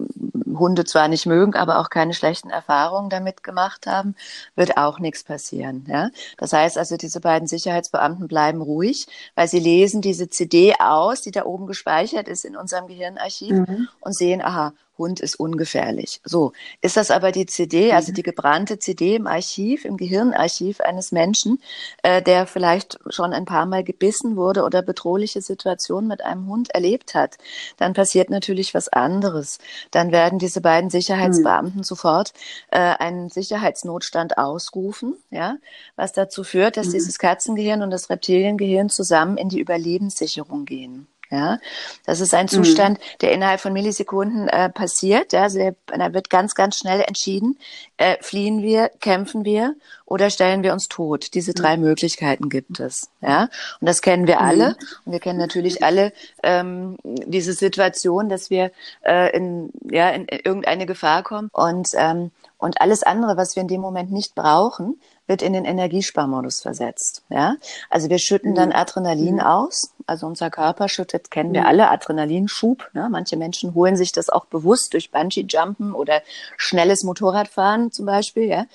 Hunde 0.57 0.85
zwar 0.85 1.07
nicht 1.07 1.25
mögen, 1.25 1.55
aber 1.55 1.79
auch 1.79 1.89
keine 1.89 2.13
schlechten 2.13 2.49
Erfahrungen 2.49 3.09
damit 3.09 3.43
gemacht 3.43 3.87
haben, 3.87 4.15
wird 4.55 4.77
auch 4.77 4.99
nichts 4.99 5.23
passieren. 5.23 5.85
Ja, 5.87 6.09
das 6.37 6.53
heißt 6.53 6.77
also, 6.77 6.97
diese 6.97 7.19
beiden 7.19 7.47
Sicherheitsbeamten 7.47 8.27
bleiben 8.27 8.61
ruhig, 8.61 9.07
weil 9.35 9.47
sie 9.47 9.59
lesen 9.59 10.01
diese 10.01 10.29
CD 10.29 10.75
aus, 10.79 11.21
die 11.21 11.31
da 11.31 11.45
oben 11.45 11.65
gespeichert 11.65 12.27
ist 12.27 12.45
in 12.45 12.55
unserem 12.55 12.87
Gehirnarchiv 12.87 13.51
mhm. 13.51 13.87
und 14.01 14.15
sehen, 14.15 14.41
aha, 14.41 14.73
Hund 14.99 15.19
ist 15.19 15.39
ungefährlich. 15.39 16.21
So, 16.23 16.51
ist 16.81 16.97
das 16.97 17.09
aber 17.09 17.31
die 17.31 17.47
CD, 17.47 17.93
also 17.93 18.11
mhm. 18.11 18.15
die 18.15 18.23
gebrannte 18.23 18.77
CD 18.77 19.15
im 19.15 19.25
Archiv, 19.25 19.85
im 19.85 19.97
Gehirnarchiv 19.97 20.81
eines 20.81 21.11
Menschen, 21.11 21.59
äh, 22.03 22.21
der 22.21 22.45
vielleicht 22.45 22.99
schon 23.09 23.33
ein 23.33 23.45
paar 23.45 23.65
Mal 23.65 23.83
gebissen 23.83 24.35
wurde 24.35 24.63
oder 24.63 24.83
bedrohliche 24.83 25.41
Situationen 25.41 26.07
mit 26.07 26.23
einem 26.23 26.47
Hund 26.47 26.69
erlebt 26.75 27.15
hat, 27.15 27.37
dann 27.77 27.93
passiert 27.93 28.29
natürlich 28.29 28.75
was 28.75 28.89
anderes. 28.89 29.57
Dann 29.89 30.11
werden 30.11 30.37
diese 30.37 30.61
beiden 30.61 30.91
Sicherheitsbeamten 30.91 31.79
mhm. 31.79 31.83
sofort 31.83 32.33
äh, 32.69 32.77
einen 32.77 33.29
Sicherheitsnotstand 33.29 34.37
ausrufen, 34.37 35.15
ja, 35.31 35.55
was 35.95 36.13
dazu 36.13 36.43
führt, 36.43 36.77
dass 36.77 36.87
mhm. 36.87 36.91
dieses 36.91 37.17
Katzengehirn 37.17 37.81
und 37.81 37.89
das 37.89 38.09
Reptiliengehirn 38.09 38.89
zusammen 38.89 39.37
in 39.37 39.49
die 39.49 39.59
Überlebenssicherung 39.59 40.65
gehen. 40.65 41.07
Ja, 41.31 41.59
das 42.05 42.21
ist 42.21 42.33
ein 42.33 42.45
mhm. 42.45 42.49
Zustand, 42.49 42.97
mhm. 42.97 43.03
der 43.21 43.31
innerhalb 43.33 43.61
von 43.61 43.71
Millisekunden 43.71 44.47
äh, 44.47 44.69
passiert. 44.69 45.31
Ja, 45.31 45.43
also 45.43 45.59
der, 45.59 45.75
da 45.85 46.13
wird 46.13 46.31
ganz, 46.31 46.55
ganz 46.55 46.77
schnell 46.77 47.01
entschieden, 47.01 47.59
äh, 47.97 48.17
fliehen 48.21 48.63
wir, 48.63 48.89
kämpfen 48.99 49.45
wir 49.45 49.75
oder 50.05 50.31
stellen 50.31 50.63
wir 50.63 50.73
uns 50.73 50.87
tot. 50.87 51.35
Diese 51.35 51.53
drei 51.53 51.77
mhm. 51.77 51.83
Möglichkeiten 51.83 52.49
gibt 52.49 52.79
es. 52.79 53.09
Ja, 53.21 53.49
und 53.79 53.87
das 53.87 54.01
kennen 54.01 54.25
wir 54.25 54.41
alle. 54.41 54.69
Mhm. 54.69 54.75
Und 55.05 55.11
wir 55.11 55.19
kennen 55.19 55.39
natürlich 55.39 55.83
alle 55.83 56.13
ähm, 56.41 56.97
diese 57.03 57.53
Situation, 57.53 58.27
dass 58.27 58.49
wir 58.49 58.71
äh, 59.05 59.35
in, 59.35 59.69
ja, 59.83 60.09
in 60.09 60.27
irgendeine 60.27 60.87
Gefahr 60.87 61.21
kommen 61.21 61.49
und 61.53 61.89
ähm, 61.93 62.31
und 62.59 62.81
alles 62.81 63.03
andere, 63.03 63.37
was 63.37 63.55
wir 63.55 63.61
in 63.61 63.69
dem 63.69 63.79
Moment 63.79 64.11
nicht 64.11 64.35
brauchen, 64.35 64.99
wird 65.27 65.41
in 65.41 65.53
den 65.53 65.63
Energiesparmodus 65.63 66.59
versetzt. 66.59 67.23
Ja, 67.29 67.55
also 67.89 68.09
wir 68.09 68.19
schütten 68.19 68.53
dann 68.53 68.69
mhm. 68.69 68.75
Adrenalin 68.75 69.35
mhm. 69.35 69.41
aus. 69.41 69.93
Also 70.09 70.25
unser 70.25 70.49
Körper 70.49 70.89
schüttet, 70.89 71.29
kennen 71.29 71.53
wir 71.53 71.61
mhm. 71.61 71.67
alle, 71.67 71.89
Adrenalinschub. 71.89 72.89
Ne? 72.93 73.07
Manche 73.11 73.37
Menschen 73.37 73.75
holen 73.75 73.95
sich 73.95 74.11
das 74.11 74.29
auch 74.29 74.45
bewusst 74.45 74.93
durch 74.93 75.11
Bungee-Jumpen 75.11 75.93
oder 75.93 76.21
schnelles 76.57 77.03
Motorradfahren 77.03 77.91
zum 77.91 78.07
Beispiel. 78.07 78.45
Ja, 78.45 78.65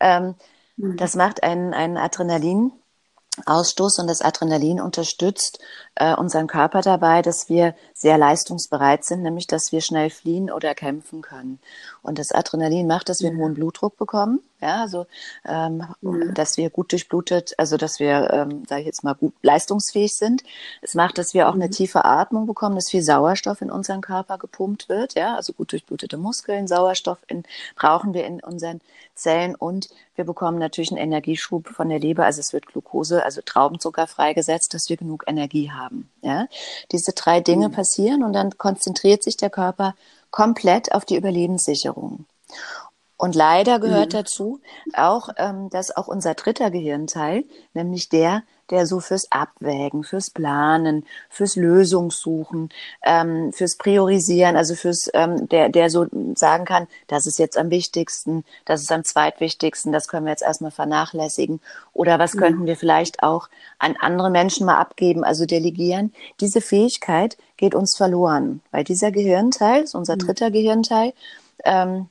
ähm, 0.00 0.34
mhm. 0.76 0.96
das 0.98 1.16
macht 1.16 1.42
einen, 1.42 1.72
einen 1.72 1.96
Adrenalin 1.96 2.72
Ausstoß 3.46 3.98
und 4.00 4.08
das 4.08 4.20
Adrenalin 4.20 4.78
unterstützt 4.78 5.58
äh, 5.94 6.14
unseren 6.14 6.46
Körper 6.46 6.80
dabei, 6.80 7.22
dass 7.22 7.48
wir 7.48 7.74
sehr 7.92 8.18
leistungsbereit 8.18 9.04
sind, 9.04 9.22
nämlich 9.22 9.46
dass 9.46 9.72
wir 9.72 9.80
schnell 9.80 10.10
fliehen 10.10 10.50
oder 10.50 10.74
kämpfen 10.74 11.20
können. 11.20 11.58
Und 12.02 12.18
das 12.18 12.32
Adrenalin 12.32 12.86
macht, 12.86 13.08
dass 13.08 13.20
wir 13.20 13.30
einen 13.30 13.38
hohen 13.38 13.54
Blutdruck 13.54 13.96
bekommen, 13.96 14.40
ja, 14.60 14.80
also 14.80 15.06
ähm, 15.44 15.84
mhm. 16.00 16.34
dass 16.34 16.56
wir 16.56 16.70
gut 16.70 16.92
durchblutet, 16.92 17.54
also 17.58 17.76
dass 17.76 18.00
wir, 18.00 18.30
ähm, 18.32 18.64
sage 18.68 18.82
ich 18.82 18.86
jetzt 18.86 19.04
mal, 19.04 19.14
gut 19.14 19.34
leistungsfähig 19.42 20.14
sind. 20.14 20.42
Es 20.80 20.94
macht, 20.94 21.18
dass 21.18 21.34
wir 21.34 21.48
auch 21.48 21.54
mhm. 21.54 21.62
eine 21.62 21.70
tiefe 21.70 22.04
Atmung 22.04 22.46
bekommen, 22.46 22.76
dass 22.76 22.90
viel 22.90 23.02
Sauerstoff 23.02 23.60
in 23.60 23.70
unseren 23.70 24.00
Körper 24.00 24.38
gepumpt 24.38 24.88
wird, 24.88 25.14
ja, 25.14 25.36
also 25.36 25.52
gut 25.52 25.72
durchblutete 25.72 26.16
Muskeln, 26.16 26.68
Sauerstoff 26.68 27.18
in, 27.26 27.42
brauchen 27.76 28.14
wir 28.14 28.24
in 28.24 28.40
unseren 28.40 28.80
Zellen 29.14 29.54
und 29.54 29.88
wir 30.14 30.24
bekommen 30.24 30.58
natürlich 30.58 30.90
einen 30.90 31.00
Energieschub 31.00 31.68
von 31.68 31.88
der 31.88 31.98
Leber, 31.98 32.24
also 32.24 32.40
es 32.40 32.52
wird 32.52 32.66
Glucose, 32.66 33.24
also 33.24 33.40
Traubenzucker 33.42 34.06
freigesetzt, 34.06 34.74
dass 34.74 34.88
wir 34.88 34.96
genug 34.96 35.24
Energie 35.26 35.70
haben. 35.70 35.81
Ja? 36.22 36.46
Diese 36.90 37.12
drei 37.12 37.40
Dinge 37.40 37.68
mhm. 37.68 37.72
passieren 37.72 38.22
und 38.22 38.32
dann 38.32 38.56
konzentriert 38.58 39.22
sich 39.22 39.36
der 39.36 39.50
Körper 39.50 39.94
komplett 40.30 40.92
auf 40.92 41.04
die 41.04 41.16
Überlebenssicherung. 41.16 42.26
Und 43.16 43.36
leider 43.36 43.78
gehört 43.78 44.14
mhm. 44.14 44.16
dazu 44.16 44.60
auch, 44.94 45.28
ähm, 45.36 45.70
dass 45.70 45.96
auch 45.96 46.08
unser 46.08 46.34
dritter 46.34 46.72
Gehirnteil, 46.72 47.44
nämlich 47.72 48.08
der, 48.08 48.42
der 48.72 48.86
so 48.86 48.98
fürs 48.98 49.30
Abwägen, 49.30 50.02
fürs 50.02 50.30
Planen, 50.30 51.04
fürs 51.28 51.54
Lösungssuchen, 51.56 52.70
ähm, 53.04 53.52
fürs 53.52 53.76
Priorisieren, 53.76 54.56
also 54.56 54.74
fürs, 54.74 55.10
ähm, 55.14 55.48
der, 55.48 55.68
der 55.68 55.90
so 55.90 56.06
sagen 56.34 56.64
kann, 56.64 56.88
das 57.06 57.26
ist 57.26 57.38
jetzt 57.38 57.56
am 57.58 57.70
wichtigsten, 57.70 58.44
das 58.64 58.80
ist 58.80 58.90
am 58.90 59.04
zweitwichtigsten, 59.04 59.92
das 59.92 60.08
können 60.08 60.26
wir 60.26 60.32
jetzt 60.32 60.42
erstmal 60.42 60.70
vernachlässigen 60.70 61.60
oder 61.92 62.18
was 62.18 62.34
mhm. 62.34 62.38
könnten 62.38 62.66
wir 62.66 62.76
vielleicht 62.76 63.22
auch 63.22 63.48
an 63.78 63.94
andere 64.00 64.30
Menschen 64.30 64.66
mal 64.66 64.78
abgeben, 64.78 65.22
also 65.22 65.46
delegieren. 65.46 66.12
Diese 66.40 66.60
Fähigkeit 66.60 67.36
geht 67.58 67.74
uns 67.74 67.96
verloren, 67.96 68.62
weil 68.70 68.84
dieser 68.84 69.12
Gehirnteil, 69.12 69.84
unser 69.92 70.14
mhm. 70.14 70.20
dritter 70.20 70.50
Gehirnteil, 70.50 71.12
ähm, 71.64 72.08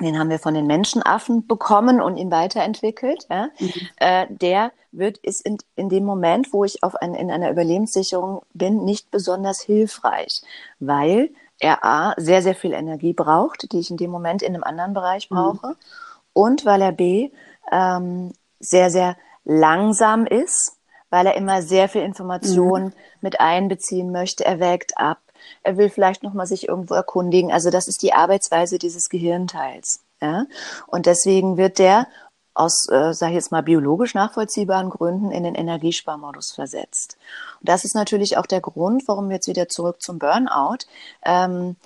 den 0.00 0.18
haben 0.18 0.30
wir 0.30 0.38
von 0.38 0.54
den 0.54 0.66
Menschenaffen 0.66 1.46
bekommen 1.46 2.00
und 2.00 2.16
ihn 2.16 2.30
weiterentwickelt. 2.30 3.26
Ja? 3.30 3.48
Mhm. 3.58 3.72
Äh, 3.96 4.26
der 4.30 4.72
wird 4.90 5.18
ist 5.18 5.44
in, 5.44 5.58
in 5.76 5.88
dem 5.88 6.04
Moment, 6.04 6.52
wo 6.52 6.64
ich 6.64 6.82
auf 6.82 6.96
ein, 6.96 7.14
in 7.14 7.30
einer 7.30 7.50
Überlebenssicherung 7.50 8.42
bin, 8.52 8.84
nicht 8.84 9.10
besonders 9.10 9.60
hilfreich, 9.60 10.42
weil 10.80 11.30
er 11.58 11.84
A, 11.84 12.14
sehr, 12.16 12.42
sehr 12.42 12.54
viel 12.54 12.72
Energie 12.72 13.12
braucht, 13.12 13.72
die 13.72 13.78
ich 13.78 13.90
in 13.90 13.96
dem 13.96 14.10
Moment 14.10 14.42
in 14.42 14.54
einem 14.54 14.64
anderen 14.64 14.94
Bereich 14.94 15.30
mhm. 15.30 15.34
brauche. 15.34 15.68
Mhm. 15.68 15.76
Und 16.32 16.64
weil 16.64 16.82
er 16.82 16.92
B, 16.92 17.30
ähm, 17.70 18.32
sehr, 18.58 18.90
sehr 18.90 19.16
langsam 19.44 20.26
ist, 20.26 20.78
weil 21.10 21.26
er 21.26 21.34
immer 21.36 21.62
sehr 21.62 21.88
viel 21.88 22.02
Information 22.02 22.84
mhm. 22.84 22.92
mit 23.20 23.40
einbeziehen 23.40 24.12
möchte. 24.12 24.44
Er 24.44 24.60
wägt 24.60 24.96
ab. 24.98 25.18
Er 25.62 25.76
will 25.76 25.90
vielleicht 25.90 26.22
nochmal 26.22 26.46
sich 26.46 26.68
irgendwo 26.68 26.94
erkundigen. 26.94 27.52
Also 27.52 27.70
das 27.70 27.88
ist 27.88 28.02
die 28.02 28.12
Arbeitsweise 28.12 28.78
dieses 28.78 29.08
Gehirnteils. 29.08 30.00
Ja? 30.20 30.46
Und 30.86 31.06
deswegen 31.06 31.56
wird 31.56 31.78
der 31.78 32.06
aus, 32.54 32.86
äh, 32.90 33.14
sage 33.14 33.32
ich 33.32 33.36
jetzt 33.36 33.50
mal, 33.50 33.62
biologisch 33.62 34.14
nachvollziehbaren 34.14 34.90
Gründen 34.90 35.30
in 35.30 35.44
den 35.44 35.54
Energiesparmodus 35.54 36.52
versetzt. 36.52 37.16
Und 37.60 37.68
das 37.68 37.84
ist 37.84 37.94
natürlich 37.94 38.36
auch 38.36 38.46
der 38.46 38.60
Grund, 38.60 39.08
warum 39.08 39.28
wir 39.28 39.36
jetzt 39.36 39.48
wieder 39.48 39.68
zurück 39.68 40.02
zum 40.02 40.18
Burnout. 40.18 40.84
Ähm, 41.24 41.76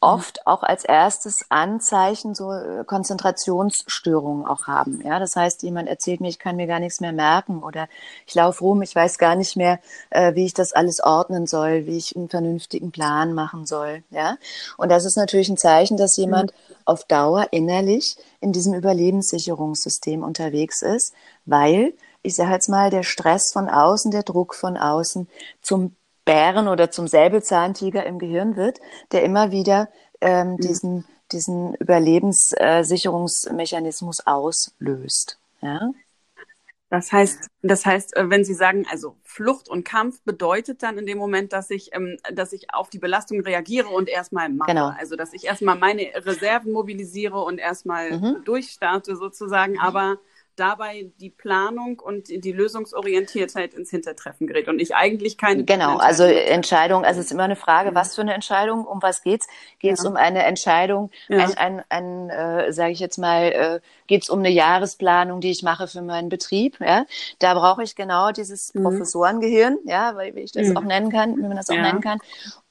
oft 0.00 0.46
auch 0.46 0.62
als 0.62 0.84
erstes 0.84 1.44
Anzeichen 1.48 2.34
so 2.34 2.52
äh, 2.52 2.84
Konzentrationsstörungen 2.84 4.46
auch 4.46 4.68
haben. 4.68 5.02
Ja, 5.04 5.18
das 5.18 5.34
heißt, 5.34 5.62
jemand 5.64 5.88
erzählt 5.88 6.20
mir, 6.20 6.28
ich 6.28 6.38
kann 6.38 6.56
mir 6.56 6.68
gar 6.68 6.78
nichts 6.78 7.00
mehr 7.00 7.12
merken 7.12 7.62
oder 7.64 7.88
ich 8.24 8.34
laufe 8.34 8.62
rum, 8.62 8.82
ich 8.82 8.94
weiß 8.94 9.18
gar 9.18 9.34
nicht 9.34 9.56
mehr, 9.56 9.80
äh, 10.10 10.34
wie 10.34 10.44
ich 10.44 10.54
das 10.54 10.72
alles 10.72 11.02
ordnen 11.02 11.46
soll, 11.46 11.86
wie 11.86 11.96
ich 11.96 12.14
einen 12.14 12.28
vernünftigen 12.28 12.92
Plan 12.92 13.34
machen 13.34 13.66
soll. 13.66 14.04
Ja, 14.10 14.36
und 14.76 14.90
das 14.90 15.04
ist 15.04 15.16
natürlich 15.16 15.48
ein 15.48 15.56
Zeichen, 15.56 15.96
dass 15.96 16.16
jemand 16.16 16.52
mhm. 16.52 16.74
auf 16.84 17.04
Dauer 17.04 17.48
innerlich 17.50 18.16
in 18.40 18.52
diesem 18.52 18.74
Überlebenssicherungssystem 18.74 20.22
unterwegs 20.22 20.82
ist, 20.82 21.12
weil 21.44 21.92
ich 22.22 22.36
sage 22.36 22.52
jetzt 22.52 22.68
mal, 22.68 22.90
der 22.90 23.04
Stress 23.04 23.52
von 23.52 23.68
außen, 23.68 24.10
der 24.10 24.22
Druck 24.22 24.54
von 24.54 24.76
außen 24.76 25.28
zum 25.62 25.96
Bären 26.28 26.68
oder 26.68 26.90
zum 26.90 27.08
Säbelzahntiger 27.08 28.04
im 28.04 28.18
Gehirn 28.18 28.54
wird, 28.54 28.80
der 29.12 29.22
immer 29.22 29.50
wieder 29.50 29.88
ähm, 30.20 30.50
mhm. 30.50 30.58
diesen, 30.58 31.06
diesen 31.32 31.72
Überlebenssicherungsmechanismus 31.76 34.26
auslöst. 34.26 35.38
Ja? 35.62 35.90
Das 36.90 37.12
heißt, 37.12 37.48
das 37.62 37.86
heißt, 37.86 38.14
äh, 38.14 38.28
wenn 38.28 38.44
Sie 38.44 38.52
sagen, 38.52 38.84
also 38.90 39.16
Flucht 39.24 39.70
und 39.70 39.84
Kampf 39.84 40.20
bedeutet 40.24 40.82
dann 40.82 40.98
in 40.98 41.06
dem 41.06 41.16
Moment, 41.16 41.54
dass 41.54 41.70
ich, 41.70 41.94
ähm, 41.94 42.18
dass 42.30 42.52
ich 42.52 42.74
auf 42.74 42.90
die 42.90 42.98
Belastung 42.98 43.40
reagiere 43.40 43.88
und 43.88 44.10
erstmal 44.10 44.50
mache. 44.50 44.68
Genau. 44.68 44.92
Also 44.98 45.16
dass 45.16 45.32
ich 45.32 45.46
erstmal 45.46 45.78
meine 45.78 46.10
Reserven 46.14 46.72
mobilisiere 46.72 47.42
und 47.42 47.56
erstmal 47.56 48.18
mhm. 48.18 48.44
durchstarte 48.44 49.16
sozusagen, 49.16 49.78
aber 49.78 50.18
dabei 50.58 51.10
die 51.20 51.30
Planung 51.30 52.00
und 52.00 52.28
die 52.28 52.52
Lösungsorientiertheit 52.52 53.74
ins 53.74 53.90
Hintertreffen 53.90 54.46
gerät 54.46 54.68
und 54.68 54.80
ich 54.80 54.94
eigentlich 54.94 55.38
keine. 55.38 55.64
Genau, 55.64 55.96
also 55.98 56.24
Entscheidung, 56.24 57.04
also 57.04 57.20
es 57.20 57.26
ist 57.26 57.32
immer 57.32 57.44
eine 57.44 57.56
Frage, 57.56 57.94
was 57.94 58.14
für 58.14 58.22
eine 58.22 58.34
Entscheidung, 58.34 58.84
um 58.84 59.02
was 59.02 59.22
geht's? 59.22 59.46
Geht 59.78 59.94
es 59.94 60.02
ja. 60.02 60.10
um 60.10 60.16
eine 60.16 60.44
Entscheidung, 60.44 61.10
ja. 61.28 61.38
ein, 61.38 61.56
ein, 61.56 61.84
ein 61.88 62.30
äh, 62.30 62.72
sage 62.72 62.92
ich 62.92 63.00
jetzt 63.00 63.18
mal, 63.18 63.42
äh, 63.44 63.80
geht 64.06 64.22
es 64.22 64.30
um 64.30 64.40
eine 64.40 64.50
Jahresplanung, 64.50 65.40
die 65.40 65.50
ich 65.50 65.62
mache 65.62 65.86
für 65.86 66.02
meinen 66.02 66.28
Betrieb? 66.28 66.78
Ja, 66.80 67.04
da 67.38 67.54
brauche 67.54 67.82
ich 67.82 67.94
genau 67.94 68.32
dieses 68.32 68.74
mhm. 68.74 68.82
Professorengehirn, 68.82 69.78
ja, 69.84 70.16
weil 70.16 70.34
wie 70.34 70.40
ich 70.40 70.52
das 70.52 70.68
mhm. 70.68 70.76
auch 70.76 70.84
nennen 70.84 71.10
kann, 71.10 71.36
wie 71.36 71.42
man 71.42 71.56
das 71.56 71.70
auch 71.70 71.76
nennen 71.76 72.00
kann. 72.00 72.18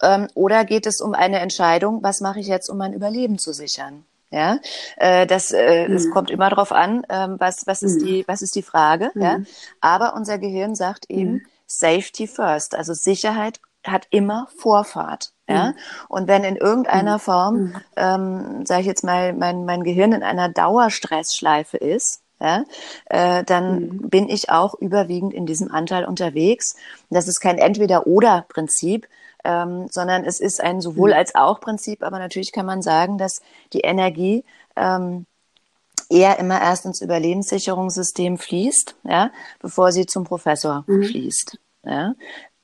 Ähm, 0.02 0.28
oder 0.34 0.66
geht 0.66 0.86
es 0.86 1.02
um 1.02 1.14
eine 1.14 1.40
Entscheidung, 1.40 2.04
was 2.04 2.22
mache 2.22 2.40
ich 2.40 2.48
jetzt, 2.48 2.70
um 2.70 2.78
mein 2.78 2.94
Überleben 2.94 3.38
zu 3.38 3.54
sichern? 3.54 4.06
Ja, 4.30 4.60
äh, 4.98 5.26
das, 5.26 5.52
äh, 5.52 5.88
mhm. 5.88 6.12
kommt 6.12 6.30
immer 6.32 6.50
darauf 6.50 6.74
an, 6.74 7.06
ähm, 7.10 7.38
was, 7.40 7.66
was, 7.66 7.82
ist 7.82 8.02
mhm. 8.02 8.06
die, 8.06 8.28
was 8.28 8.42
ist 8.42 8.56
die 8.56 8.62
Frage. 8.62 9.12
Mhm. 9.14 9.22
Ja? 9.22 9.40
Aber 9.80 10.16
unser 10.16 10.38
Gehirn 10.38 10.76
sagt 10.76 11.10
eben. 11.10 11.44
Safety 11.68 12.28
first, 12.28 12.76
also 12.76 12.94
Sicherheit 12.94 13.60
hat 13.84 14.08
immer 14.10 14.48
Vorfahrt. 14.58 15.34
Ja? 15.48 15.74
Und 16.10 16.28
wenn 16.28 16.44
in 16.44 16.56
irgendeiner. 16.56 17.20
Form, 17.20 17.76
ähm, 17.96 18.66
sage 18.66 18.82
ich 18.82 18.88
jetzt 18.88 19.04
mal, 19.04 19.34
mein, 19.34 19.66
mein 19.66 19.84
Gehirn 19.84 20.12
in 20.14 20.24
einer 20.24 20.50
Dauerstressschleife 20.50 21.78
ist, 21.78 22.22
ja, 22.40 22.66
äh, 23.06 23.44
dann 23.44 23.80
mhm. 23.80 24.10
bin 24.10 24.30
ich 24.30 24.50
auch 24.50 24.76
überwiegend 24.76 25.34
in 25.34 25.46
diesem 25.46 25.72
Anteil 25.72 26.06
unterwegs. 26.06 26.76
Das 27.10 27.28
ist 27.28 27.40
kein 27.40 27.58
Entweder-Oder-Prinzip, 27.58 29.08
ähm, 29.48 29.88
sondern 29.90 30.26
es 30.26 30.42
ist 30.42 30.62
ein 30.62 30.82
sowohl 30.82 31.12
mhm. 31.12 31.16
als 31.16 31.34
auch 31.34 31.62
Prinzip, 31.62 32.04
aber 32.04 32.20
natürlich 32.20 32.52
kann 32.52 32.66
man 32.66 32.82
sagen, 32.82 33.18
dass 33.18 33.42
die 33.72 33.80
Energie 33.80 34.44
ähm, 34.76 35.26
eher 36.10 36.38
immer 36.38 36.62
erst 36.62 36.86
ins 36.86 37.02
Überlebenssicherungssystem 37.02 38.38
fließt, 38.38 38.96
ja, 39.04 39.32
bevor 39.60 39.94
sie 39.94 40.06
zum 40.06 40.26
Professor 40.26 40.84
mhm. 40.88 41.04
fließt. 41.04 41.58
Ja. 41.86 42.14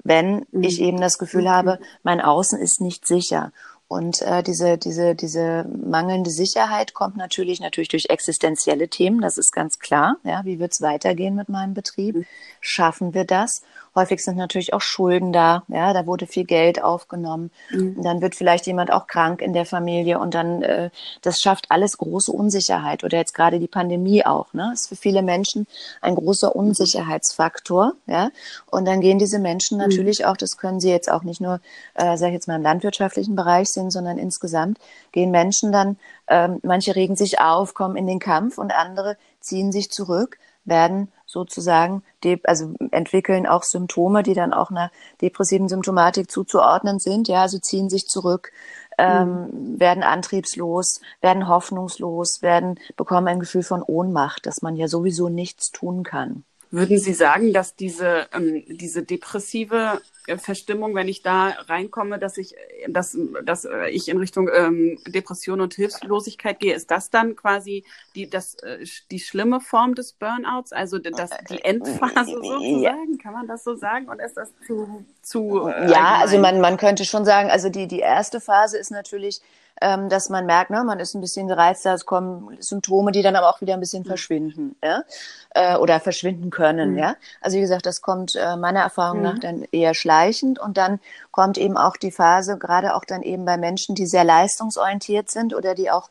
Wenn 0.04 0.46
mhm. 0.52 0.64
ich 0.64 0.82
eben 0.82 1.00
das 1.00 1.18
Gefühl 1.18 1.50
habe, 1.50 1.80
mein 2.04 2.20
Außen 2.20 2.60
ist 2.60 2.82
nicht 2.82 3.08
sicher. 3.08 3.54
Und 3.88 4.22
äh, 4.24 4.44
diese, 4.44 4.78
diese, 4.78 5.16
diese 5.16 5.66
mangelnde 5.66 6.32
Sicherheit 6.32 6.94
kommt 6.94 7.16
natürlich 7.16 7.62
natürlich 7.62 7.90
durch 7.90 8.08
existenzielle 8.10 8.90
Themen, 8.90 9.22
das 9.22 9.38
ist 9.38 9.54
ganz 9.54 9.80
klar. 9.80 10.18
Ja, 10.24 10.44
wie 10.46 10.60
wird 10.60 10.74
es 10.74 10.82
weitergehen 10.82 11.36
mit 11.36 11.48
meinem 11.48 11.74
Betrieb? 11.74 12.16
Mhm. 12.16 12.26
Schaffen 12.60 13.14
wir 13.14 13.24
das? 13.24 13.62
Häufig 13.96 14.24
sind 14.24 14.38
natürlich 14.38 14.74
auch 14.74 14.82
Schulden 14.82 15.32
da. 15.32 15.64
Ja, 15.68 15.94
da 15.94 16.08
wurde 16.08 16.26
viel 16.26 16.46
Geld 16.46 16.84
aufgenommen. 16.84 17.52
Mhm. 17.70 18.02
Dann 18.02 18.22
wird 18.22 18.34
vielleicht 18.34 18.66
jemand 18.66 18.92
auch 18.92 19.06
krank 19.06 19.42
in 19.42 19.54
der 19.54 19.66
Familie 19.66 20.20
und 20.20 20.34
dann 20.34 20.64
äh, 20.64 20.90
das 21.22 21.42
schafft 21.42 21.68
alles 21.70 21.98
große 21.98 22.32
Unsicherheit. 22.32 23.04
Oder 23.04 23.18
jetzt 23.18 23.34
gerade 23.34 23.60
die 23.60 23.68
Pandemie 23.68 24.26
auch. 24.26 24.54
Ne, 24.54 24.72
ist 24.74 24.90
für 24.90 24.96
viele 24.96 25.22
Menschen 25.22 25.68
ein 26.02 26.16
großer 26.16 26.48
mhm. 26.48 26.68
Unsicherheitsfaktor. 26.68 27.94
Ja, 28.08 28.32
und 28.66 28.86
dann 28.86 29.00
gehen 29.00 29.20
diese 29.20 29.38
Menschen 29.38 29.78
mhm. 29.78 29.84
natürlich 29.84 30.20
mhm. 30.20 30.26
auch. 30.26 30.38
Das 30.38 30.58
können 30.58 30.80
sie 30.80 30.90
jetzt 30.90 31.12
auch 31.12 31.24
nicht 31.24 31.40
nur, 31.40 31.60
äh, 31.94 32.18
sage 32.18 32.30
ich 32.30 32.34
jetzt 32.34 32.48
mal 32.48 32.56
im 32.56 32.64
landwirtschaftlichen 32.64 33.36
Bereich 33.36 33.70
sehen, 33.70 33.92
sondern 33.92 34.18
insgesamt 34.18 34.80
gehen 35.12 35.30
Menschen 35.30 35.72
dann. 35.72 35.98
Ähm, 36.28 36.60
manche 36.64 36.96
regen 36.96 37.16
sich 37.16 37.40
auf, 37.40 37.74
kommen 37.74 37.96
in 37.96 38.08
den 38.08 38.20
Kampf 38.20 38.58
und 38.58 38.74
andere 38.74 39.18
ziehen 39.40 39.72
sich 39.72 39.92
zurück 39.92 40.38
werden 40.66 41.12
sozusagen, 41.34 42.04
also 42.44 42.74
entwickeln 42.92 43.46
auch 43.46 43.64
Symptome, 43.64 44.24
die 44.24 44.36
dann 44.36 44.54
auch 44.54 44.70
einer 44.70 44.92
depressiven 45.22 45.68
Symptomatik 45.68 46.32
zuzuordnen 46.32 47.00
sind. 47.00 47.28
Ja, 47.28 47.42
also 47.42 47.58
ziehen 47.58 47.90
sich 47.90 48.08
zurück, 48.08 48.52
ähm, 48.98 49.48
mhm. 49.48 49.80
werden 49.80 50.04
antriebslos, 50.04 51.02
werden 51.20 51.50
hoffnungslos, 51.50 52.42
werden 52.42 52.80
bekommen 52.96 53.28
ein 53.28 53.40
Gefühl 53.40 53.64
von 53.64 53.82
Ohnmacht, 53.82 54.46
dass 54.46 54.62
man 54.62 54.76
ja 54.76 54.88
sowieso 54.88 55.28
nichts 55.28 55.72
tun 55.72 56.04
kann. 56.04 56.46
Würden 56.74 56.98
Sie 56.98 57.14
sagen, 57.14 57.54
dass 57.54 57.76
diese, 57.76 58.26
ähm, 58.34 58.64
diese 58.68 59.04
depressive 59.04 60.02
äh, 60.26 60.38
Verstimmung, 60.38 60.96
wenn 60.96 61.08
ich 61.08 61.22
da 61.22 61.50
reinkomme, 61.68 62.18
dass 62.18 62.40
ich, 62.40 62.56
dass, 62.88 63.16
dass 63.46 63.66
äh, 63.66 63.90
ich 63.92 64.10
in 64.10 64.18
Richtung 64.18 64.50
ähm, 64.52 64.98
Depression 65.06 65.62
und 65.62 65.76
Hilflosigkeit 65.76 66.60
gehe, 66.60 66.74
ist 66.74 66.90
das 66.90 67.12
dann 67.12 67.36
quasi 67.36 67.84
die, 68.16 68.28
das, 68.28 68.56
äh, 68.56 68.84
die 69.12 69.20
schlimme 69.20 69.62
Form 69.62 69.94
des 69.94 70.14
Burnouts, 70.14 70.74
also 70.74 70.98
das, 70.98 71.30
die 71.48 71.64
Endphase 71.64 72.32
sozusagen? 72.32 73.20
Kann 73.22 73.34
man 73.34 73.46
das 73.48 73.64
so 73.64 73.76
sagen? 73.76 74.10
Oder 74.10 74.26
ist 74.26 74.36
das 74.36 74.50
zu, 74.66 75.06
zu 75.22 75.68
äh, 75.68 75.92
Ja, 75.92 76.16
also 76.22 76.40
man, 76.40 76.60
man 76.60 76.78
könnte 76.78 77.06
schon 77.06 77.24
sagen, 77.24 77.52
also 77.52 77.70
die, 77.70 77.88
die 77.88 78.00
erste 78.00 78.42
Phase 78.42 78.80
ist 78.80 78.90
natürlich 78.90 79.42
ähm, 79.84 80.08
dass 80.08 80.30
man 80.30 80.46
merkt, 80.46 80.72
ne, 80.72 80.82
man 80.86 81.02
ist 81.02 81.14
ein 81.14 81.20
bisschen 81.20 81.50
gereizter, 81.50 81.94
es 81.94 82.06
kommen 82.06 82.56
Symptome, 82.62 83.12
die 83.12 83.22
dann 83.22 83.36
aber 83.36 83.50
auch 83.50 83.60
wieder 83.60 83.74
ein 83.74 83.82
bisschen 83.82 84.04
mhm. 84.04 84.08
verschwinden, 84.08 84.76
ja, 84.82 85.04
äh, 85.50 85.76
oder 85.76 86.00
verschwinden 86.00 86.50
können, 86.52 86.92
mhm. 86.92 87.00
ja. 87.00 87.16
Also 87.42 87.58
wie 87.58 87.62
gesagt, 87.62 87.86
das 87.86 88.02
kommt 88.02 88.36
äh, 88.36 88.56
meiner 88.56 88.80
Erfahrung 88.80 89.18
mhm. 89.18 89.24
nach 89.24 89.40
dann 89.40 89.66
eher 89.74 89.94
schleichend 89.94 90.58
und 90.58 90.78
dann 90.78 91.02
kommt 91.32 91.58
eben 91.58 91.76
auch 91.76 91.98
die 91.98 92.12
Phase, 92.12 92.58
gerade 92.58 92.96
auch 92.96 93.04
dann 93.04 93.24
eben 93.24 93.44
bei 93.44 93.58
Menschen, 93.58 93.94
die 93.94 94.06
sehr 94.06 94.24
leistungsorientiert 94.24 95.30
sind 95.30 95.54
oder 95.54 95.76
die 95.76 95.92
auch 95.92 96.10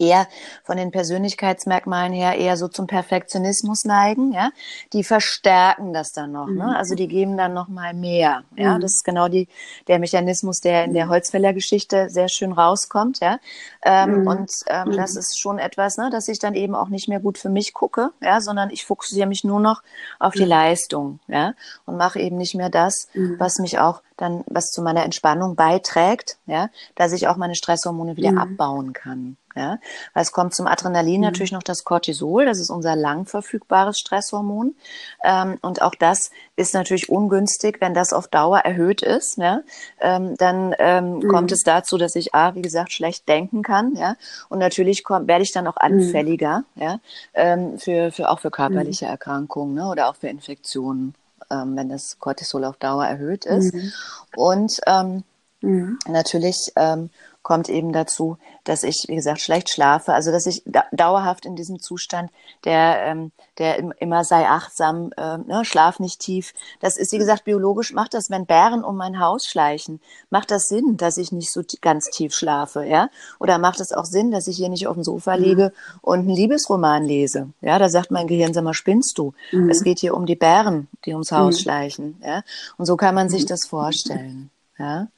eher 0.00 0.26
von 0.64 0.76
den 0.76 0.90
Persönlichkeitsmerkmalen 0.90 2.12
her 2.12 2.36
eher 2.36 2.56
so 2.56 2.68
zum 2.68 2.86
Perfektionismus 2.86 3.84
neigen, 3.84 4.32
ja, 4.32 4.50
die 4.92 5.04
verstärken 5.04 5.92
das 5.92 6.12
dann 6.12 6.32
noch, 6.32 6.46
ne? 6.46 6.52
mhm. 6.52 6.58
ne? 6.58 6.76
Also 6.76 6.94
die 6.94 7.08
geben 7.08 7.36
dann 7.36 7.54
noch 7.54 7.68
mal 7.68 7.94
mehr, 7.94 8.44
ja. 8.56 8.76
Mhm. 8.76 8.80
Das 8.80 8.92
ist 8.92 9.04
genau 9.04 9.28
die 9.28 9.48
der 9.86 9.98
Mechanismus, 9.98 10.60
der 10.60 10.84
in 10.84 10.94
der 10.94 11.06
mhm. 11.06 11.10
Holzfäller-Geschichte 11.10 12.08
sehr 12.10 12.28
schön 12.28 12.52
rauskommt, 12.52 13.20
ja. 13.20 13.38
Ähm, 13.82 14.22
mhm. 14.22 14.26
Und 14.26 14.50
ähm, 14.66 14.88
mhm. 14.88 14.96
das 14.96 15.16
ist 15.16 15.38
schon 15.38 15.58
etwas, 15.58 15.96
ne, 15.96 16.10
dass 16.10 16.28
ich 16.28 16.38
dann 16.38 16.54
eben 16.54 16.74
auch 16.74 16.88
nicht 16.88 17.08
mehr 17.08 17.20
gut 17.20 17.38
für 17.38 17.50
mich 17.50 17.72
gucke, 17.74 18.10
ja, 18.20 18.40
sondern 18.40 18.70
ich 18.70 18.84
fokussiere 18.84 19.26
mich 19.26 19.44
nur 19.44 19.60
noch 19.60 19.82
auf 20.18 20.34
die 20.34 20.42
mhm. 20.42 20.48
Leistung, 20.48 21.20
ja, 21.28 21.54
und 21.84 21.96
mache 21.96 22.18
eben 22.18 22.36
nicht 22.36 22.54
mehr 22.54 22.70
das, 22.70 23.08
was 23.38 23.58
mich 23.58 23.78
auch 23.78 24.02
dann, 24.16 24.44
was 24.46 24.70
zu 24.70 24.82
meiner 24.82 25.04
Entspannung 25.04 25.56
beiträgt, 25.56 26.38
ja, 26.46 26.68
dass 26.94 27.12
ich 27.12 27.28
auch 27.28 27.36
meine 27.36 27.54
Stresshormone 27.54 28.16
wieder 28.16 28.36
abbauen 28.38 28.92
kann. 28.92 29.36
Ja, 29.56 29.78
weil 30.14 30.22
es 30.22 30.30
kommt 30.30 30.54
zum 30.54 30.68
Adrenalin 30.68 31.20
mhm. 31.20 31.26
natürlich 31.26 31.50
noch 31.50 31.64
das 31.64 31.82
Cortisol, 31.82 32.44
das 32.44 32.60
ist 32.60 32.70
unser 32.70 32.94
lang 32.94 33.26
verfügbares 33.26 33.98
Stresshormon. 33.98 34.76
Ähm, 35.24 35.58
und 35.60 35.82
auch 35.82 35.94
das 35.96 36.30
ist 36.54 36.72
natürlich 36.72 37.08
ungünstig, 37.08 37.80
wenn 37.80 37.92
das 37.92 38.12
auf 38.12 38.28
Dauer 38.28 38.58
erhöht 38.58 39.02
ist. 39.02 39.38
Ja? 39.38 39.62
Ähm, 40.00 40.36
dann 40.36 40.74
ähm, 40.78 41.14
mhm. 41.14 41.28
kommt 41.28 41.50
es 41.50 41.64
dazu, 41.64 41.98
dass 41.98 42.14
ich 42.14 42.32
A, 42.32 42.54
wie 42.54 42.62
gesagt, 42.62 42.92
schlecht 42.92 43.28
denken 43.28 43.62
kann. 43.62 43.96
Ja? 43.96 44.14
Und 44.48 44.60
natürlich 44.60 45.02
komm, 45.02 45.26
werde 45.26 45.42
ich 45.42 45.52
dann 45.52 45.66
auch 45.66 45.76
mhm. 45.76 45.98
anfälliger, 45.98 46.64
mhm. 46.76 46.82
ja? 46.82 47.00
Ähm, 47.34 47.78
für, 47.78 48.12
für, 48.12 48.30
auch 48.30 48.38
für 48.38 48.52
körperliche 48.52 49.06
mhm. 49.06 49.10
Erkrankungen 49.10 49.74
ne? 49.74 49.88
oder 49.88 50.08
auch 50.08 50.16
für 50.16 50.28
Infektionen, 50.28 51.14
ähm, 51.50 51.76
wenn 51.76 51.88
das 51.88 52.20
Cortisol 52.20 52.64
auf 52.64 52.76
Dauer 52.76 53.04
erhöht 53.04 53.46
ist. 53.46 53.74
Mhm. 53.74 53.92
Und 54.36 54.80
ähm, 54.86 55.24
natürlich 56.06 56.72
ähm, 56.76 57.10
kommt 57.42 57.70
eben 57.70 57.92
dazu, 57.92 58.36
dass 58.64 58.82
ich, 58.82 59.06
wie 59.08 59.14
gesagt, 59.14 59.40
schlecht 59.40 59.70
schlafe, 59.70 60.12
also 60.12 60.30
dass 60.30 60.46
ich 60.46 60.62
da 60.66 60.84
dauerhaft 60.92 61.46
in 61.46 61.56
diesem 61.56 61.80
Zustand, 61.80 62.30
der, 62.64 63.02
ähm, 63.06 63.32
der 63.56 63.78
immer 64.00 64.24
sei 64.24 64.46
achtsam, 64.46 65.10
äh, 65.16 65.38
ne, 65.38 65.64
schlaf 65.64 66.00
nicht 66.00 66.20
tief. 66.20 66.52
Das 66.80 66.98
ist, 66.98 67.12
wie 67.12 67.18
gesagt, 67.18 67.44
biologisch 67.44 67.94
macht 67.94 68.12
das, 68.12 68.30
wenn 68.30 68.44
Bären 68.44 68.84
um 68.84 68.96
mein 68.96 69.20
Haus 69.20 69.46
schleichen, 69.46 70.00
macht 70.28 70.50
das 70.50 70.68
Sinn, 70.68 70.98
dass 70.98 71.16
ich 71.16 71.32
nicht 71.32 71.50
so 71.50 71.62
ganz 71.80 72.10
tief 72.10 72.34
schlafe, 72.34 72.84
ja? 72.84 73.08
Oder 73.38 73.58
macht 73.58 73.80
es 73.80 73.92
auch 73.92 74.04
Sinn, 74.04 74.30
dass 74.30 74.46
ich 74.46 74.56
hier 74.56 74.68
nicht 74.68 74.86
auf 74.86 74.94
dem 74.94 75.04
Sofa 75.04 75.36
mhm. 75.36 75.42
liege 75.42 75.72
und 76.02 76.20
einen 76.20 76.28
Liebesroman 76.28 77.04
lese? 77.04 77.48
Ja, 77.62 77.78
da 77.78 77.88
sagt 77.88 78.10
mein 78.10 78.26
Gehirn, 78.26 78.52
sag 78.52 78.64
mal, 78.64 78.74
spinnst 78.74 79.16
du? 79.16 79.32
Mhm. 79.50 79.70
Es 79.70 79.82
geht 79.82 79.98
hier 79.98 80.14
um 80.14 80.26
die 80.26 80.36
Bären, 80.36 80.88
die 81.06 81.12
ums 81.12 81.32
Haus 81.32 81.56
mhm. 81.56 81.62
schleichen, 81.62 82.22
ja? 82.22 82.42
Und 82.76 82.84
so 82.84 82.96
kann 82.96 83.14
man 83.14 83.30
sich 83.30 83.44
mhm. 83.44 83.48
das 83.48 83.64
vorstellen, 83.64 84.50
ja? 84.78 85.08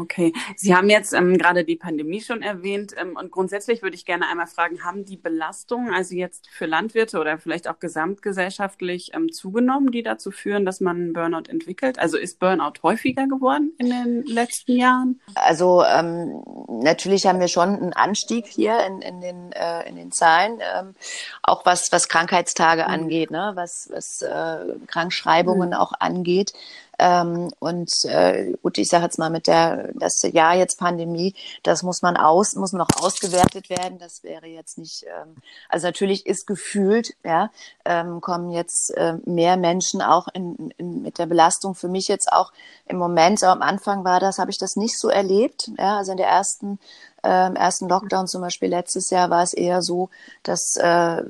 Okay. 0.00 0.32
Sie 0.56 0.74
haben 0.74 0.90
jetzt 0.90 1.12
ähm, 1.12 1.38
gerade 1.38 1.64
die 1.64 1.76
Pandemie 1.76 2.20
schon 2.20 2.42
erwähnt 2.42 2.94
ähm, 2.96 3.16
und 3.16 3.30
grundsätzlich 3.30 3.82
würde 3.82 3.96
ich 3.96 4.04
gerne 4.04 4.26
einmal 4.28 4.46
fragen, 4.46 4.84
haben 4.84 5.04
die 5.04 5.16
Belastungen, 5.16 5.94
also 5.94 6.14
jetzt 6.14 6.48
für 6.50 6.66
Landwirte 6.66 7.18
oder 7.20 7.38
vielleicht 7.38 7.68
auch 7.68 7.78
gesamtgesellschaftlich 7.78 9.12
ähm, 9.14 9.30
zugenommen, 9.32 9.92
die 9.92 10.02
dazu 10.02 10.30
führen, 10.30 10.64
dass 10.64 10.80
man 10.80 11.12
Burnout 11.12 11.48
entwickelt? 11.48 11.98
Also 11.98 12.16
ist 12.16 12.38
Burnout 12.38 12.82
häufiger 12.82 13.26
geworden 13.26 13.72
in 13.78 13.90
den 13.90 14.24
letzten 14.24 14.76
Jahren? 14.76 15.20
Also 15.34 15.84
ähm, 15.84 16.42
natürlich 16.68 17.26
haben 17.26 17.40
wir 17.40 17.48
schon 17.48 17.68
einen 17.68 17.92
Anstieg 17.92 18.46
hier 18.46 18.84
in, 18.86 19.00
in, 19.02 19.20
den, 19.20 19.52
äh, 19.52 19.88
in 19.88 19.96
den 19.96 20.12
Zahlen, 20.12 20.58
ähm, 20.76 20.94
auch 21.42 21.64
was, 21.64 21.92
was 21.92 22.08
Krankheitstage 22.08 22.82
mhm. 22.82 22.88
angeht, 22.88 23.30
ne? 23.30 23.52
was, 23.54 23.88
was 23.92 24.22
äh, 24.22 24.74
Krankschreibungen 24.86 25.70
mhm. 25.70 25.74
auch 25.74 25.92
angeht. 25.98 26.52
Ähm, 26.98 27.50
und 27.58 27.90
äh, 28.04 28.52
gut, 28.62 28.78
ich 28.78 28.88
sage 28.88 29.04
jetzt 29.04 29.18
mal 29.18 29.30
mit 29.30 29.46
der 29.46 29.92
das 29.94 30.22
Jahr 30.22 30.54
jetzt 30.54 30.78
Pandemie, 30.78 31.34
das 31.62 31.82
muss 31.82 32.02
man 32.02 32.16
aus, 32.16 32.54
muss 32.54 32.72
noch 32.72 32.88
ausgewertet 33.00 33.70
werden. 33.70 33.98
Das 33.98 34.22
wäre 34.22 34.46
jetzt 34.46 34.78
nicht, 34.78 35.04
ähm, 35.04 35.36
also 35.68 35.86
natürlich 35.86 36.26
ist 36.26 36.46
gefühlt, 36.46 37.14
ja, 37.24 37.50
ähm, 37.84 38.20
kommen 38.20 38.50
jetzt 38.50 38.90
äh, 38.96 39.14
mehr 39.24 39.56
Menschen 39.56 40.02
auch 40.02 40.28
in, 40.34 40.72
in, 40.78 41.02
mit 41.02 41.18
der 41.18 41.26
Belastung. 41.26 41.74
Für 41.74 41.88
mich 41.88 42.08
jetzt 42.08 42.32
auch 42.32 42.52
im 42.86 42.96
Moment, 42.96 43.40
so 43.40 43.46
am 43.46 43.62
Anfang 43.62 44.04
war 44.04 44.20
das, 44.20 44.38
habe 44.38 44.50
ich 44.50 44.58
das 44.58 44.76
nicht 44.76 44.98
so 44.98 45.08
erlebt. 45.08 45.70
Ja, 45.78 45.98
also 45.98 46.12
in 46.12 46.18
der 46.18 46.28
ersten 46.28 46.78
äh, 47.24 47.46
im 47.46 47.56
ersten 47.56 47.88
Lockdown 47.88 48.26
zum 48.26 48.42
Beispiel 48.42 48.68
letztes 48.68 49.10
Jahr 49.10 49.30
war 49.30 49.42
es 49.42 49.54
eher 49.54 49.82
so, 49.82 50.10
dass 50.42 50.76
äh, 50.76 51.22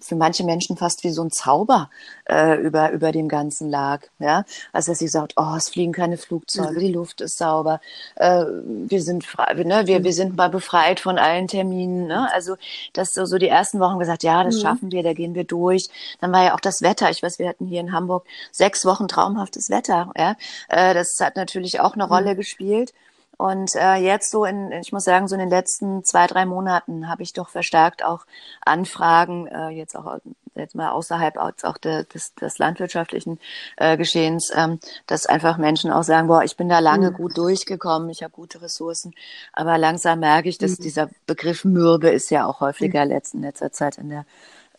für 0.00 0.16
manche 0.16 0.44
Menschen 0.44 0.76
fast 0.76 1.04
wie 1.04 1.10
so 1.10 1.22
ein 1.22 1.30
Zauber 1.30 1.90
äh, 2.28 2.60
über, 2.60 2.90
über 2.90 3.12
dem 3.12 3.28
Ganzen 3.28 3.70
lag. 3.70 4.02
Ja? 4.18 4.44
Also 4.72 4.92
dass 4.92 4.98
sie 4.98 5.08
sagt, 5.08 5.34
oh, 5.36 5.54
es 5.56 5.68
fliegen 5.68 5.92
keine 5.92 6.16
Flugzeuge, 6.16 6.72
mhm. 6.72 6.78
die 6.80 6.92
Luft 6.92 7.20
ist 7.20 7.38
sauber, 7.38 7.80
äh, 8.16 8.44
wir 8.44 9.02
sind 9.02 9.24
frei, 9.24 9.54
ne, 9.54 9.86
wir, 9.86 10.04
wir 10.04 10.12
sind 10.12 10.36
mal 10.36 10.48
befreit 10.48 11.00
von 11.00 11.18
allen 11.18 11.46
Terminen. 11.46 12.06
Ne? 12.06 12.28
Also 12.32 12.56
dass 12.92 13.14
so, 13.14 13.24
so 13.24 13.38
die 13.38 13.48
ersten 13.48 13.80
Wochen 13.80 13.98
gesagt, 13.98 14.22
ja, 14.22 14.42
das 14.42 14.56
mhm. 14.56 14.60
schaffen 14.60 14.92
wir, 14.92 15.02
da 15.02 15.12
gehen 15.12 15.34
wir 15.34 15.44
durch. 15.44 15.88
Dann 16.20 16.32
war 16.32 16.44
ja 16.44 16.54
auch 16.54 16.60
das 16.60 16.82
Wetter. 16.82 17.10
Ich 17.10 17.22
weiß, 17.22 17.38
wir 17.38 17.48
hatten 17.48 17.66
hier 17.66 17.80
in 17.80 17.92
Hamburg 17.92 18.26
sechs 18.50 18.84
Wochen 18.84 19.08
traumhaftes 19.08 19.70
Wetter. 19.70 20.10
Ja? 20.16 20.36
Äh, 20.68 20.94
das 20.94 21.18
hat 21.20 21.36
natürlich 21.36 21.80
auch 21.80 21.94
eine 21.94 22.06
mhm. 22.06 22.12
Rolle 22.12 22.36
gespielt. 22.36 22.92
Und 23.38 23.76
äh, 23.76 23.94
jetzt 23.94 24.32
so 24.32 24.44
in, 24.44 24.72
ich 24.72 24.92
muss 24.92 25.04
sagen, 25.04 25.28
so 25.28 25.36
in 25.36 25.38
den 25.38 25.48
letzten 25.48 26.04
zwei, 26.04 26.26
drei 26.26 26.44
Monaten 26.44 27.08
habe 27.08 27.22
ich 27.22 27.32
doch 27.32 27.48
verstärkt 27.48 28.04
auch 28.04 28.26
Anfragen, 28.64 29.46
äh, 29.46 29.68
jetzt 29.68 29.96
auch 29.96 30.18
jetzt 30.56 30.74
mal 30.74 30.90
außerhalb 30.90 31.36
auch 31.36 31.78
des, 31.78 32.34
des 32.34 32.58
landwirtschaftlichen 32.58 33.38
äh, 33.76 33.96
Geschehens, 33.96 34.50
ähm, 34.52 34.80
dass 35.06 35.26
einfach 35.26 35.56
Menschen 35.56 35.92
auch 35.92 36.02
sagen, 36.02 36.26
boah, 36.26 36.42
ich 36.42 36.56
bin 36.56 36.68
da 36.68 36.80
lange 36.80 37.12
mhm. 37.12 37.14
gut 37.14 37.38
durchgekommen, 37.38 38.10
ich 38.10 38.24
habe 38.24 38.32
gute 38.32 38.60
Ressourcen, 38.60 39.14
aber 39.52 39.78
langsam 39.78 40.18
merke 40.18 40.48
ich, 40.48 40.58
dass 40.58 40.78
mhm. 40.80 40.82
dieser 40.82 41.08
Begriff 41.26 41.64
Mürbe 41.64 42.10
ist 42.10 42.30
ja 42.30 42.44
auch 42.44 42.60
häufiger 42.60 43.04
mhm. 43.04 43.22
in 43.32 43.40
letzter 43.42 43.70
Zeit 43.70 43.98
in 43.98 44.10
der 44.10 44.24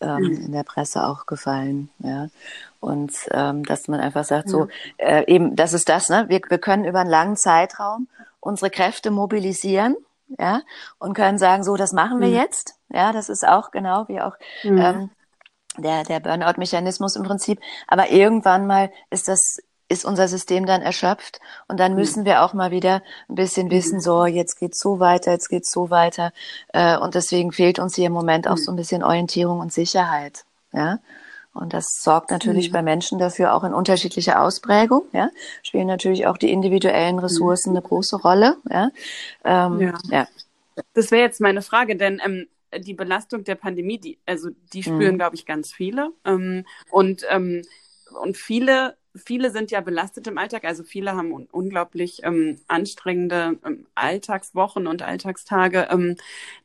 ähm, 0.02 0.16
mhm. 0.18 0.46
in 0.46 0.52
der 0.52 0.64
Presse 0.64 1.06
auch 1.06 1.26
gefallen, 1.26 1.90
ja. 1.98 2.28
Und 2.78 3.12
ähm, 3.32 3.64
dass 3.64 3.88
man 3.88 4.00
einfach 4.00 4.24
sagt, 4.24 4.48
so 4.48 4.68
äh, 4.96 5.24
eben, 5.26 5.56
das 5.56 5.74
ist 5.74 5.90
das, 5.90 6.08
ne? 6.08 6.24
Wir, 6.28 6.40
wir 6.48 6.58
können 6.58 6.86
über 6.86 7.00
einen 7.00 7.10
langen 7.10 7.36
Zeitraum 7.36 8.08
unsere 8.40 8.70
Kräfte 8.70 9.10
mobilisieren, 9.10 9.96
ja, 10.38 10.62
und 10.98 11.14
können 11.14 11.38
sagen, 11.38 11.64
so, 11.64 11.76
das 11.76 11.92
machen 11.92 12.20
wir 12.20 12.28
mhm. 12.28 12.34
jetzt. 12.34 12.74
Ja, 12.88 13.12
das 13.12 13.28
ist 13.28 13.46
auch 13.46 13.70
genau 13.70 14.06
wie 14.08 14.20
auch 14.20 14.36
mhm. 14.62 14.78
ähm, 14.78 15.10
der, 15.76 16.04
der 16.04 16.20
Burnout-Mechanismus 16.20 17.16
im 17.16 17.22
Prinzip. 17.22 17.60
Aber 17.88 18.10
irgendwann 18.10 18.66
mal 18.66 18.90
ist 19.10 19.28
das 19.28 19.58
ist 19.88 20.04
unser 20.04 20.28
System 20.28 20.66
dann 20.66 20.82
erschöpft 20.82 21.40
und 21.66 21.80
dann 21.80 21.92
mhm. 21.92 21.98
müssen 21.98 22.24
wir 22.24 22.42
auch 22.44 22.54
mal 22.54 22.70
wieder 22.70 23.02
ein 23.28 23.34
bisschen 23.34 23.66
mhm. 23.66 23.72
wissen, 23.72 24.00
so 24.00 24.24
jetzt 24.24 24.58
geht's 24.58 24.78
so 24.78 25.00
weiter, 25.00 25.32
jetzt 25.32 25.48
geht's 25.48 25.72
so 25.72 25.90
weiter 25.90 26.32
äh, 26.68 26.96
und 26.96 27.16
deswegen 27.16 27.50
fehlt 27.50 27.80
uns 27.80 27.96
hier 27.96 28.06
im 28.06 28.12
Moment 28.12 28.46
auch 28.46 28.56
mhm. 28.56 28.62
so 28.62 28.72
ein 28.72 28.76
bisschen 28.76 29.02
Orientierung 29.02 29.58
und 29.58 29.72
Sicherheit, 29.72 30.44
ja. 30.72 31.00
Und 31.52 31.72
das 31.72 32.02
sorgt 32.02 32.30
natürlich 32.30 32.68
mhm. 32.68 32.74
bei 32.74 32.82
Menschen 32.82 33.18
dafür 33.18 33.54
auch 33.54 33.64
in 33.64 33.74
unterschiedlicher 33.74 34.40
Ausprägung. 34.42 35.02
Ja? 35.12 35.30
Spielen 35.62 35.88
natürlich 35.88 36.26
auch 36.26 36.38
die 36.38 36.50
individuellen 36.50 37.18
Ressourcen 37.18 37.70
mhm. 37.70 37.76
eine 37.76 37.86
große 37.86 38.16
Rolle. 38.16 38.56
Ja. 38.68 38.90
Ähm, 39.44 39.80
ja. 39.80 39.98
ja. 40.10 40.28
Das 40.94 41.10
wäre 41.10 41.22
jetzt 41.22 41.40
meine 41.40 41.62
Frage, 41.62 41.96
denn 41.96 42.20
ähm, 42.24 42.46
die 42.78 42.94
Belastung 42.94 43.44
der 43.44 43.56
Pandemie, 43.56 43.98
die, 43.98 44.18
also 44.26 44.50
die 44.72 44.82
spüren, 44.82 45.14
mhm. 45.14 45.18
glaube 45.18 45.34
ich, 45.34 45.44
ganz 45.44 45.72
viele. 45.72 46.12
Ähm, 46.24 46.64
und, 46.90 47.24
ähm, 47.28 47.62
und 48.22 48.36
viele 48.36 48.96
viele 49.14 49.50
sind 49.50 49.70
ja 49.70 49.80
belastet 49.80 50.26
im 50.26 50.38
Alltag, 50.38 50.64
also 50.64 50.82
viele 50.82 51.14
haben 51.14 51.32
un 51.32 51.48
unglaublich 51.50 52.20
ähm, 52.22 52.58
anstrengende 52.68 53.58
ähm, 53.64 53.86
Alltagswochen 53.94 54.86
und 54.86 55.02
Alltagstage 55.02 55.88
ähm, 55.90 56.16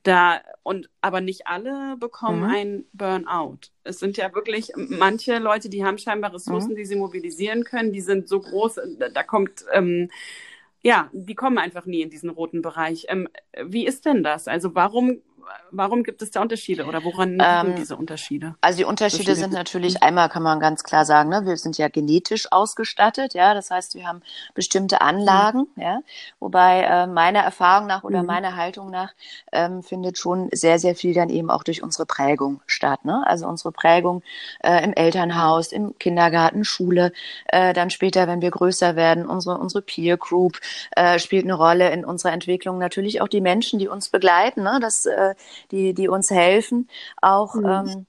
da 0.03 0.41
und 0.63 0.89
aber 1.01 1.21
nicht 1.21 1.47
alle 1.47 1.97
bekommen 1.97 2.43
mhm. 2.43 2.55
ein 2.55 2.85
Burnout. 2.93 3.71
Es 3.83 3.99
sind 3.99 4.17
ja 4.17 4.33
wirklich 4.33 4.71
manche 4.75 5.39
Leute, 5.39 5.69
die 5.69 5.83
haben 5.83 5.97
scheinbar 5.97 6.33
Ressourcen, 6.33 6.71
mhm. 6.71 6.75
die 6.75 6.85
sie 6.85 6.95
mobilisieren 6.95 7.63
können, 7.63 7.93
die 7.93 8.01
sind 8.01 8.27
so 8.27 8.39
groß, 8.39 8.79
da, 8.99 9.09
da 9.09 9.23
kommt 9.23 9.65
ähm, 9.71 10.09
ja, 10.81 11.09
die 11.13 11.33
kommen 11.33 11.57
einfach 11.57 11.87
nie 11.87 12.01
in 12.01 12.11
diesen 12.11 12.29
roten 12.29 12.61
Bereich. 12.61 13.07
Ähm, 13.09 13.27
wie 13.63 13.87
ist 13.87 14.05
denn 14.05 14.21
das? 14.21 14.47
Also 14.47 14.75
warum 14.75 15.23
warum 15.71 16.03
gibt 16.03 16.21
es 16.21 16.31
da 16.31 16.41
Unterschiede 16.41 16.85
oder 16.85 17.03
woran 17.03 17.31
liegen 17.31 17.43
ähm, 17.43 17.75
diese 17.75 17.95
Unterschiede? 17.95 18.55
Also 18.61 18.77
die 18.77 18.85
Unterschiede 18.85 19.35
sind 19.35 19.53
natürlich 19.53 20.01
einmal 20.03 20.29
kann 20.29 20.43
man 20.43 20.59
ganz 20.59 20.83
klar 20.83 21.05
sagen, 21.05 21.29
ne, 21.29 21.45
wir 21.45 21.57
sind 21.57 21.77
ja 21.77 21.87
genetisch 21.87 22.51
ausgestattet, 22.51 23.33
ja, 23.33 23.53
das 23.53 23.71
heißt, 23.71 23.95
wir 23.95 24.07
haben 24.07 24.21
bestimmte 24.53 25.01
Anlagen, 25.01 25.67
mhm. 25.75 25.81
ja, 25.81 25.99
wobei 26.39 26.81
äh, 26.81 27.07
meiner 27.07 27.39
Erfahrung 27.39 27.87
nach 27.87 28.03
oder 28.03 28.21
mhm. 28.21 28.27
meiner 28.27 28.55
Haltung 28.55 28.89
nach 28.89 29.13
ähm, 29.51 29.83
findet 29.83 30.17
schon 30.17 30.49
sehr 30.51 30.79
sehr 30.79 30.95
viel 30.95 31.13
dann 31.13 31.29
eben 31.29 31.49
auch 31.49 31.63
durch 31.63 31.83
unsere 31.83 32.05
Prägung 32.05 32.61
statt, 32.65 33.05
ne? 33.05 33.23
Also 33.25 33.47
unsere 33.47 33.71
Prägung 33.71 34.23
äh, 34.63 34.83
im 34.83 34.93
Elternhaus, 34.93 35.71
im 35.71 35.97
Kindergarten, 35.99 36.65
Schule, 36.65 37.11
äh, 37.47 37.73
dann 37.73 37.89
später, 37.89 38.27
wenn 38.27 38.41
wir 38.41 38.51
größer 38.51 38.95
werden, 38.95 39.25
unsere 39.25 39.57
unsere 39.57 39.81
Peer 39.81 40.17
Group 40.17 40.59
äh, 40.95 41.19
spielt 41.19 41.45
eine 41.45 41.53
Rolle 41.53 41.91
in 41.91 42.05
unserer 42.05 42.33
Entwicklung. 42.33 42.77
Natürlich 42.77 43.21
auch 43.21 43.27
die 43.27 43.41
Menschen, 43.41 43.79
die 43.79 43.87
uns 43.87 44.09
begleiten, 44.09 44.63
ne? 44.63 44.79
Das 44.81 45.05
äh, 45.05 45.34
die, 45.71 45.93
die 45.93 46.07
uns 46.07 46.29
helfen, 46.29 46.89
auch 47.21 47.55
mhm. 47.55 47.65
ähm, 47.65 48.05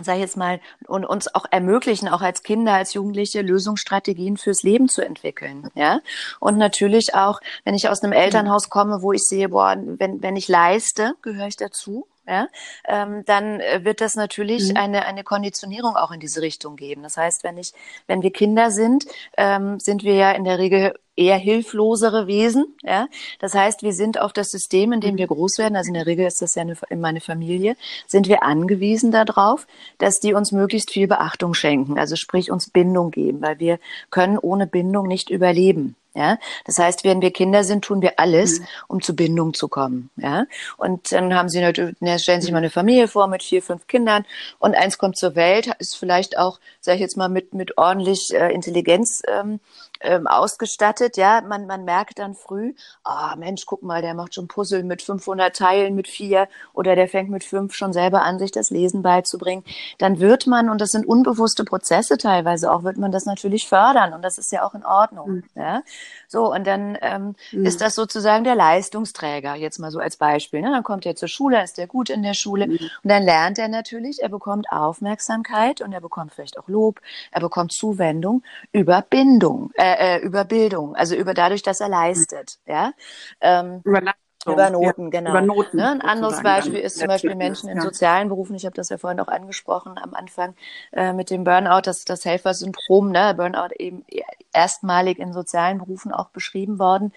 sag 0.00 0.14
ich 0.14 0.22
jetzt 0.22 0.36
mal, 0.38 0.60
und 0.86 1.04
uns 1.04 1.34
auch 1.34 1.44
ermöglichen, 1.50 2.08
auch 2.08 2.22
als 2.22 2.42
Kinder, 2.42 2.72
als 2.72 2.94
Jugendliche 2.94 3.42
Lösungsstrategien 3.42 4.38
fürs 4.38 4.62
Leben 4.62 4.88
zu 4.88 5.02
entwickeln. 5.02 5.68
Ja. 5.74 6.00
Und 6.40 6.56
natürlich 6.56 7.14
auch, 7.14 7.40
wenn 7.64 7.74
ich 7.74 7.88
aus 7.90 8.02
einem 8.02 8.14
Elternhaus 8.14 8.70
komme, 8.70 9.02
wo 9.02 9.12
ich 9.12 9.24
sehe, 9.24 9.50
boah, 9.50 9.76
wenn, 9.76 10.22
wenn 10.22 10.36
ich 10.36 10.48
leiste, 10.48 11.14
gehöre 11.20 11.46
ich 11.46 11.56
dazu 11.56 12.06
ja, 12.26 12.46
ähm, 12.86 13.24
dann 13.26 13.60
äh, 13.60 13.84
wird 13.84 14.00
das 14.00 14.14
natürlich 14.14 14.70
mhm. 14.70 14.76
eine, 14.76 15.06
eine 15.06 15.24
Konditionierung 15.24 15.96
auch 15.96 16.12
in 16.12 16.20
diese 16.20 16.40
Richtung 16.40 16.76
geben. 16.76 17.02
Das 17.02 17.16
heißt, 17.16 17.42
wenn 17.42 17.58
ich, 17.58 17.72
wenn 18.06 18.22
wir 18.22 18.32
Kinder 18.32 18.70
sind, 18.70 19.06
ähm, 19.36 19.80
sind 19.80 20.04
wir 20.04 20.14
ja 20.14 20.30
in 20.32 20.44
der 20.44 20.58
Regel 20.58 20.94
eher 21.16 21.36
hilflosere 21.36 22.26
Wesen. 22.26 22.76
Ja? 22.82 23.08
Das 23.40 23.54
heißt, 23.54 23.82
wir 23.82 23.92
sind 23.92 24.20
auf 24.20 24.32
das 24.32 24.50
System, 24.50 24.92
in 24.92 25.00
dem 25.00 25.18
wir 25.18 25.26
groß 25.26 25.58
werden, 25.58 25.76
also 25.76 25.88
in 25.88 25.94
der 25.94 26.06
Regel 26.06 26.26
ist 26.26 26.40
das 26.42 26.54
ja 26.54 26.62
eine, 26.62 26.76
in 26.90 27.00
meine 27.00 27.20
Familie, 27.20 27.76
sind 28.06 28.28
wir 28.28 28.42
angewiesen 28.42 29.10
darauf, 29.10 29.66
dass 29.98 30.20
die 30.20 30.34
uns 30.34 30.52
möglichst 30.52 30.90
viel 30.90 31.08
Beachtung 31.08 31.54
schenken, 31.54 31.98
also 31.98 32.16
sprich 32.16 32.50
uns 32.50 32.70
Bindung 32.70 33.10
geben, 33.10 33.42
weil 33.42 33.58
wir 33.58 33.78
können 34.10 34.38
ohne 34.38 34.66
Bindung 34.66 35.06
nicht 35.06 35.28
überleben. 35.28 35.96
Ja, 36.14 36.38
das 36.66 36.78
heißt, 36.78 37.04
wenn 37.04 37.22
wir 37.22 37.30
Kinder 37.30 37.64
sind, 37.64 37.84
tun 37.84 38.02
wir 38.02 38.18
alles, 38.18 38.60
mhm. 38.60 38.66
um 38.88 39.02
zur 39.02 39.16
Bindung 39.16 39.54
zu 39.54 39.68
kommen. 39.68 40.10
Ja, 40.16 40.44
und 40.76 41.10
dann 41.10 41.34
haben 41.34 41.48
sie 41.48 41.60
natürlich, 41.60 41.96
stellen 42.22 42.42
sich 42.42 42.52
mal 42.52 42.58
eine 42.58 42.70
Familie 42.70 43.08
vor 43.08 43.28
mit 43.28 43.42
vier, 43.42 43.62
fünf 43.62 43.86
Kindern 43.86 44.26
und 44.58 44.74
eins 44.74 44.98
kommt 44.98 45.16
zur 45.16 45.34
Welt, 45.36 45.70
ist 45.78 45.96
vielleicht 45.96 46.36
auch, 46.38 46.60
sage 46.80 46.96
ich 46.96 47.00
jetzt 47.00 47.16
mal, 47.16 47.28
mit 47.28 47.54
mit 47.54 47.78
ordentlich 47.78 48.34
äh, 48.34 48.52
Intelligenz 48.52 49.22
ähm, 49.26 49.60
ähm, 50.02 50.26
ausgestattet. 50.26 51.16
Ja, 51.16 51.40
man, 51.40 51.66
man 51.66 51.84
merkt 51.84 52.18
dann 52.18 52.34
früh, 52.34 52.74
ah 53.04 53.32
oh, 53.32 53.38
Mensch, 53.38 53.66
guck 53.66 53.82
mal, 53.82 54.02
der 54.02 54.14
macht 54.14 54.34
schon 54.34 54.48
Puzzle 54.48 54.82
mit 54.84 55.02
500 55.02 55.54
Teilen, 55.54 55.94
mit 55.94 56.08
vier 56.08 56.48
oder 56.72 56.96
der 56.96 57.08
fängt 57.08 57.30
mit 57.30 57.44
fünf 57.44 57.74
schon 57.74 57.92
selber 57.92 58.22
an, 58.22 58.38
sich 58.38 58.50
das 58.50 58.70
Lesen 58.70 59.02
beizubringen. 59.02 59.64
Dann 59.98 60.20
wird 60.20 60.46
man, 60.46 60.68
und 60.68 60.80
das 60.80 60.90
sind 60.90 61.06
unbewusste 61.06 61.64
Prozesse 61.64 62.18
teilweise 62.18 62.70
auch, 62.72 62.84
wird 62.84 62.96
man 62.96 63.12
das 63.12 63.26
natürlich 63.26 63.68
fördern 63.68 64.12
und 64.12 64.22
das 64.22 64.38
ist 64.38 64.52
ja 64.52 64.64
auch 64.64 64.74
in 64.74 64.84
Ordnung. 64.84 65.30
Mhm. 65.30 65.44
Ja? 65.54 65.82
So, 66.28 66.52
und 66.52 66.66
dann 66.66 66.98
ähm, 67.02 67.34
mhm. 67.52 67.66
ist 67.66 67.80
das 67.80 67.94
sozusagen 67.94 68.44
der 68.44 68.54
Leistungsträger, 68.54 69.54
jetzt 69.54 69.78
mal 69.78 69.90
so 69.90 69.98
als 69.98 70.16
Beispiel. 70.16 70.62
Ne? 70.62 70.70
Dann 70.70 70.82
kommt 70.82 71.06
er 71.06 71.16
zur 71.16 71.28
Schule, 71.28 71.62
ist 71.62 71.78
der 71.78 71.86
gut 71.86 72.10
in 72.10 72.22
der 72.22 72.34
Schule 72.34 72.66
mhm. 72.66 72.78
und 72.78 73.10
dann 73.10 73.22
lernt 73.22 73.58
er 73.58 73.68
natürlich, 73.68 74.22
er 74.22 74.28
bekommt 74.28 74.66
Aufmerksamkeit 74.70 75.80
und 75.80 75.92
er 75.92 76.00
bekommt 76.00 76.32
vielleicht 76.32 76.58
auch 76.58 76.68
Lob, 76.68 77.00
er 77.30 77.40
bekommt 77.40 77.72
Zuwendung 77.72 78.42
über 78.72 79.02
Bindung. 79.02 79.70
Äh, 79.74 79.91
äh, 79.98 80.18
über 80.18 80.44
Bildung, 80.44 80.94
also 80.96 81.14
über 81.14 81.34
dadurch, 81.34 81.62
dass 81.62 81.80
er 81.80 81.88
leistet, 81.88 82.58
ja. 82.66 82.92
Ähm, 83.40 83.80
über, 83.84 84.02
über 84.46 84.70
Noten, 84.70 85.04
ja, 85.04 85.10
genau. 85.10 85.30
Über 85.30 85.40
Noten, 85.40 85.76
ne? 85.76 85.90
Ein 85.90 86.00
anderes 86.00 86.42
Beispiel 86.42 86.80
ist 86.80 86.98
zum 86.98 87.08
Beispiel 87.08 87.34
Menschen 87.34 87.68
in 87.68 87.80
sozialen 87.80 88.28
Berufen. 88.28 88.56
Ich 88.56 88.64
habe 88.64 88.74
das 88.74 88.88
ja 88.88 88.98
vorhin 88.98 89.20
auch 89.20 89.28
angesprochen 89.28 89.98
am 89.98 90.14
Anfang 90.14 90.54
äh, 90.92 91.12
mit 91.12 91.30
dem 91.30 91.44
Burnout, 91.44 91.82
das 91.84 92.04
das 92.04 92.24
Helfersyndrom, 92.24 93.10
ne? 93.10 93.34
Burnout 93.36 93.74
eben 93.78 94.04
erstmalig 94.52 95.18
in 95.18 95.32
sozialen 95.32 95.78
Berufen 95.78 96.12
auch 96.12 96.30
beschrieben 96.30 96.78
worden. 96.78 97.12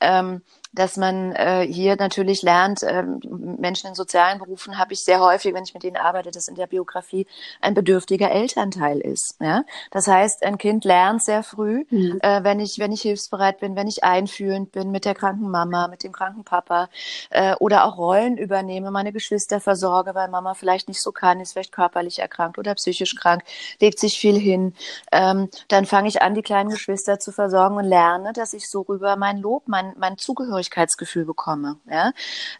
Ähm, 0.00 0.42
dass 0.72 0.96
man 0.96 1.32
äh, 1.32 1.66
hier 1.66 1.96
natürlich 1.96 2.42
lernt, 2.42 2.82
äh, 2.82 3.02
Menschen 3.02 3.88
in 3.88 3.94
sozialen 3.94 4.38
Berufen 4.38 4.78
habe 4.78 4.92
ich 4.92 5.04
sehr 5.04 5.20
häufig, 5.20 5.52
wenn 5.52 5.64
ich 5.64 5.74
mit 5.74 5.82
denen 5.82 5.96
arbeite, 5.96 6.30
dass 6.30 6.46
in 6.46 6.54
der 6.54 6.68
Biografie 6.68 7.26
ein 7.60 7.74
bedürftiger 7.74 8.30
Elternteil 8.30 9.00
ist. 9.00 9.36
Ja? 9.40 9.64
Das 9.90 10.06
heißt, 10.06 10.44
ein 10.44 10.58
Kind 10.58 10.84
lernt 10.84 11.22
sehr 11.22 11.42
früh, 11.42 11.84
mhm. 11.90 12.18
äh, 12.22 12.44
wenn 12.44 12.60
ich 12.60 12.78
wenn 12.78 12.92
ich 12.92 13.02
hilfsbereit 13.02 13.58
bin, 13.58 13.74
wenn 13.74 13.88
ich 13.88 14.04
einfühlend 14.04 14.70
bin 14.70 14.92
mit 14.92 15.04
der 15.04 15.14
kranken 15.14 15.50
Mama, 15.50 15.88
mit 15.88 16.04
dem 16.04 16.12
kranken 16.12 16.44
Papa 16.44 16.88
äh, 17.30 17.54
oder 17.56 17.84
auch 17.84 17.98
Rollen 17.98 18.36
übernehme, 18.36 18.92
meine 18.92 19.12
Geschwister 19.12 19.60
versorge, 19.60 20.14
weil 20.14 20.28
Mama 20.28 20.54
vielleicht 20.54 20.88
nicht 20.88 21.02
so 21.02 21.10
kann, 21.10 21.40
ist 21.40 21.52
vielleicht 21.52 21.72
körperlich 21.72 22.20
erkrankt 22.20 22.58
oder 22.58 22.74
psychisch 22.76 23.16
krank, 23.16 23.42
legt 23.80 23.98
sich 23.98 24.18
viel 24.18 24.38
hin. 24.38 24.74
Ähm, 25.10 25.48
dann 25.68 25.84
fange 25.84 26.08
ich 26.08 26.22
an, 26.22 26.34
die 26.34 26.42
kleinen 26.42 26.70
Geschwister 26.70 27.18
zu 27.18 27.32
versorgen 27.32 27.76
und 27.76 27.84
lerne, 27.84 28.32
dass 28.32 28.52
ich 28.52 28.68
so 28.68 28.82
rüber 28.82 29.16
mein 29.16 29.38
Lob, 29.38 29.64
mein 29.66 29.94
mein 29.98 30.16
Zugehörigkeit 30.16 30.59
Zugehörigkeitsgefühl 30.60 31.24
bekomme, 31.24 31.76
ja, 31.90 32.12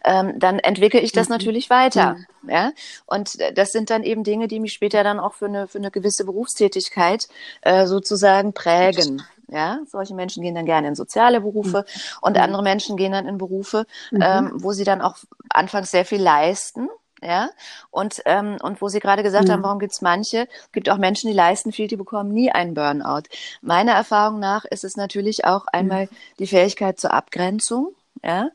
ähm, 0.03 0.39
dann 0.39 0.59
entwickle 0.59 0.99
ich 0.99 1.11
das 1.11 1.29
mhm. 1.29 1.35
natürlich 1.35 1.69
weiter, 1.69 2.15
mhm. 2.41 2.49
ja. 2.49 2.71
Und 3.05 3.37
das 3.55 3.71
sind 3.71 3.89
dann 3.89 4.03
eben 4.03 4.23
Dinge, 4.23 4.47
die 4.47 4.59
mich 4.59 4.73
später 4.73 5.03
dann 5.03 5.19
auch 5.19 5.33
für 5.33 5.45
eine 5.45 5.67
für 5.67 5.77
eine 5.77 5.91
gewisse 5.91 6.25
Berufstätigkeit 6.25 7.27
äh, 7.61 7.85
sozusagen 7.85 8.53
prägen. 8.53 9.23
Ja, 9.47 9.79
solche 9.85 10.15
Menschen 10.15 10.43
gehen 10.43 10.55
dann 10.55 10.65
gerne 10.65 10.87
in 10.87 10.95
soziale 10.95 11.41
Berufe 11.41 11.79
mhm. 11.79 12.17
und 12.21 12.37
mhm. 12.37 12.43
andere 12.43 12.63
Menschen 12.63 12.95
gehen 12.95 13.11
dann 13.11 13.27
in 13.27 13.37
Berufe, 13.37 13.85
mhm. 14.09 14.21
ähm, 14.21 14.51
wo 14.55 14.71
sie 14.71 14.85
dann 14.85 15.01
auch 15.01 15.17
anfangs 15.49 15.91
sehr 15.91 16.05
viel 16.05 16.21
leisten, 16.21 16.87
ja, 17.21 17.49
und, 17.89 18.21
ähm, 18.25 18.57
und 18.61 18.81
wo 18.81 18.87
Sie 18.87 18.99
gerade 18.99 19.23
gesagt 19.23 19.47
mhm. 19.47 19.51
haben, 19.51 19.63
warum 19.63 19.79
gibt 19.79 19.93
es 19.93 20.01
manche, 20.01 20.47
gibt 20.71 20.89
auch 20.89 20.97
Menschen, 20.97 21.29
die 21.29 21.35
leisten 21.35 21.71
viel, 21.71 21.87
die 21.87 21.95
bekommen 21.95 22.31
nie 22.31 22.51
einen 22.51 22.73
Burnout. 22.73 23.23
Meiner 23.61 23.93
Erfahrung 23.93 24.39
nach 24.39 24.65
ist 24.65 24.83
es 24.83 24.97
natürlich 24.97 25.45
auch 25.45 25.67
einmal 25.67 26.05
mhm. 26.05 26.09
die 26.39 26.47
Fähigkeit 26.47 26.99
zur 26.99 27.13
Abgrenzung, 27.13 27.93
ja, 28.23 28.49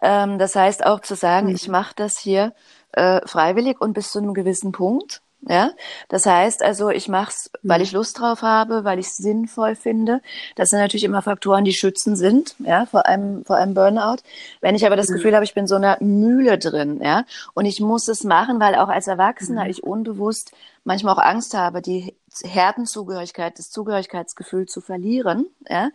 ähm, 0.00 0.38
das 0.38 0.54
heißt 0.54 0.86
auch 0.86 1.00
zu 1.00 1.14
sagen, 1.14 1.48
mhm. 1.48 1.54
ich 1.54 1.68
mache 1.68 1.94
das 1.96 2.18
hier 2.18 2.52
äh, 2.92 3.20
freiwillig 3.26 3.80
und 3.80 3.92
bis 3.92 4.12
zu 4.12 4.18
einem 4.18 4.34
gewissen 4.34 4.72
Punkt, 4.72 5.22
ja, 5.48 5.72
das 6.08 6.24
heißt 6.24 6.62
also, 6.62 6.90
ich 6.90 7.08
mache 7.08 7.30
es, 7.30 7.50
weil 7.62 7.78
mhm. 7.78 7.84
ich 7.84 7.92
Lust 7.92 8.20
drauf 8.20 8.42
habe, 8.42 8.84
weil 8.84 9.00
ich 9.00 9.06
es 9.06 9.16
sinnvoll 9.16 9.74
finde. 9.74 10.20
Das 10.54 10.70
sind 10.70 10.78
natürlich 10.78 11.02
immer 11.02 11.20
Faktoren, 11.20 11.64
die 11.64 11.72
schützen 11.72 12.14
sind, 12.14 12.54
ja, 12.60 12.86
vor 12.86 13.06
einem, 13.06 13.44
vor 13.44 13.56
einem 13.56 13.74
Burnout. 13.74 14.18
Wenn 14.60 14.76
ich 14.76 14.86
aber 14.86 14.94
das 14.94 15.08
mhm. 15.08 15.14
Gefühl 15.14 15.34
habe, 15.34 15.44
ich 15.44 15.54
bin 15.54 15.66
so 15.66 15.74
einer 15.74 15.96
Mühle 16.00 16.58
drin, 16.58 17.00
ja, 17.02 17.24
und 17.54 17.64
ich 17.64 17.80
muss 17.80 18.06
es 18.06 18.22
machen, 18.22 18.60
weil 18.60 18.76
auch 18.76 18.88
als 18.88 19.08
Erwachsener 19.08 19.64
mhm. 19.64 19.70
ich 19.70 19.82
unbewusst 19.82 20.52
manchmal 20.84 21.14
auch 21.14 21.22
Angst 21.22 21.54
habe, 21.54 21.82
die 21.82 22.14
Herdenzugehörigkeit, 22.44 23.58
das 23.58 23.70
Zugehörigkeitsgefühl 23.70 24.66
zu 24.66 24.80
verlieren, 24.80 25.46
ja, 25.68 25.90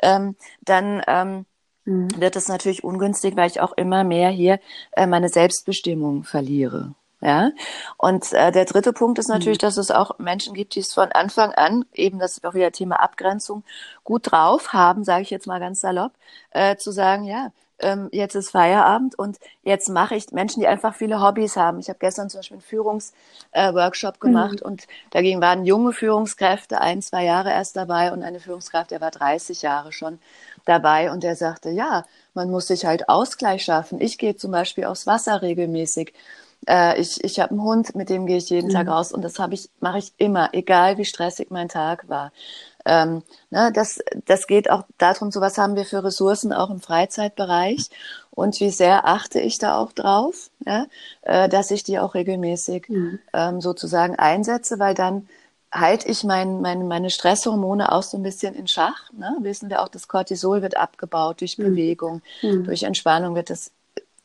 ähm, 0.00 0.36
dann 0.60 1.02
ähm, 1.08 1.46
mhm. 1.84 2.08
wird 2.20 2.36
es 2.36 2.46
natürlich 2.46 2.84
ungünstig, 2.84 3.36
weil 3.36 3.48
ich 3.48 3.60
auch 3.60 3.72
immer 3.72 4.04
mehr 4.04 4.30
hier 4.30 4.60
äh, 4.92 5.08
meine 5.08 5.28
Selbstbestimmung 5.28 6.22
verliere. 6.22 6.94
Ja, 7.24 7.52
und 7.98 8.32
äh, 8.32 8.50
der 8.50 8.64
dritte 8.64 8.92
Punkt 8.92 9.20
ist 9.20 9.28
natürlich, 9.28 9.58
mhm. 9.58 9.66
dass 9.66 9.76
es 9.76 9.92
auch 9.92 10.18
Menschen 10.18 10.54
gibt, 10.54 10.74
die 10.74 10.80
es 10.80 10.92
von 10.92 11.12
Anfang 11.12 11.52
an, 11.52 11.84
eben 11.94 12.18
das 12.18 12.32
ist 12.32 12.44
auch 12.44 12.54
wieder 12.54 12.72
Thema 12.72 12.96
Abgrenzung, 12.96 13.62
gut 14.02 14.32
drauf 14.32 14.72
haben, 14.72 15.04
sage 15.04 15.22
ich 15.22 15.30
jetzt 15.30 15.46
mal 15.46 15.60
ganz 15.60 15.80
salopp, 15.80 16.12
äh, 16.50 16.74
zu 16.76 16.90
sagen, 16.90 17.22
ja, 17.22 17.52
ähm, 17.82 18.08
jetzt 18.12 18.34
ist 18.34 18.50
Feierabend 18.50 19.16
und 19.16 19.38
jetzt 19.62 19.88
mache 19.88 20.14
ich 20.16 20.32
Menschen, 20.32 20.60
die 20.60 20.66
einfach 20.66 20.94
viele 20.94 21.20
Hobbys 21.20 21.56
haben. 21.56 21.78
Ich 21.78 21.88
habe 21.88 21.98
gestern 22.00 22.28
zum 22.30 22.38
Beispiel 22.40 22.56
einen 22.56 22.62
Führungsworkshop 22.62 24.14
äh, 24.16 24.18
gemacht 24.18 24.60
mhm. 24.60 24.66
und 24.66 24.88
dagegen 25.10 25.40
waren 25.40 25.64
junge 25.64 25.92
Führungskräfte, 25.92 26.80
ein, 26.80 27.02
zwei 27.02 27.24
Jahre 27.24 27.50
erst 27.50 27.76
dabei 27.76 28.12
und 28.12 28.22
eine 28.22 28.40
Führungskraft, 28.40 28.90
der 28.90 29.00
war 29.00 29.10
30 29.10 29.62
Jahre 29.62 29.92
schon 29.92 30.18
dabei 30.64 31.10
und 31.10 31.22
der 31.22 31.36
sagte, 31.36 31.70
ja, 31.70 32.04
man 32.34 32.50
muss 32.50 32.68
sich 32.68 32.84
halt 32.84 33.08
Ausgleich 33.08 33.64
schaffen. 33.64 34.00
Ich 34.00 34.18
gehe 34.18 34.36
zum 34.36 34.52
Beispiel 34.52 34.84
aufs 34.84 35.06
Wasser 35.06 35.42
regelmäßig 35.42 36.14
äh, 36.68 37.00
ich 37.00 37.22
ich 37.24 37.40
habe 37.40 37.50
einen 37.50 37.62
Hund, 37.62 37.94
mit 37.94 38.08
dem 38.08 38.26
gehe 38.26 38.36
ich 38.36 38.50
jeden 38.50 38.68
mhm. 38.68 38.72
Tag 38.72 38.88
raus 38.88 39.12
und 39.12 39.22
das 39.22 39.38
habe 39.38 39.54
ich 39.54 39.70
mache 39.80 39.98
ich 39.98 40.12
immer, 40.18 40.50
egal 40.52 40.98
wie 40.98 41.04
stressig 41.04 41.50
mein 41.50 41.68
Tag 41.68 42.08
war. 42.08 42.32
Ähm, 42.84 43.22
ne, 43.50 43.70
das, 43.72 44.00
das 44.24 44.46
geht 44.46 44.70
auch 44.70 44.84
darum, 44.98 45.30
so 45.30 45.40
was 45.40 45.58
haben 45.58 45.76
wir 45.76 45.84
für 45.84 46.02
Ressourcen 46.02 46.52
auch 46.52 46.70
im 46.70 46.80
Freizeitbereich 46.80 47.90
und 48.30 48.58
wie 48.60 48.70
sehr 48.70 49.06
achte 49.06 49.40
ich 49.40 49.58
da 49.58 49.78
auch 49.78 49.92
drauf, 49.92 50.50
ja, 50.66 50.86
äh, 51.22 51.48
dass 51.48 51.70
ich 51.70 51.84
die 51.84 51.98
auch 51.98 52.14
regelmäßig 52.14 52.88
mhm. 52.88 53.18
ähm, 53.32 53.60
sozusagen 53.60 54.16
einsetze, 54.16 54.78
weil 54.78 54.94
dann 54.94 55.28
halte 55.72 56.08
ich 56.08 56.22
mein, 56.22 56.60
mein, 56.60 56.86
meine 56.86 57.10
Stresshormone 57.10 57.92
auch 57.92 58.02
so 58.02 58.18
ein 58.18 58.22
bisschen 58.22 58.54
in 58.54 58.66
Schach. 58.66 59.10
Ne? 59.12 59.36
Wissen 59.40 59.70
wir 59.70 59.82
auch, 59.82 59.88
das 59.88 60.06
Cortisol 60.06 60.60
wird 60.60 60.76
abgebaut 60.76 61.40
durch 61.40 61.56
mhm. 61.56 61.64
Bewegung, 61.64 62.22
mhm. 62.42 62.64
durch 62.64 62.82
Entspannung 62.82 63.34
wird 63.34 63.48
das 63.48 63.70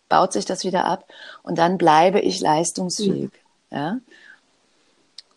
baut 0.09 0.33
sich 0.33 0.45
das 0.45 0.63
wieder 0.63 0.85
ab 0.85 1.05
und 1.43 1.57
dann 1.57 1.77
bleibe 1.77 2.19
ich 2.19 2.39
leistungsfähig. 2.39 3.31
Mhm. 3.71 3.77
Ja? 3.77 3.97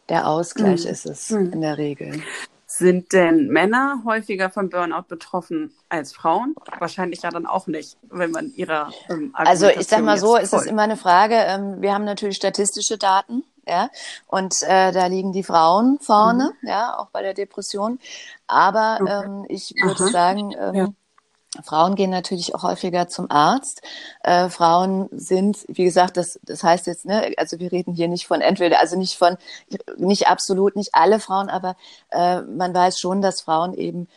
Der 0.08 0.26
Ausgleich 0.26 0.84
mhm. 0.84 0.90
ist 0.90 1.06
es 1.06 1.30
mhm. 1.30 1.52
in 1.52 1.60
der 1.60 1.78
Regel. 1.78 2.22
Sind 2.66 3.12
denn 3.12 3.48
Männer 3.48 4.02
häufiger 4.04 4.48
von 4.48 4.70
Burnout 4.70 5.02
betroffen 5.08 5.72
als 5.88 6.12
Frauen? 6.12 6.54
Wahrscheinlich 6.78 7.22
ja 7.22 7.30
dann 7.30 7.44
auch 7.44 7.66
nicht, 7.66 7.96
wenn 8.10 8.30
man 8.30 8.52
ihrer 8.54 8.92
ähm, 9.08 9.32
Also 9.34 9.68
ich 9.68 9.88
sag 9.88 10.02
mal 10.02 10.18
so, 10.18 10.36
ist 10.36 10.52
es 10.52 10.66
immer 10.66 10.82
eine 10.82 10.96
Frage. 10.96 11.34
Ähm, 11.34 11.82
wir 11.82 11.92
haben 11.92 12.04
natürlich 12.04 12.36
statistische 12.36 12.96
Daten, 12.96 13.42
ja, 13.66 13.90
und 14.28 14.54
äh, 14.62 14.92
da 14.92 15.06
liegen 15.06 15.32
die 15.32 15.42
Frauen 15.42 15.98
vorne, 16.00 16.52
mhm. 16.60 16.68
ja, 16.68 16.96
auch 16.96 17.08
bei 17.10 17.22
der 17.22 17.34
Depression. 17.34 17.98
Aber 18.46 18.98
okay. 19.00 19.22
ähm, 19.24 19.44
ich 19.48 19.74
würde 19.82 20.04
Aha. 20.04 20.10
sagen, 20.10 20.54
ähm, 20.56 20.74
ja. 20.74 20.88
Frauen 21.64 21.96
gehen 21.96 22.10
natürlich 22.10 22.54
auch 22.54 22.62
häufiger 22.62 23.08
zum 23.08 23.30
Arzt. 23.30 23.82
Äh, 24.22 24.48
Frauen 24.50 25.08
sind, 25.10 25.64
wie 25.68 25.84
gesagt, 25.84 26.16
das, 26.16 26.38
das 26.42 26.62
heißt 26.62 26.86
jetzt, 26.86 27.06
ne, 27.06 27.32
also 27.36 27.58
wir 27.58 27.72
reden 27.72 27.94
hier 27.94 28.08
nicht 28.08 28.26
von 28.26 28.40
entweder, 28.40 28.78
also 28.78 28.96
nicht 28.96 29.16
von, 29.16 29.36
nicht 29.96 30.28
absolut, 30.28 30.76
nicht 30.76 30.94
alle 30.94 31.18
Frauen, 31.18 31.50
aber 31.50 31.76
äh, 32.10 32.42
man 32.42 32.72
weiß 32.72 33.00
schon, 33.00 33.20
dass 33.20 33.40
Frauen 33.40 33.74
eben 33.74 34.08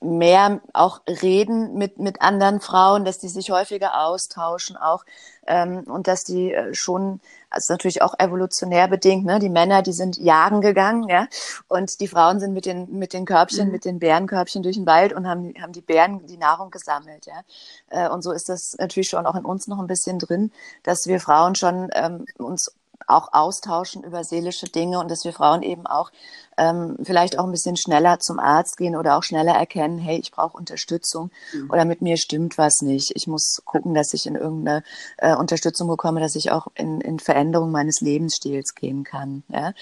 mehr 0.00 0.60
auch 0.72 1.00
reden 1.08 1.74
mit, 1.74 1.98
mit 1.98 2.22
anderen 2.22 2.60
Frauen, 2.60 3.04
dass 3.04 3.18
die 3.18 3.28
sich 3.28 3.50
häufiger 3.50 4.04
austauschen 4.04 4.76
auch 4.76 5.04
ähm, 5.46 5.84
und 5.86 6.06
dass 6.06 6.24
die 6.24 6.52
äh, 6.52 6.74
schon, 6.74 7.20
also 7.50 7.72
natürlich 7.72 8.02
auch 8.02 8.14
evolutionär 8.18 8.88
bedingt, 8.88 9.24
ne, 9.24 9.38
die 9.38 9.48
Männer, 9.48 9.82
die 9.82 9.92
sind 9.92 10.16
jagen 10.16 10.60
gegangen, 10.60 11.08
ja, 11.08 11.28
und 11.68 12.00
die 12.00 12.08
Frauen 12.08 12.40
sind 12.40 12.52
mit 12.52 12.66
den, 12.66 12.98
mit 12.98 13.12
den 13.12 13.24
Körbchen, 13.24 13.66
mhm. 13.66 13.72
mit 13.72 13.84
den 13.84 13.98
Bärenkörbchen 13.98 14.62
durch 14.62 14.76
den 14.76 14.86
Wald 14.86 15.12
und 15.12 15.26
haben, 15.26 15.54
haben 15.60 15.72
die 15.72 15.80
Bären 15.80 16.26
die 16.26 16.38
Nahrung 16.38 16.70
gesammelt, 16.70 17.26
ja. 17.26 17.42
Äh, 17.88 18.08
und 18.10 18.22
so 18.22 18.32
ist 18.32 18.48
das 18.48 18.76
natürlich 18.78 19.08
schon 19.08 19.26
auch 19.26 19.34
in 19.34 19.44
uns 19.44 19.66
noch 19.66 19.78
ein 19.78 19.86
bisschen 19.86 20.18
drin, 20.18 20.52
dass 20.82 21.06
wir 21.06 21.20
Frauen 21.20 21.54
schon 21.54 21.90
ähm, 21.94 22.26
uns 22.38 22.72
auch 23.08 23.32
austauschen 23.32 24.04
über 24.04 24.22
seelische 24.24 24.66
Dinge 24.66 25.00
und 25.00 25.10
dass 25.10 25.24
wir 25.24 25.32
Frauen 25.32 25.62
eben 25.62 25.86
auch 25.86 26.10
ähm, 26.56 26.96
vielleicht 27.02 27.38
auch 27.38 27.44
ein 27.44 27.50
bisschen 27.50 27.76
schneller 27.76 28.18
zum 28.18 28.38
Arzt 28.38 28.76
gehen 28.76 28.96
oder 28.96 29.16
auch 29.16 29.22
schneller 29.22 29.54
erkennen, 29.54 29.98
hey, 29.98 30.18
ich 30.18 30.32
brauche 30.32 30.56
Unterstützung 30.56 31.30
mhm. 31.52 31.70
oder 31.70 31.84
mit 31.84 32.02
mir 32.02 32.16
stimmt 32.16 32.58
was 32.58 32.82
nicht. 32.82 33.12
Ich 33.14 33.26
muss 33.26 33.62
gucken, 33.64 33.94
dass 33.94 34.12
ich 34.12 34.26
in 34.26 34.34
irgendeine 34.34 34.82
äh, 35.16 35.34
Unterstützung 35.34 35.88
bekomme, 35.88 36.20
dass 36.20 36.34
ich 36.34 36.50
auch 36.50 36.66
in, 36.74 37.00
in 37.00 37.18
Veränderung 37.18 37.70
meines 37.70 38.00
Lebensstils 38.00 38.74
gehen 38.74 39.04
kann. 39.04 39.44
Ja? 39.48 39.72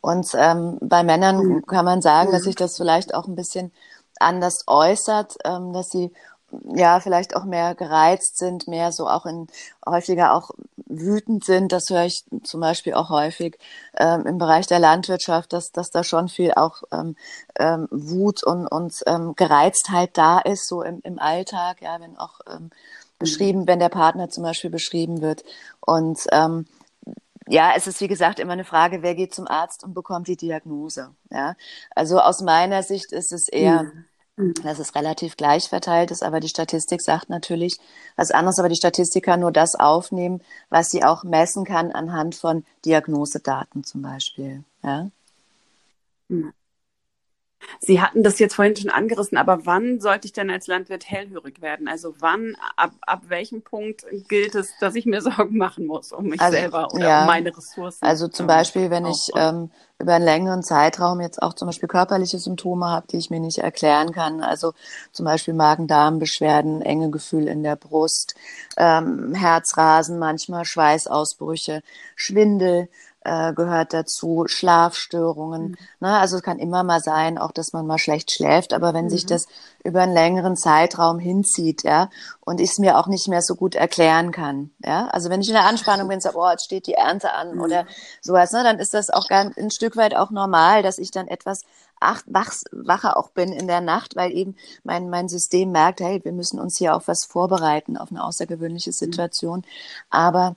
Und 0.00 0.28
ähm, 0.34 0.78
bei 0.80 1.02
Männern 1.02 1.38
mhm. 1.38 1.66
kann 1.66 1.84
man 1.84 2.02
sagen, 2.02 2.32
dass 2.32 2.42
sich 2.42 2.56
das 2.56 2.76
vielleicht 2.76 3.14
auch 3.14 3.26
ein 3.26 3.36
bisschen 3.36 3.72
anders 4.20 4.64
äußert, 4.66 5.36
ähm, 5.44 5.72
dass 5.72 5.90
sie 5.90 6.12
ja 6.74 7.00
vielleicht 7.00 7.36
auch 7.36 7.44
mehr 7.44 7.74
gereizt 7.74 8.38
sind, 8.38 8.68
mehr 8.68 8.92
so 8.92 9.08
auch 9.08 9.26
in 9.26 9.46
häufiger 9.86 10.34
auch 10.34 10.50
wütend 10.86 11.44
sind. 11.44 11.72
Das 11.72 11.90
höre 11.90 12.04
ich 12.04 12.24
zum 12.42 12.60
Beispiel 12.60 12.94
auch 12.94 13.10
häufig 13.10 13.58
ähm, 13.96 14.26
im 14.26 14.38
Bereich 14.38 14.66
der 14.66 14.78
Landwirtschaft, 14.78 15.52
dass, 15.52 15.72
dass 15.72 15.90
da 15.90 16.04
schon 16.04 16.28
viel 16.28 16.52
auch 16.54 16.82
ähm, 16.92 17.16
ähm, 17.58 17.88
Wut 17.90 18.42
und, 18.44 18.66
und 18.66 19.02
ähm, 19.06 19.34
Gereiztheit 19.36 20.10
da 20.14 20.38
ist, 20.38 20.68
so 20.68 20.82
im, 20.82 21.00
im 21.02 21.18
Alltag, 21.18 21.82
ja, 21.82 22.00
wenn 22.00 22.16
auch 22.16 22.40
ähm, 22.48 22.70
beschrieben, 23.18 23.66
wenn 23.66 23.78
der 23.78 23.88
Partner 23.88 24.28
zum 24.28 24.42
Beispiel 24.42 24.70
beschrieben 24.70 25.20
wird. 25.22 25.44
Und 25.80 26.20
ähm, 26.32 26.66
ja, 27.46 27.72
es 27.76 27.86
ist 27.86 28.00
wie 28.00 28.08
gesagt 28.08 28.38
immer 28.38 28.54
eine 28.54 28.64
Frage, 28.64 29.02
wer 29.02 29.14
geht 29.14 29.34
zum 29.34 29.46
Arzt 29.46 29.84
und 29.84 29.94
bekommt 29.94 30.28
die 30.28 30.36
Diagnose. 30.36 31.10
Ja, 31.30 31.56
also 31.94 32.20
aus 32.20 32.40
meiner 32.40 32.82
Sicht 32.82 33.12
ist 33.12 33.32
es 33.32 33.48
eher 33.48 33.84
mhm. 33.84 34.04
Mhm. 34.36 34.54
dass 34.64 34.80
es 34.80 34.96
relativ 34.96 35.36
gleich 35.36 35.68
verteilt 35.68 36.10
ist, 36.10 36.24
aber 36.24 36.40
die 36.40 36.48
Statistik 36.48 37.00
sagt 37.00 37.30
natürlich 37.30 37.78
was 38.16 38.32
anderes, 38.32 38.58
aber 38.58 38.68
die 38.68 38.74
Statistik 38.74 39.24
kann 39.24 39.40
nur 39.40 39.52
das 39.52 39.76
aufnehmen, 39.76 40.42
was 40.70 40.90
sie 40.90 41.04
auch 41.04 41.22
messen 41.22 41.64
kann 41.64 41.92
anhand 41.92 42.34
von 42.34 42.64
Diagnosedaten 42.84 43.84
zum 43.84 44.02
Beispiel. 44.02 44.64
Ja? 44.82 45.08
Mhm. 46.28 46.52
Sie 47.80 48.00
hatten 48.00 48.22
das 48.22 48.38
jetzt 48.38 48.54
vorhin 48.54 48.76
schon 48.76 48.90
angerissen, 48.90 49.36
aber 49.38 49.66
wann 49.66 50.00
sollte 50.00 50.26
ich 50.26 50.32
denn 50.32 50.50
als 50.50 50.66
Landwirt 50.66 51.08
hellhörig 51.08 51.60
werden? 51.60 51.88
Also 51.88 52.14
wann, 52.18 52.56
ab, 52.76 52.92
ab 53.02 53.22
welchem 53.28 53.62
Punkt 53.62 54.04
gilt 54.28 54.54
es, 54.54 54.72
dass 54.80 54.94
ich 54.94 55.06
mir 55.06 55.20
Sorgen 55.22 55.56
machen 55.56 55.86
muss 55.86 56.12
um 56.12 56.26
mich 56.26 56.40
also, 56.40 56.56
selber 56.56 56.92
oder 56.92 57.08
ja, 57.08 57.20
um 57.22 57.26
meine 57.26 57.56
Ressourcen? 57.56 58.04
Also 58.04 58.28
zum 58.28 58.46
Beispiel, 58.46 58.90
wenn 58.90 59.06
ich 59.06 59.30
ähm, 59.36 59.70
über 59.98 60.14
einen 60.14 60.24
längeren 60.24 60.62
Zeitraum 60.62 61.20
jetzt 61.20 61.40
auch 61.42 61.54
zum 61.54 61.66
Beispiel 61.66 61.88
körperliche 61.88 62.38
Symptome 62.38 62.86
habe, 62.86 63.06
die 63.08 63.16
ich 63.16 63.30
mir 63.30 63.40
nicht 63.40 63.58
erklären 63.58 64.12
kann. 64.12 64.42
Also 64.42 64.74
zum 65.12 65.24
Beispiel 65.24 65.54
Magen-Darm-Beschwerden, 65.54 66.82
enge 66.82 67.10
Gefühl 67.10 67.46
in 67.46 67.62
der 67.62 67.76
Brust, 67.76 68.34
ähm, 68.76 69.34
Herzrasen, 69.34 70.18
manchmal 70.18 70.64
Schweißausbrüche, 70.64 71.82
Schwindel, 72.16 72.88
äh, 73.24 73.52
gehört 73.52 73.92
dazu, 73.92 74.44
Schlafstörungen. 74.46 75.68
Mhm. 75.68 75.76
Ne? 76.00 76.18
Also 76.18 76.36
es 76.36 76.42
kann 76.42 76.58
immer 76.58 76.84
mal 76.84 77.00
sein, 77.00 77.38
auch 77.38 77.52
dass 77.52 77.72
man 77.72 77.86
mal 77.86 77.98
schlecht 77.98 78.30
schläft, 78.30 78.72
aber 78.72 78.94
wenn 78.94 79.06
mhm. 79.06 79.10
sich 79.10 79.26
das 79.26 79.46
über 79.82 80.02
einen 80.02 80.12
längeren 80.12 80.56
Zeitraum 80.56 81.18
hinzieht, 81.18 81.82
ja, 81.82 82.10
und 82.40 82.60
ich 82.60 82.70
es 82.70 82.78
mir 82.78 82.98
auch 82.98 83.06
nicht 83.06 83.28
mehr 83.28 83.42
so 83.42 83.54
gut 83.54 83.74
erklären 83.74 84.30
kann, 84.30 84.70
ja, 84.84 85.08
also 85.08 85.30
wenn 85.30 85.40
ich 85.40 85.48
in 85.48 85.54
der 85.54 85.64
Anspannung 85.64 86.08
bin, 86.08 86.20
sage, 86.20 86.38
oh, 86.38 86.50
jetzt 86.50 86.64
steht 86.64 86.86
die 86.86 86.94
Ernte 86.94 87.32
an 87.32 87.54
mhm. 87.54 87.62
oder 87.62 87.86
sowas, 88.20 88.52
ne, 88.52 88.62
dann 88.62 88.78
ist 88.78 88.94
das 88.94 89.10
auch 89.10 89.26
ganz, 89.28 89.56
ein 89.56 89.70
Stück 89.70 89.96
weit 89.96 90.14
auch 90.14 90.30
normal, 90.30 90.82
dass 90.82 90.98
ich 90.98 91.10
dann 91.10 91.26
etwas 91.26 91.62
ach, 92.00 92.22
wach, 92.26 92.52
wacher 92.72 93.16
auch 93.16 93.30
bin 93.30 93.52
in 93.52 93.66
der 93.66 93.80
Nacht, 93.80 94.16
weil 94.16 94.32
eben 94.32 94.56
mein, 94.82 95.08
mein 95.08 95.28
System 95.28 95.72
merkt, 95.72 96.00
hey, 96.00 96.22
wir 96.22 96.32
müssen 96.32 96.60
uns 96.60 96.76
hier 96.76 96.94
auf 96.94 97.08
was 97.08 97.24
vorbereiten, 97.24 97.96
auf 97.96 98.10
eine 98.10 98.22
außergewöhnliche 98.22 98.90
mhm. 98.90 98.94
Situation. 98.94 99.62
Aber 100.10 100.56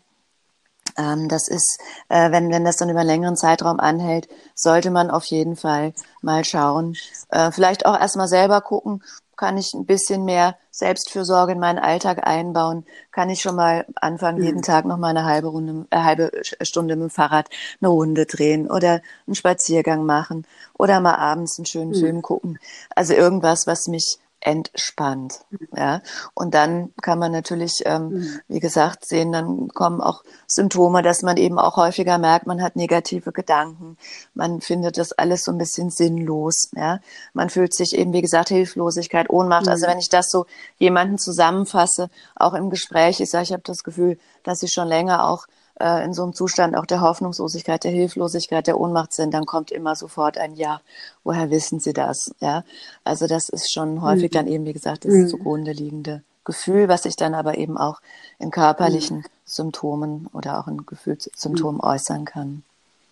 das 0.95 1.47
ist, 1.47 1.79
äh, 2.09 2.31
wenn, 2.31 2.51
wenn 2.51 2.65
das 2.65 2.77
dann 2.77 2.89
über 2.89 3.01
einen 3.01 3.09
längeren 3.09 3.35
Zeitraum 3.35 3.79
anhält, 3.79 4.27
sollte 4.55 4.91
man 4.91 5.11
auf 5.11 5.25
jeden 5.25 5.55
Fall 5.55 5.93
mal 6.21 6.43
schauen. 6.43 6.95
Äh, 7.29 7.51
vielleicht 7.51 7.85
auch 7.85 7.99
erstmal 7.99 8.27
selber 8.27 8.61
gucken, 8.61 9.03
kann 9.37 9.57
ich 9.57 9.73
ein 9.73 9.85
bisschen 9.85 10.25
mehr 10.25 10.57
Selbstfürsorge 10.71 11.51
in 11.51 11.59
meinen 11.59 11.77
Alltag 11.77 12.27
einbauen? 12.27 12.85
Kann 13.11 13.29
ich 13.29 13.41
schon 13.41 13.55
mal 13.55 13.85
anfangen, 13.95 14.41
jeden 14.41 14.57
mhm. 14.57 14.63
Tag 14.63 14.85
noch 14.85 14.97
mal 14.97 15.09
eine 15.09 15.25
halbe 15.25 15.47
Runde, 15.47 15.85
eine 15.91 16.03
halbe 16.03 16.31
Stunde 16.61 16.95
mit 16.95 17.03
dem 17.03 17.09
Fahrrad 17.11 17.47
eine 17.79 17.89
Runde 17.89 18.25
drehen 18.25 18.69
oder 18.69 19.01
einen 19.27 19.35
Spaziergang 19.35 20.05
machen 20.05 20.45
oder 20.73 20.99
mal 20.99 21.15
abends 21.15 21.59
einen 21.59 21.67
schönen 21.67 21.91
mhm. 21.91 21.99
Film 21.99 22.21
gucken? 22.23 22.59
Also 22.95 23.13
irgendwas, 23.13 23.67
was 23.67 23.87
mich 23.87 24.17
entspannt. 24.39 25.41
Ja, 25.75 26.01
und 26.33 26.53
dann 26.53 26.93
kann 27.01 27.19
man 27.19 27.31
natürlich, 27.31 27.83
ähm, 27.85 28.09
mhm. 28.09 28.39
wie 28.47 28.59
gesagt, 28.59 29.05
sehen, 29.05 29.31
dann 29.31 29.69
kommen 29.69 29.99
auch 29.99 30.23
Symptome, 30.45 31.01
dass 31.01 31.23
man 31.23 31.37
eben 31.37 31.57
auch 31.59 31.77
häufiger 31.77 32.17
merkt, 32.17 32.47
man 32.47 32.61
hat 32.61 32.75
negative 32.75 33.31
Gedanken, 33.31 33.97
man 34.33 34.61
findet 34.61 34.97
das 34.97 35.11
alles 35.11 35.43
so 35.43 35.51
ein 35.51 35.57
bisschen 35.57 35.89
sinnlos. 35.89 36.69
Ja, 36.75 36.99
man 37.33 37.49
fühlt 37.49 37.73
sich 37.73 37.95
eben, 37.97 38.13
wie 38.13 38.21
gesagt, 38.21 38.49
Hilflosigkeit, 38.49 39.29
Ohnmacht. 39.29 39.67
Also 39.67 39.69
mhm. 39.69 39.77
Also 39.77 39.87
wenn 39.87 39.99
ich 39.99 40.09
das 40.09 40.31
so 40.31 40.47
jemanden 40.79 41.19
zusammenfasse, 41.19 42.09
auch 42.35 42.55
im 42.55 42.71
Gespräch, 42.71 43.19
ich 43.19 43.29
sage, 43.29 43.43
ich 43.43 43.53
habe 43.53 43.61
das 43.63 43.83
Gefühl, 43.83 44.17
dass 44.41 44.63
ich 44.63 44.73
schon 44.73 44.87
länger 44.87 45.29
auch 45.29 45.45
äh, 45.79 46.03
in 46.03 46.13
so 46.13 46.23
einem 46.23 46.33
Zustand 46.33 46.75
auch 46.75 46.85
der 46.85 47.01
Hoffnungslosigkeit, 47.01 47.83
der 47.83 47.91
Hilflosigkeit, 47.91 48.67
der 48.67 48.79
Ohnmacht 48.79 49.13
sind, 49.13 49.33
dann 49.33 49.45
kommt 49.45 49.71
immer 49.71 49.95
sofort 49.95 50.37
ein 50.37 50.55
Ja. 50.55 50.81
Woher 51.23 51.49
wissen 51.51 51.79
Sie 51.79 51.93
das? 51.93 52.33
Ja, 52.39 52.63
also 53.03 53.27
das 53.27 53.49
ist 53.49 53.71
schon 53.71 54.01
häufig 54.01 54.31
mhm. 54.31 54.35
dann 54.35 54.47
eben, 54.47 54.65
wie 54.65 54.73
gesagt, 54.73 55.05
das 55.05 55.13
mhm. 55.13 55.27
zugrunde 55.27 55.71
liegende 55.71 56.23
Gefühl, 56.45 56.87
was 56.87 57.03
sich 57.03 57.15
dann 57.15 57.33
aber 57.33 57.57
eben 57.57 57.77
auch 57.77 58.01
in 58.39 58.51
körperlichen 58.51 59.17
mhm. 59.17 59.25
Symptomen 59.45 60.27
oder 60.33 60.59
auch 60.59 60.67
in 60.67 60.85
Gefühlssymptomen 60.85 61.75
mhm. 61.75 61.83
äußern 61.83 62.25
kann. 62.25 62.63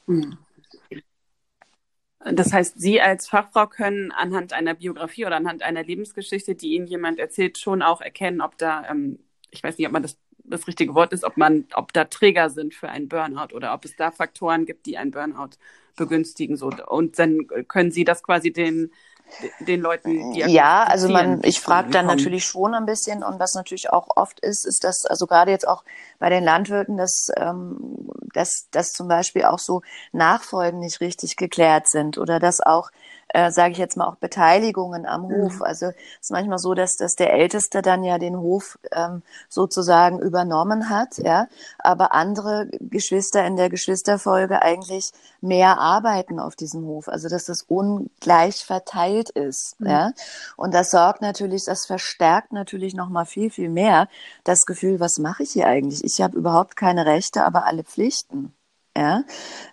Mhm. 0.08 0.38
Das 2.32 2.52
heißt, 2.52 2.80
Sie 2.80 3.02
als 3.02 3.28
Fachfrau 3.28 3.68
können 3.68 4.12
anhand 4.12 4.52
einer 4.54 4.74
Biografie 4.74 5.28
oder 5.28 5.36
anhand 5.36 5.62
einer 5.62 5.84
Lebensgeschichte, 5.84 6.56
die 6.56 6.74
Ihnen 6.74 6.88
jemand 6.88 7.20
erzählt, 7.20 7.60
schon 7.60 7.84
auch 7.84 8.02
erkennen, 8.02 8.42
ob 8.42 8.58
da, 8.58 8.84
ähm, 8.90 9.20
ich 9.52 9.64
weiß 9.64 9.78
nicht, 9.78 9.86
ob 9.86 9.94
man 9.94 10.02
das 10.02 10.18
das 10.50 10.68
richtige 10.68 10.96
Wort 10.96 11.14
ist, 11.14 11.24
ob 11.24 11.38
man, 11.38 11.66
ob 11.74 11.94
da 11.94 12.06
Träger 12.06 12.50
sind 12.50 12.74
für 12.74 12.90
einen 12.90 13.08
Burnout 13.08 13.54
oder 13.54 13.74
ob 13.74 13.86
es 13.86 13.96
da 13.96 14.12
Faktoren 14.12 14.66
gibt, 14.66 14.86
die 14.86 14.98
einen 14.98 15.12
Burnout 15.12 15.58
begünstigen. 15.96 16.58
So. 16.58 16.72
Und 16.88 17.18
dann 17.20 17.48
können 17.68 17.92
Sie 17.92 18.04
das 18.04 18.24
quasi 18.24 18.52
den, 18.52 18.92
den 19.60 19.82
Leuten 19.82 20.34
Ja, 20.34 20.84
also 20.84 21.10
man, 21.10 21.42
ich 21.44 21.60
frage 21.60 21.90
dann 21.90 22.06
natürlich 22.06 22.46
schon 22.46 22.74
ein 22.74 22.86
bisschen 22.86 23.24
und 23.24 23.40
was 23.40 23.56
natürlich 23.56 23.90
auch 23.90 24.08
oft 24.16 24.40
ist, 24.40 24.66
ist, 24.66 24.84
dass 24.84 25.06
also 25.06 25.26
gerade 25.26 25.52
jetzt 25.52 25.68
auch 25.68 25.84
bei 26.20 26.30
den 26.30 26.44
Landwirten, 26.44 26.98
dass, 26.98 27.30
ähm, 27.38 28.10
dass, 28.34 28.68
dass 28.72 28.92
zum 28.92 29.08
Beispiel 29.08 29.46
auch 29.46 29.60
so 29.60 29.82
Nachfolgen 30.12 30.80
nicht 30.80 31.02
richtig 31.02 31.38
geklärt 31.38 31.88
sind 31.88 32.18
oder 32.18 32.40
dass 32.40 32.62
auch 32.62 32.92
äh, 33.36 33.52
sage 33.52 33.74
ich 33.74 33.78
jetzt 33.78 33.98
mal, 33.98 34.08
auch 34.08 34.16
Beteiligungen 34.16 35.06
am 35.06 35.28
mhm. 35.28 35.36
Hof. 35.36 35.62
Also 35.62 35.88
es 35.88 35.96
ist 36.22 36.32
manchmal 36.32 36.58
so, 36.58 36.74
dass, 36.74 36.96
dass 36.96 37.18
der 37.18 37.34
Älteste 37.34 37.82
dann 37.82 38.02
ja 38.06 38.18
den 38.18 38.38
Hof 38.38 38.80
ähm, 38.94 39.24
sozusagen 39.50 40.20
übernommen 40.20 40.90
hat, 40.90 41.18
ja, 41.18 41.48
aber 41.80 42.14
andere 42.14 42.70
Geschwister 42.80 43.46
in 43.46 43.58
der 43.58 43.70
Geschwisterfolge 43.70 44.62
eigentlich 44.62 45.12
mehr 45.42 45.80
arbeiten 45.80 46.40
auf 46.40 46.56
diesem 46.56 46.86
Hof. 46.86 47.10
Also 47.10 47.28
dass 47.28 47.44
das 47.44 47.64
ungleich 47.64 48.64
verteilt 48.64 49.32
ist, 49.32 49.82
mhm. 49.82 49.88
ja. 49.88 50.12
Und 50.56 50.74
das 50.74 50.92
sorgt 50.92 51.22
natürlich, 51.22 51.66
das 51.66 51.86
verstärkt 51.86 52.54
natürlich 52.54 52.94
noch 52.94 53.10
mal 53.10 53.26
viel, 53.26 53.50
viel 53.50 53.70
mehr 53.70 54.08
das 54.46 54.66
Gefühl, 54.66 55.02
was 55.02 55.20
mache 55.20 55.44
ich 55.44 55.52
hier 55.52 55.68
eigentlich? 55.68 56.06
Ich 56.06 56.22
habe 56.22 56.38
überhaupt 56.38 56.78
keine 56.78 57.06
Rechte, 57.06 57.44
aber 57.44 57.66
alle 57.66 57.84
Pflichten. 57.84 58.54
Ja, 58.98 59.24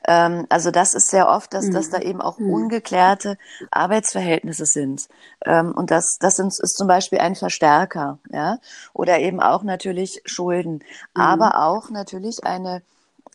ähm, 0.09 0.47
also 0.49 0.73
das 0.73 0.95
ist 0.95 1.09
sehr 1.09 1.29
oft, 1.29 1.55
dass, 1.55 1.67
mhm. 1.67 1.73
dass 1.75 1.91
da 1.91 1.99
mhm. 1.99 2.05
eben 2.05 2.21
auch 2.21 2.39
mhm. 2.39 2.53
ungeklärte 2.53 3.39
Arbeitsverhältnisse 3.71 4.67
sind. 4.67 5.09
Ähm, 5.45 5.73
und 5.73 5.93
das, 5.93 6.19
das 6.19 6.37
sind, 6.37 6.49
ist 6.49 6.77
zum 6.77 6.89
Beispiel 6.89 7.21
ein 7.21 7.37
Verstärker, 7.37 8.19
ja, 8.33 8.59
oder 8.93 9.21
eben 9.21 9.41
auch 9.41 9.63
natürlich 9.63 10.23
Schulden, 10.25 10.83
mhm. 11.15 11.23
aber 11.23 11.63
auch 11.65 11.89
natürlich 11.91 12.43
eine, 12.45 12.83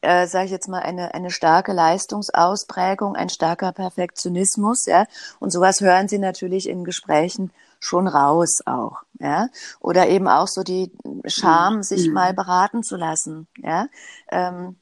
äh, 0.01 0.27
sage 0.27 0.45
ich 0.45 0.51
jetzt 0.51 0.67
mal, 0.67 0.81
eine, 0.81 1.13
eine 1.13 1.31
starke 1.31 1.71
Leistungsausprägung, 1.71 3.15
ein 3.15 3.29
starker 3.29 3.71
Perfektionismus, 3.71 4.87
ja, 4.87 5.05
und 5.39 5.51
sowas 5.51 5.79
hören 5.79 6.09
Sie 6.09 6.19
natürlich 6.19 6.67
in 6.67 6.83
Gesprächen 6.83 7.51
schon 7.79 8.09
raus 8.09 8.59
auch, 8.65 9.03
ja, 9.19 9.47
oder 9.79 10.09
eben 10.09 10.27
auch 10.27 10.49
so 10.49 10.63
die 10.63 10.91
Scham, 11.27 11.81
sich 11.81 12.09
mhm. 12.09 12.13
mal 12.13 12.33
beraten 12.33 12.83
zu 12.83 12.97
lassen, 12.97 13.47
ja. 13.63 13.87
Ähm, 14.29 14.75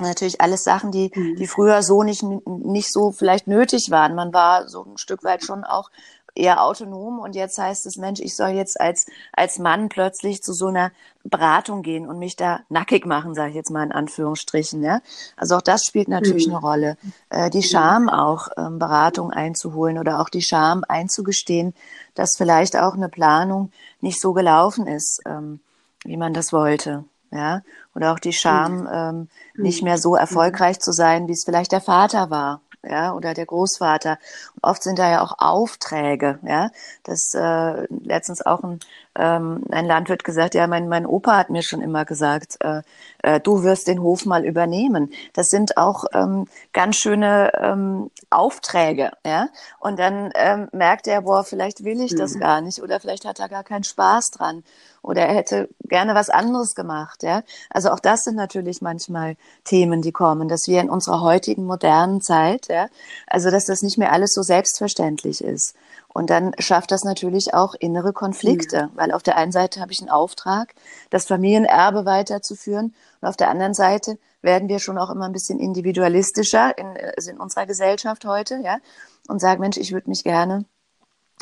natürlich 0.00 0.40
alles 0.40 0.64
Sachen, 0.64 0.90
die, 0.90 1.10
mhm. 1.14 1.36
die 1.36 1.46
früher 1.46 1.82
so 1.82 2.02
nicht, 2.02 2.22
nicht 2.22 2.92
so 2.92 3.12
vielleicht 3.12 3.46
nötig 3.46 3.90
waren. 3.90 4.14
Man 4.14 4.32
war 4.32 4.68
so 4.68 4.84
ein 4.84 4.98
Stück 4.98 5.24
weit 5.24 5.44
schon 5.44 5.64
auch 5.64 5.90
eher 6.34 6.64
autonom 6.64 7.20
und 7.20 7.34
jetzt 7.36 7.58
heißt 7.58 7.86
es, 7.86 7.96
Mensch, 7.96 8.20
ich 8.20 8.34
soll 8.34 8.50
jetzt 8.50 8.80
als, 8.80 9.06
als 9.32 9.58
Mann 9.58 9.88
plötzlich 9.88 10.42
zu 10.42 10.52
so 10.52 10.66
einer 10.66 10.90
Beratung 11.22 11.82
gehen 11.82 12.08
und 12.08 12.18
mich 12.18 12.34
da 12.34 12.60
nackig 12.68 13.06
machen, 13.06 13.34
sage 13.34 13.50
ich 13.50 13.54
jetzt 13.54 13.70
mal 13.70 13.84
in 13.84 13.92
Anführungsstrichen. 13.92 14.82
Ja? 14.82 15.00
Also 15.36 15.56
auch 15.56 15.62
das 15.62 15.84
spielt 15.84 16.08
natürlich 16.08 16.48
mhm. 16.48 16.54
eine 16.54 16.60
Rolle. 16.60 16.96
Äh, 17.30 17.50
die 17.50 17.62
Scham 17.62 18.08
auch, 18.08 18.48
ähm, 18.56 18.78
Beratung 18.78 19.30
einzuholen 19.30 19.98
oder 19.98 20.20
auch 20.20 20.28
die 20.28 20.42
Scham 20.42 20.84
einzugestehen, 20.88 21.72
dass 22.14 22.36
vielleicht 22.36 22.76
auch 22.76 22.94
eine 22.94 23.08
Planung 23.08 23.70
nicht 24.00 24.20
so 24.20 24.32
gelaufen 24.32 24.88
ist, 24.88 25.20
ähm, 25.26 25.60
wie 26.04 26.16
man 26.16 26.34
das 26.34 26.52
wollte 26.52 27.04
ja, 27.34 27.62
oder 27.94 28.12
auch 28.12 28.20
die 28.20 28.32
Scham, 28.32 28.82
mhm. 28.82 28.88
ähm, 28.92 29.28
nicht 29.56 29.82
mehr 29.82 29.98
so 29.98 30.14
erfolgreich 30.14 30.80
zu 30.80 30.92
sein, 30.92 31.26
wie 31.28 31.32
es 31.32 31.44
vielleicht 31.44 31.72
der 31.72 31.80
Vater 31.80 32.30
war, 32.30 32.60
ja, 32.82 33.12
oder 33.12 33.34
der 33.34 33.44
Großvater. 33.44 34.18
Und 34.54 34.64
oft 34.64 34.82
sind 34.82 34.98
da 34.98 35.10
ja 35.10 35.20
auch 35.20 35.34
Aufträge, 35.38 36.38
ja. 36.42 36.70
Das 37.02 37.34
äh, 37.34 37.86
letztens 37.90 38.46
auch 38.46 38.62
ein 38.62 38.78
ähm, 39.16 39.62
ein 39.70 39.86
Landwirt 39.86 40.24
gesagt, 40.24 40.54
ja, 40.54 40.66
mein, 40.66 40.88
mein 40.88 41.06
Opa 41.06 41.36
hat 41.36 41.50
mir 41.50 41.62
schon 41.62 41.80
immer 41.80 42.04
gesagt, 42.04 42.56
äh, 42.60 42.82
äh, 43.22 43.40
du 43.40 43.62
wirst 43.62 43.88
den 43.88 44.02
Hof 44.02 44.26
mal 44.26 44.44
übernehmen. 44.44 45.12
Das 45.32 45.50
sind 45.50 45.76
auch 45.76 46.04
ähm, 46.12 46.46
ganz 46.72 46.96
schöne 46.96 47.52
ähm, 47.60 48.10
Aufträge, 48.30 49.12
ja. 49.24 49.48
Und 49.78 49.98
dann 49.98 50.30
ähm, 50.34 50.68
merkt 50.72 51.06
er, 51.06 51.22
boah, 51.22 51.44
vielleicht 51.44 51.84
will 51.84 52.00
ich 52.00 52.14
das 52.14 52.34
mhm. 52.34 52.40
gar 52.40 52.60
nicht 52.60 52.82
oder 52.82 53.00
vielleicht 53.00 53.24
hat 53.24 53.38
er 53.38 53.48
gar 53.48 53.64
keinen 53.64 53.84
Spaß 53.84 54.30
dran 54.32 54.62
oder 55.04 55.22
er 55.22 55.34
hätte 55.34 55.68
gerne 55.82 56.14
was 56.14 56.30
anderes 56.30 56.74
gemacht, 56.74 57.22
ja. 57.22 57.42
Also 57.70 57.90
auch 57.90 58.00
das 58.00 58.24
sind 58.24 58.36
natürlich 58.36 58.80
manchmal 58.80 59.36
Themen, 59.64 60.00
die 60.00 60.12
kommen, 60.12 60.48
dass 60.48 60.66
wir 60.66 60.80
in 60.80 60.88
unserer 60.88 61.20
heutigen 61.20 61.66
modernen 61.66 62.22
Zeit, 62.22 62.68
ja, 62.68 62.88
also 63.26 63.50
dass 63.50 63.66
das 63.66 63.82
nicht 63.82 63.98
mehr 63.98 64.12
alles 64.12 64.32
so 64.32 64.42
selbstverständlich 64.42 65.44
ist. 65.44 65.76
Und 66.14 66.30
dann 66.30 66.52
schafft 66.60 66.92
das 66.92 67.02
natürlich 67.02 67.54
auch 67.54 67.74
innere 67.74 68.12
Konflikte, 68.12 68.84
mhm. 68.84 68.90
weil 68.94 69.12
auf 69.12 69.24
der 69.24 69.36
einen 69.36 69.50
Seite 69.50 69.80
habe 69.80 69.90
ich 69.90 70.00
einen 70.00 70.10
Auftrag, 70.10 70.72
das 71.10 71.26
Familienerbe 71.26 72.06
weiterzuführen 72.06 72.94
und 73.20 73.28
auf 73.28 73.36
der 73.36 73.50
anderen 73.50 73.74
Seite 73.74 74.16
werden 74.40 74.68
wir 74.68 74.78
schon 74.78 74.96
auch 74.96 75.10
immer 75.10 75.24
ein 75.24 75.32
bisschen 75.32 75.58
individualistischer 75.58 76.78
in, 76.78 76.86
also 77.16 77.32
in 77.32 77.38
unserer 77.38 77.66
Gesellschaft 77.66 78.24
heute, 78.24 78.60
ja, 78.62 78.78
und 79.26 79.40
sagen, 79.40 79.60
Mensch, 79.60 79.76
ich 79.76 79.92
würde 79.92 80.08
mich 80.08 80.22
gerne 80.22 80.66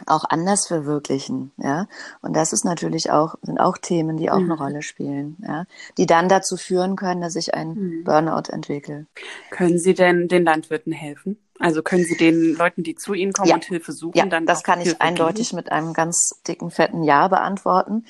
auch 0.07 0.25
anders 0.25 0.66
verwirklichen, 0.66 1.53
ja. 1.59 1.87
Und 2.23 2.35
das 2.35 2.55
ist 2.55 2.64
natürlich 2.64 3.11
auch, 3.11 3.35
sind 3.43 3.61
auch 3.61 3.77
Themen, 3.77 4.16
die 4.16 4.31
auch 4.31 4.39
mhm. 4.39 4.53
eine 4.53 4.62
Rolle 4.62 4.83
spielen, 4.83 5.37
ja, 5.47 5.66
die 5.99 6.07
dann 6.07 6.31
dazu 6.31 6.57
führen 6.57 6.97
können, 6.97 7.20
dass 7.20 7.37
ich 7.37 7.53
einen 7.53 7.75
mhm. 7.75 8.05
Burnout 8.05 8.51
entwickle. 8.51 9.07
Können 9.51 9.79
Sie 9.79 9.93
denn 9.93 10.29
den 10.29 10.45
Landwirten 10.45 10.93
helfen? 10.93 11.37
Also 11.62 11.82
können 11.82 12.04
Sie 12.04 12.16
den 12.16 12.54
Leuten, 12.54 12.82
die 12.82 12.94
zu 12.94 13.14
Ihnen 13.14 13.32
kommen 13.32 13.48
ja. 13.48 13.54
und 13.54 13.64
Hilfe 13.64 13.92
suchen, 13.92 14.18
ja, 14.18 14.26
dann 14.26 14.46
das 14.46 14.62
kann 14.62 14.80
ich 14.80 14.88
Hilfe 14.88 15.00
eindeutig 15.00 15.50
geben? 15.50 15.56
mit 15.56 15.72
einem 15.72 15.92
ganz 15.92 16.40
dicken, 16.46 16.70
fetten 16.70 17.02
Ja 17.02 17.28
beantworten. 17.28 18.04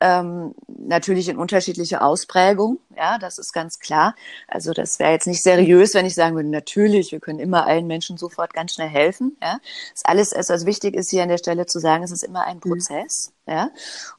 Ähm, 0.00 0.54
natürlich 0.66 1.28
in 1.28 1.38
unterschiedlicher 1.38 2.02
Ausprägung, 2.02 2.78
ja, 2.96 3.18
das 3.18 3.38
ist 3.38 3.52
ganz 3.52 3.78
klar. 3.78 4.14
Also 4.48 4.72
das 4.72 4.98
wäre 4.98 5.12
jetzt 5.12 5.26
nicht 5.26 5.42
seriös, 5.42 5.94
wenn 5.94 6.06
ich 6.06 6.14
sagen 6.14 6.36
würde, 6.36 6.48
natürlich, 6.48 7.12
wir 7.12 7.20
können 7.20 7.38
immer 7.38 7.66
allen 7.66 7.86
Menschen 7.86 8.16
sofort 8.16 8.52
ganz 8.52 8.74
schnell 8.74 8.88
helfen. 8.88 9.36
Ja, 9.42 9.58
das 9.92 10.00
ist 10.00 10.06
alles, 10.06 10.32
also 10.32 10.66
wichtig 10.66 10.94
ist 10.94 11.10
hier 11.10 11.22
an 11.22 11.28
der 11.28 11.38
Stelle 11.38 11.66
zu 11.66 11.78
sagen, 11.78 12.02
es 12.02 12.10
ist 12.10 12.24
immer 12.24 12.44
ein 12.44 12.56
mhm. 12.56 12.60
Prozess. 12.70 13.32
Mhm. 13.46 13.52
Ja, 13.52 13.70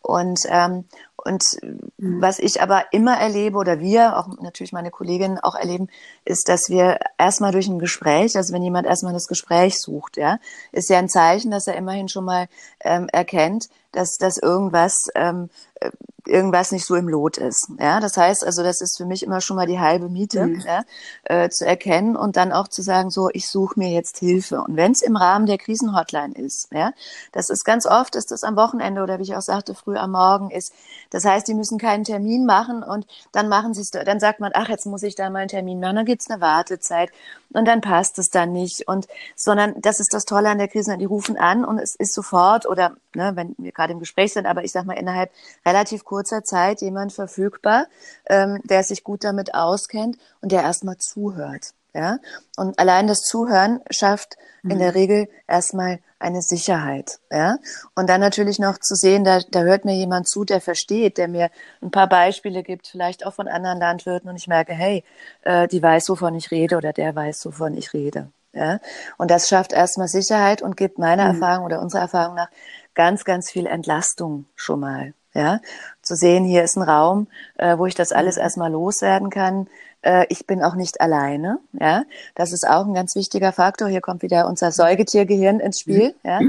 und 0.02 0.40
ähm, 0.48 0.86
und 1.28 1.44
mhm. 1.62 2.22
was 2.22 2.40
ich 2.40 2.62
aber 2.62 2.86
immer 2.92 3.18
erlebe 3.18 3.58
oder 3.58 3.80
wir, 3.80 4.18
auch 4.18 4.28
natürlich 4.42 4.72
meine 4.72 4.92
Kolleginnen 4.92 5.40
auch 5.40 5.56
erleben, 5.56 5.90
ist, 6.26 6.50
dass 6.50 6.70
wir 6.70 7.00
erstmal 7.18 7.52
durch 7.52 7.68
ein 7.68 7.80
Gespräch, 7.80 8.36
also 8.36 8.54
wenn 8.54 8.64
jemand 8.64 8.88
erstmal 8.88 9.14
das 9.14 9.28
Gespräch 9.28 9.80
sucht, 9.80 10.18
ja, 10.18 10.40
ist 10.72 10.90
ja 10.90 10.98
ein 10.98 11.10
Zeichen, 11.10 11.52
dass 11.52 11.68
er 11.68 11.76
immerhin 11.76 12.08
schon 12.08 12.26
mal 12.26 12.48
ähm, 12.84 13.10
erkennt, 13.12 13.70
dass, 13.98 14.18
dass 14.18 14.38
irgendwas 14.38 15.10
ähm, 15.16 15.50
äh, 15.76 15.92
irgendwas 16.28 16.72
nicht 16.72 16.86
so 16.86 16.96
im 16.96 17.08
Lot 17.08 17.38
ist. 17.38 17.70
Ja, 17.80 18.00
das 18.00 18.18
heißt 18.18 18.46
also, 18.46 18.62
das 18.62 18.82
ist 18.82 18.98
für 18.98 19.06
mich 19.06 19.24
immer 19.24 19.42
schon 19.42 19.56
mal 19.56 19.66
die 19.66 19.80
halbe 19.80 20.10
Miete, 20.10 20.46
mhm. 20.46 20.60
ja, 20.60 20.84
äh, 21.24 21.50
zu 21.50 21.66
erkennen 21.66 22.16
und 22.16 22.36
dann 22.36 22.52
auch 22.52 22.68
zu 22.68 22.82
sagen, 22.82 23.10
so, 23.10 23.30
ich 23.32 23.50
suche 23.50 23.80
mir 23.80 23.90
jetzt 23.90 24.18
Hilfe. 24.18 24.62
Und 24.62 24.76
wenn 24.76 24.92
es 24.92 25.02
im 25.02 25.16
Rahmen 25.16 25.46
der 25.46 25.58
Krisenhotline 25.58 26.34
ist, 26.34 26.68
ja, 26.72 26.92
das 27.32 27.50
ist 27.50 27.64
ganz 27.64 27.86
oft, 27.86 28.16
ist 28.16 28.32
das 28.32 28.44
am 28.44 28.56
Wochenende 28.56 29.02
oder 29.02 29.20
wie 29.20 29.24
ich 29.24 29.36
auch 29.36 29.42
sagte, 29.42 29.74
früh 29.74 29.96
am 29.96 30.12
Morgen 30.12 30.52
ist. 30.52 30.74
Das 31.10 31.24
heißt, 31.26 31.48
die 31.48 31.54
müssen 31.54 31.78
keinen 31.78 32.04
Termin 32.04 32.46
machen 32.46 32.84
und 32.84 33.08
dann 33.32 33.48
machen 33.48 33.74
sie 33.74 33.82
es, 33.82 33.92
dann 33.92 34.20
sagt 34.20 34.40
man, 34.40 34.52
ach, 34.54 34.70
jetzt 34.70 34.86
muss 34.86 35.04
ich 35.04 35.16
da 35.16 35.30
mal 35.30 35.40
einen 35.40 35.48
Termin 35.48 35.80
machen, 35.80 35.96
dann 35.96 36.06
gibt's 36.06 36.30
eine 36.30 36.42
Wartezeit 36.42 37.10
und 37.54 37.66
dann 37.66 37.82
passt 37.82 38.20
es 38.20 38.30
dann 38.30 38.52
nicht. 38.52 38.88
Und 38.88 39.08
sondern 39.36 39.80
das 39.82 40.00
ist 40.00 40.14
das 40.14 40.26
Tolle 40.26 40.50
an 40.50 40.58
der 40.58 40.68
Krise, 40.68 40.98
die 40.98 41.06
rufen 41.06 41.38
an 41.38 41.64
und 41.64 41.80
es 41.80 41.96
ist 41.96 42.14
sofort 42.14 42.66
oder 42.66 42.98
ne, 43.16 43.32
wenn 43.36 43.56
wir 43.58 43.72
gerade 43.72 43.87
im 43.90 44.00
Gespräch 44.00 44.34
sind, 44.34 44.46
aber 44.46 44.64
ich 44.64 44.72
sag 44.72 44.86
mal 44.86 44.98
innerhalb 44.98 45.32
relativ 45.66 46.04
kurzer 46.06 46.44
Zeit 46.44 46.82
jemand 46.82 47.14
verfügbar, 47.14 47.88
ähm, 48.28 48.62
der 48.64 48.84
sich 48.84 49.04
gut 49.04 49.24
damit 49.24 49.54
auskennt 49.54 50.18
und 50.42 50.52
der 50.52 50.64
erstmal 50.64 50.98
zuhört. 50.98 51.74
Ja? 51.98 52.20
Und 52.56 52.78
allein 52.80 53.08
das 53.08 53.22
Zuhören 53.22 53.82
schafft 53.90 54.38
mhm. 54.62 54.72
in 54.72 54.80
der 54.80 54.92
mhm. 54.92 54.98
Regel 54.98 55.30
erstmal 55.48 56.00
eine 56.20 56.42
Sicherheit. 56.42 57.20
Ja? 57.32 57.58
Und 57.96 58.08
dann 58.10 58.22
natürlich 58.22 58.60
noch 58.60 58.78
zu 58.78 58.96
sehen, 58.96 59.24
da, 59.24 59.40
da 59.50 59.62
hört 59.62 59.84
mir 59.84 59.96
jemand 59.96 60.30
zu, 60.30 60.46
der 60.46 60.62
versteht, 60.62 61.18
der 61.18 61.28
mir 61.28 61.50
ein 61.82 61.92
paar 61.92 62.08
Beispiele 62.08 62.64
gibt, 62.64 62.88
vielleicht 62.88 63.26
auch 63.26 63.34
von 63.34 63.48
anderen 63.48 63.80
Landwirten 63.80 64.30
und 64.30 64.36
ich 64.36 64.48
merke, 64.48 64.74
hey, 64.74 65.04
äh, 65.44 65.68
die 65.68 65.82
weiß, 65.82 66.10
wovon 66.10 66.36
ich 66.36 66.52
rede 66.52 66.78
oder 66.78 66.94
der 66.94 67.16
weiß, 67.16 67.46
wovon 67.46 67.76
ich 67.76 67.94
rede. 67.94 68.30
Ja? 68.54 68.80
Und 69.18 69.32
das 69.32 69.50
schafft 69.50 69.74
erstmal 69.74 70.08
Sicherheit 70.08 70.62
und 70.62 70.78
gibt 70.78 71.00
meiner 71.00 71.26
mhm. 71.26 71.42
Erfahrung 71.42 71.66
oder 71.66 71.82
unserer 71.82 72.02
Erfahrung 72.02 72.36
nach 72.36 72.50
ganz, 72.98 73.24
ganz 73.24 73.50
viel 73.50 73.68
Entlastung 73.68 74.46
schon 74.56 74.82
mal. 74.82 75.14
Ja, 75.34 75.60
zu 76.02 76.16
sehen, 76.16 76.46
hier 76.46 76.64
ist 76.64 76.78
ein 76.78 76.82
Raum, 76.82 77.28
äh, 77.58 77.78
wo 77.78 77.86
ich 77.86 77.94
das 77.94 78.12
alles 78.12 78.38
mhm. 78.38 78.42
erstmal 78.42 78.72
loswerden 78.72 79.30
kann. 79.30 79.68
Äh, 80.02 80.26
ich 80.30 80.48
bin 80.48 80.64
auch 80.64 80.74
nicht 80.74 81.00
alleine. 81.00 81.60
Ja, 81.74 82.06
das 82.34 82.54
ist 82.54 82.68
auch 82.68 82.88
ein 82.88 82.96
ganz 82.96 83.16
wichtiger 83.16 83.54
Faktor. 83.54 83.88
Hier 83.88 84.02
kommt 84.02 84.24
wieder 84.24 84.48
unser 84.48 84.72
Säugetiergehirn 84.72 85.60
ins 85.60 85.80
Spiel. 85.80 86.16
Mhm. 86.24 86.30
Ja, 86.30 86.40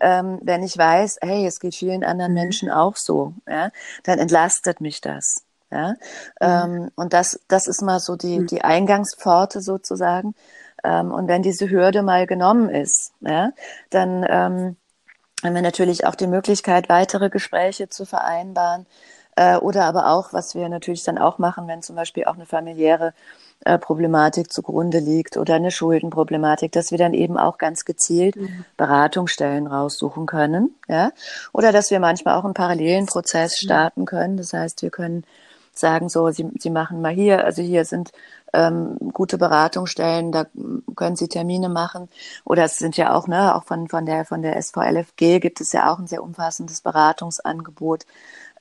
ähm, 0.00 0.38
wenn 0.40 0.62
ich 0.62 0.78
weiß, 0.78 1.18
hey, 1.20 1.46
es 1.46 1.60
geht 1.60 1.74
vielen 1.74 2.04
anderen 2.04 2.32
mhm. 2.32 2.38
Menschen 2.38 2.70
auch 2.70 2.96
so, 2.96 3.34
ja, 3.46 3.70
dann 4.04 4.18
entlastet 4.18 4.80
mich 4.80 5.02
das. 5.02 5.44
Ja, 5.70 5.96
ähm, 6.40 6.90
und 6.96 7.12
das, 7.12 7.40
das 7.48 7.66
ist 7.66 7.82
mal 7.82 8.00
so 8.00 8.16
die, 8.16 8.46
die 8.46 8.62
Eingangspforte 8.62 9.60
sozusagen. 9.60 10.34
Ähm, 10.82 11.12
und 11.12 11.28
wenn 11.28 11.42
diese 11.42 11.68
Hürde 11.68 12.02
mal 12.02 12.26
genommen 12.26 12.70
ist, 12.70 13.12
ja, 13.20 13.50
dann 13.90 14.24
ähm, 14.26 14.76
haben 15.42 15.54
wir 15.54 15.62
natürlich 15.62 16.06
auch 16.06 16.14
die 16.14 16.26
Möglichkeit, 16.26 16.88
weitere 16.88 17.30
Gespräche 17.30 17.88
zu 17.88 18.04
vereinbaren. 18.04 18.86
Äh, 19.36 19.56
oder 19.56 19.84
aber 19.84 20.10
auch, 20.10 20.32
was 20.32 20.54
wir 20.54 20.68
natürlich 20.68 21.04
dann 21.04 21.16
auch 21.16 21.38
machen, 21.38 21.68
wenn 21.68 21.80
zum 21.80 21.94
Beispiel 21.94 22.24
auch 22.24 22.34
eine 22.34 22.46
familiäre 22.46 23.14
äh, 23.64 23.78
Problematik 23.78 24.52
zugrunde 24.52 24.98
liegt 24.98 25.36
oder 25.36 25.54
eine 25.54 25.70
Schuldenproblematik, 25.70 26.72
dass 26.72 26.90
wir 26.90 26.98
dann 26.98 27.14
eben 27.14 27.38
auch 27.38 27.58
ganz 27.58 27.84
gezielt 27.84 28.36
mhm. 28.36 28.64
Beratungsstellen 28.76 29.66
raussuchen 29.66 30.26
können. 30.26 30.74
Ja? 30.88 31.12
Oder 31.52 31.70
dass 31.70 31.90
wir 31.90 32.00
manchmal 32.00 32.36
auch 32.36 32.44
einen 32.44 32.54
parallelen 32.54 33.06
Prozess 33.06 33.62
mhm. 33.62 33.66
starten 33.66 34.04
können. 34.06 34.36
Das 34.36 34.52
heißt, 34.52 34.82
wir 34.82 34.90
können 34.90 35.24
sagen 35.72 36.08
so, 36.08 36.30
Sie, 36.30 36.48
Sie 36.58 36.70
machen 36.70 37.00
mal 37.00 37.12
hier, 37.12 37.44
also 37.44 37.62
hier 37.62 37.84
sind 37.84 38.10
ähm, 38.52 38.96
gute 39.12 39.38
Beratungsstellen, 39.38 40.32
da 40.32 40.46
können 40.96 41.16
Sie 41.16 41.28
Termine 41.28 41.68
machen. 41.68 42.08
Oder 42.44 42.64
es 42.64 42.78
sind 42.78 42.96
ja 42.96 43.14
auch, 43.14 43.26
ne, 43.28 43.54
auch 43.54 43.64
von, 43.64 43.88
von 43.88 44.06
der, 44.06 44.24
von 44.24 44.42
der 44.42 44.60
SVLFG 44.60 45.40
gibt 45.40 45.60
es 45.60 45.72
ja 45.72 45.92
auch 45.92 45.98
ein 45.98 46.06
sehr 46.06 46.22
umfassendes 46.22 46.80
Beratungsangebot 46.80 48.06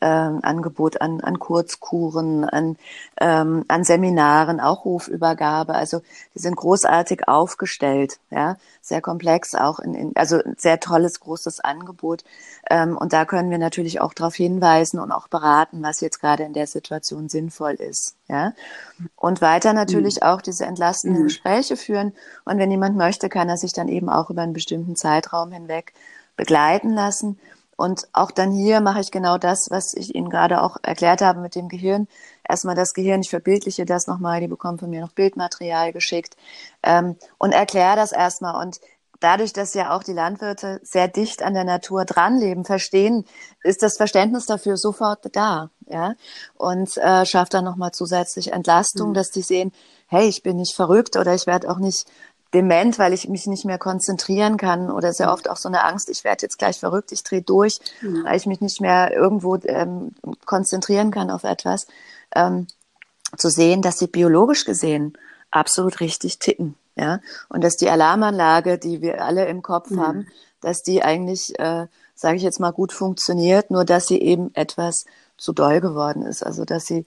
ähm, 0.02 0.40
Angebot 0.44 1.02
an, 1.02 1.22
an 1.22 1.40
Kurzkuren, 1.40 2.46
an, 2.46 2.78
ähm, 3.20 3.66
an 3.68 3.84
Seminaren, 3.84 4.60
auch 4.60 4.86
Hofübergabe. 4.86 5.74
Also 5.74 6.02
die 6.36 6.40
sind 6.40 6.56
großartig 6.56 7.28
aufgestellt, 7.28 8.20
ja, 8.30 8.58
sehr 8.82 9.02
komplex, 9.02 9.56
auch 9.56 9.80
in, 9.80 9.94
in 9.94 10.16
also 10.16 10.40
sehr 10.58 10.80
tolles, 10.80 11.20
großes 11.20 11.60
Angebot. 11.60 12.24
Ähm, 12.70 12.98
und 12.98 13.14
da 13.14 13.26
können 13.26 13.52
wir 13.52 13.58
natürlich 13.58 14.02
auch 14.02 14.14
darauf 14.14 14.36
hinweisen 14.36 15.00
und 15.00 15.12
auch 15.12 15.28
beraten, 15.28 15.84
was 15.84 16.02
jetzt 16.02 16.20
gerade 16.20 16.44
in 16.44 16.54
der 16.54 16.68
Situation 16.68 17.30
sinnvoll 17.30 17.74
ist. 17.74 18.16
Ja. 18.28 18.54
Und 19.16 19.42
weiter 19.42 19.74
natürlich 19.74 20.18
mhm. 20.18 20.24
auch 20.24 20.42
diese 20.42 20.66
entlastenden 20.66 21.22
mhm. 21.22 21.28
Gespräche 21.28 21.78
führen. 21.78 22.14
Und 22.46 22.58
wenn 22.58 22.72
jemand 22.72 22.98
möchte, 22.98 23.30
kann 23.30 23.50
er 23.50 23.58
sich 23.58 23.74
dann 23.74 23.88
eben 23.88 24.10
auch 24.10 24.30
über 24.30 24.42
einen 24.42 24.54
bestimmten 24.54 24.96
Zeitraum 24.96 25.52
hinweg 25.52 25.94
begleiten 26.36 26.92
lassen. 26.92 27.40
Und 27.78 28.08
auch 28.12 28.32
dann 28.32 28.52
hier 28.52 28.82
mache 28.82 29.00
ich 29.00 29.12
genau 29.12 29.38
das, 29.38 29.68
was 29.70 29.94
ich 29.94 30.16
Ihnen 30.16 30.30
gerade 30.30 30.62
auch 30.62 30.78
erklärt 30.82 31.22
habe 31.22 31.40
mit 31.40 31.56
dem 31.56 31.70
Gehirn. 31.70 32.08
Erstmal 32.48 32.76
das 32.76 32.94
Gehirn, 32.94 33.22
ich 33.22 33.30
verbildliche 33.30 33.86
das 33.86 34.08
nochmal, 34.08 34.42
die 34.42 34.48
bekommen 34.48 34.80
von 34.80 34.90
mir 34.90 35.00
noch 35.00 35.12
Bildmaterial 35.12 35.94
geschickt 35.94 36.36
ähm, 36.82 37.18
und 37.38 37.52
erkläre 37.52 37.96
das 37.96 38.12
erstmal. 38.12 38.60
Und 38.60 38.80
dadurch, 39.20 39.54
dass 39.54 39.76
ja 39.76 39.96
auch 39.96 40.04
die 40.04 40.14
Landwirte 40.14 40.80
sehr 40.84 41.08
dicht 41.08 41.44
an 41.44 41.54
der 41.54 41.66
Natur 41.66 42.04
dran 42.06 42.40
leben, 42.40 42.66
verstehen, 42.66 43.26
ist 43.64 43.84
das 43.84 43.98
Verständnis 43.98 44.48
dafür 44.48 44.76
sofort 44.76 45.36
da, 45.36 45.70
ja, 45.86 46.16
und 46.56 46.98
äh, 46.98 47.26
schafft 47.26 47.54
dann 47.54 47.66
nochmal 47.66 47.92
zusätzlich 47.92 48.54
Entlastung, 48.54 49.10
mhm. 49.10 49.14
dass 49.14 49.30
die 49.30 49.44
sehen, 49.44 49.72
hey, 50.08 50.28
ich 50.28 50.42
bin 50.42 50.58
nicht 50.58 50.74
verrückt 50.74 51.16
oder 51.16 51.36
ich 51.36 51.46
werde 51.46 51.70
auch 51.70 51.80
nicht 51.80 52.08
dement, 52.54 52.98
weil 52.98 53.14
ich 53.14 53.28
mich 53.28 53.48
nicht 53.48 53.66
mehr 53.66 53.78
konzentrieren 53.78 54.58
kann 54.58 54.90
oder 54.90 55.14
sehr 55.14 55.32
oft 55.32 55.50
auch 55.50 55.58
so 55.58 55.68
eine 55.70 55.84
Angst, 55.84 56.10
ich 56.10 56.24
werde 56.24 56.44
jetzt 56.44 56.58
gleich 56.58 56.80
verrückt, 56.80 57.12
ich 57.12 57.24
drehe 57.24 57.42
durch, 57.42 57.80
mhm. 58.02 58.24
weil 58.24 58.38
ich 58.38 58.46
mich 58.46 58.62
nicht 58.62 58.82
mehr 58.82 59.12
irgendwo 59.14 59.56
ähm, 59.66 60.12
konzentrieren 60.46 61.12
kann 61.12 61.30
auf 61.30 61.44
etwas, 61.44 61.88
ähm, 62.34 62.68
zu 63.36 63.50
sehen, 63.50 63.82
dass 63.82 64.00
sie 64.00 64.08
biologisch 64.08 64.66
gesehen 64.66 65.18
absolut 65.52 66.00
richtig 66.00 66.40
ticken, 66.40 66.76
ja, 66.96 67.20
und 67.50 67.64
dass 67.64 67.78
die 67.78 67.90
Alarmanlage, 67.90 68.78
die 68.78 69.02
wir 69.02 69.24
alle 69.24 69.48
im 69.48 69.62
Kopf 69.62 69.92
mhm. 69.92 70.02
haben, 70.02 70.28
dass 70.62 70.84
die 70.84 71.04
eigentlich, 71.04 71.58
äh, 71.60 71.88
sage 72.16 72.38
ich 72.38 72.44
jetzt 72.44 72.60
mal, 72.60 72.72
gut 72.72 72.92
funktioniert, 72.92 73.72
nur 73.72 73.86
dass 73.86 74.08
sie 74.08 74.22
eben 74.22 74.54
etwas 74.56 75.06
zu 75.38 75.54
doll 75.54 75.82
geworden 75.82 76.24
ist, 76.24 76.44
also 76.44 76.66
dass 76.66 76.86
sie 76.86 77.06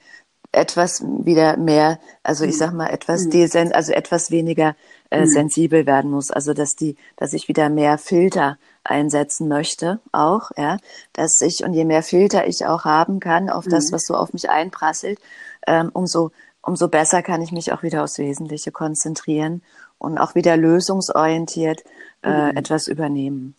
etwas 0.53 1.03
wieder 1.03 1.57
mehr, 1.57 2.01
also 2.23 2.45
ich 2.45 2.55
mhm. 2.55 2.59
sag 2.59 2.73
mal 2.73 2.89
etwas 2.89 3.27
mhm. 3.27 3.31
desen, 3.31 3.73
also 3.73 3.93
etwas 3.93 4.31
weniger 4.31 4.75
äh, 5.11 5.21
mhm. 5.21 5.27
sensibel 5.27 5.87
werden 5.87 6.11
muss, 6.11 6.31
also 6.31 6.55
dass 6.55 6.75
die, 6.75 6.97
dass 7.17 7.33
ich 7.33 7.49
wieder 7.49 7.69
mehr 7.69 7.99
Filter 7.99 8.59
einsetzen 8.83 9.49
möchte, 9.49 10.01
auch, 10.13 10.51
ja, 10.57 10.79
dass 11.13 11.41
ich 11.41 11.63
und 11.65 11.73
je 11.73 11.85
mehr 11.85 12.03
Filter 12.03 12.47
ich 12.49 12.67
auch 12.67 12.85
haben 12.85 13.21
kann 13.21 13.49
auf 13.49 13.67
das, 13.67 13.91
mhm. 13.91 13.95
was 13.95 14.07
so 14.07 14.15
auf 14.15 14.33
mich 14.33 14.51
einprasselt, 14.51 15.19
ähm, 15.67 15.91
umso 15.93 16.31
umso 16.63 16.89
besser 16.89 17.23
kann 17.23 17.41
ich 17.41 17.53
mich 17.53 17.73
auch 17.73 17.83
wieder 17.83 18.05
aufs 18.05 18.19
Wesentliche 18.19 18.71
konzentrieren 18.71 19.63
und 19.99 20.19
auch 20.19 20.35
wieder 20.35 20.57
lösungsorientiert 20.57 21.85
äh, 22.23 22.51
mhm. 22.51 22.57
etwas 22.57 22.87
übernehmen. 22.87 23.55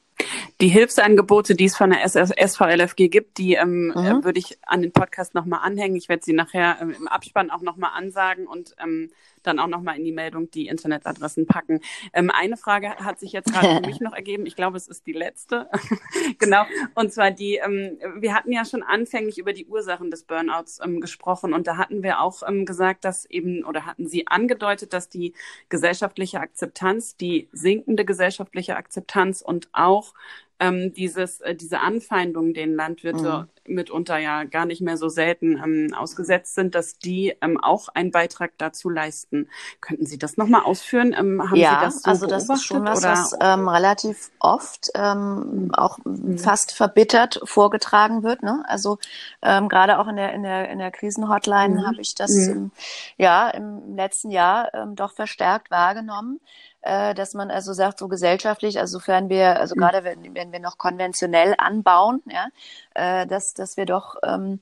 Die 0.59 0.67
Hilfsangebote, 0.67 1.55
die 1.55 1.65
es 1.65 1.76
von 1.76 1.91
der 1.91 2.07
SVLFG 2.07 3.09
gibt, 3.09 3.38
die 3.38 3.55
ähm, 3.55 3.88
mhm. 3.88 3.95
äh, 3.95 4.24
würde 4.24 4.39
ich 4.39 4.57
an 4.65 4.82
den 4.82 4.91
Podcast 4.91 5.34
nochmal 5.34 5.61
anhängen. 5.63 5.95
Ich 5.95 6.09
werde 6.09 6.24
sie 6.24 6.34
nachher 6.34 6.78
ähm, 6.82 6.95
im 6.97 7.07
Abspann 7.07 7.51
auch 7.51 7.61
nochmal 7.61 7.91
ansagen 7.95 8.47
und 8.47 8.76
ähm, 8.82 9.11
dann 9.44 9.60
auch 9.60 9.68
nochmal 9.68 9.98
in 9.98 10.04
die 10.04 10.12
Meldung 10.12 10.50
die 10.52 10.68
Internetadressen 10.68 11.46
packen. 11.46 11.80
Ähm, 12.14 12.32
eine 12.32 12.58
Frage 12.58 12.96
hat 12.96 13.20
sich 13.20 13.32
jetzt 13.32 13.54
gerade 13.54 13.76
für 13.76 13.82
mich 13.88 14.00
noch 14.00 14.14
ergeben. 14.14 14.46
Ich 14.46 14.56
glaube, 14.56 14.78
es 14.78 14.88
ist 14.88 15.06
die 15.08 15.14
letzte. 15.14 15.70
genau. 16.39 16.64
Und 16.96 17.14
zwar 17.14 17.32
die, 17.32 17.56
ähm, 17.56 17.98
wir 18.18 18.34
hatten 18.34 18.52
ja 18.52 18.66
schon 18.66 18.84
anfänglich 18.84 19.38
über 19.38 19.54
die 19.54 19.66
Ursachen 19.66 20.12
des 20.12 20.24
Burnouts 20.24 20.80
ähm, 20.84 21.00
gesprochen 21.00 21.54
und 21.54 21.68
da 21.68 21.78
hatten 21.78 22.04
wir 22.04 22.22
auch 22.22 22.44
ähm, 22.48 22.66
gesagt, 22.66 23.06
dass 23.06 23.26
eben, 23.26 23.64
oder 23.66 23.86
hatten 23.86 24.08
Sie 24.08 24.28
angedeutet, 24.28 24.94
dass 24.94 25.10
die 25.10 25.34
gesellschaftliche 25.70 26.39
Akzeptanz, 26.39 27.16
die 27.18 27.48
sinkende 27.52 28.06
gesellschaftliche 28.06 28.76
Akzeptanz 28.76 29.42
und 29.42 29.70
auch 29.72 30.14
ähm, 30.62 30.94
dieses, 30.94 31.42
äh, 31.42 31.56
diese 31.56 31.80
Anfeindungen, 31.80 32.54
denen 32.54 32.76
Landwirte 32.76 33.48
mhm. 33.48 33.61
Mitunter 33.68 34.18
ja 34.18 34.43
gar 34.43 34.66
nicht 34.66 34.82
mehr 34.82 34.97
so 34.97 35.09
selten 35.09 35.57
ähm, 35.57 35.93
ausgesetzt 35.93 36.55
sind, 36.55 36.76
dass 36.76 36.97
die 36.97 37.36
ähm, 37.41 37.59
auch 37.59 37.89
einen 37.89 38.12
Beitrag 38.12 38.51
dazu 38.57 38.89
leisten. 38.89 39.49
Könnten 39.80 40.05
Sie 40.05 40.18
das 40.18 40.38
nochmal 40.38 40.64
ausführen? 40.64 41.16
Ähm, 41.18 41.41
haben 41.41 41.55
ja, 41.55 41.80
Sie 41.80 41.86
das 41.86 42.01
so 42.01 42.09
also 42.09 42.28
das 42.28 42.49
ist 42.49 42.64
schon 42.64 42.86
was, 42.86 42.99
oder? 42.99 43.12
was 43.12 43.36
ähm, 43.39 43.68
relativ 43.68 44.32
oft 44.39 44.89
ähm, 44.95 45.72
auch 45.74 45.97
mhm. 46.03 46.38
fast 46.38 46.74
verbittert 46.74 47.39
vorgetragen 47.43 48.24
wird. 48.24 48.43
Ne? 48.43 48.64
Also 48.68 48.97
ähm, 49.41 49.70
gerade 49.70 49.99
auch 49.99 50.07
in 50.07 50.16
der 50.16 50.34
in 50.34 50.43
der 50.43 50.70
in 50.70 50.80
der 50.80 50.91
Krisenhotline 50.91 51.76
mhm. 51.76 51.88
habe 51.88 52.01
ich 52.01 52.16
das 52.16 52.32
mhm. 52.32 52.51
im, 52.51 52.72
ja 53.18 53.49
im 53.49 53.95
letzten 53.95 54.32
Jahr 54.32 54.74
ähm, 54.74 54.95
doch 54.95 55.14
verstärkt 55.14 55.72
wahrgenommen 55.72 56.39
äh, 56.82 57.14
dass 57.14 57.34
man 57.34 57.51
also 57.51 57.74
sagt, 57.74 57.99
so 57.99 58.07
gesellschaftlich, 58.07 58.80
also 58.80 58.97
sofern 58.97 59.30
wir, 59.30 59.59
also 59.59 59.76
mhm. 59.76 59.80
gerade 59.80 60.03
wenn, 60.03 60.36
wenn 60.36 60.51
wir 60.51 60.59
noch 60.59 60.78
konventionell 60.78 61.55
anbauen, 61.57 62.22
ja, 62.26 62.47
äh, 62.94 63.28
dass, 63.28 63.54
dass 63.54 63.78
wir 63.78 63.86
doch 63.86 64.16
ähm, 64.24 64.60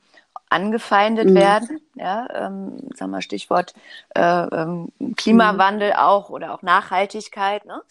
angefeindet 0.49 1.29
mhm. 1.29 1.35
werden, 1.35 1.81
ja, 1.95 2.27
ähm, 2.33 2.89
sagen 2.95 3.11
wir 3.11 3.21
Stichwort 3.21 3.73
äh, 4.15 4.21
ähm, 4.21 4.89
Klimawandel 5.15 5.91
mhm. 5.91 5.97
auch 5.97 6.29
oder 6.29 6.53
auch 6.53 6.61
Nachhaltigkeit, 6.61 7.65
ne? 7.65 7.81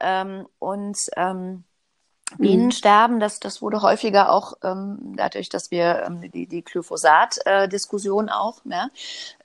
Ähm, 0.00 0.46
und 0.58 0.98
ähm, 1.16 1.64
Bienensterben, 2.38 3.20
das, 3.20 3.38
das 3.38 3.62
wurde 3.62 3.82
häufiger 3.82 4.32
auch 4.32 4.54
ähm, 4.64 4.98
dadurch, 5.16 5.48
dass 5.48 5.70
wir 5.70 6.02
ähm, 6.06 6.28
die, 6.32 6.46
die 6.46 6.62
Glyphosat-Diskussion 6.62 8.28
äh, 8.28 8.32
auch, 8.32 8.60
ja, 8.64 8.88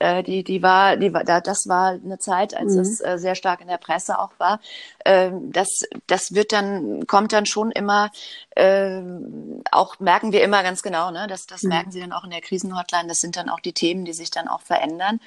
äh, 0.00 0.24
die, 0.24 0.42
die 0.42 0.64
war, 0.64 0.96
die 0.96 1.14
war, 1.14 1.22
da, 1.22 1.40
das 1.40 1.68
war 1.68 1.92
eine 1.92 2.18
Zeit, 2.18 2.54
als 2.56 2.72
mhm. 2.72 2.78
das 2.78 3.00
äh, 3.00 3.18
sehr 3.18 3.36
stark 3.36 3.60
in 3.60 3.68
der 3.68 3.78
Presse 3.78 4.18
auch 4.18 4.32
war. 4.38 4.60
Ähm, 5.04 5.52
das, 5.52 5.84
das 6.08 6.34
wird 6.34 6.52
dann, 6.52 7.06
kommt 7.06 7.32
dann 7.32 7.46
schon 7.46 7.70
immer, 7.70 8.10
äh, 8.56 9.00
auch 9.70 10.00
merken 10.00 10.32
wir 10.32 10.42
immer 10.42 10.64
ganz 10.64 10.82
genau, 10.82 11.12
ne, 11.12 11.28
das, 11.28 11.46
das 11.46 11.62
mhm. 11.62 11.68
merken 11.68 11.92
Sie 11.92 12.00
dann 12.00 12.12
auch 12.12 12.24
in 12.24 12.30
der 12.30 12.40
Krisenhotline, 12.40 13.06
das 13.06 13.18
sind 13.18 13.36
dann 13.36 13.48
auch 13.48 13.60
die 13.60 13.74
Themen, 13.74 14.04
die 14.04 14.12
sich 14.12 14.32
dann 14.32 14.48
auch 14.48 14.60
verändern. 14.60 15.20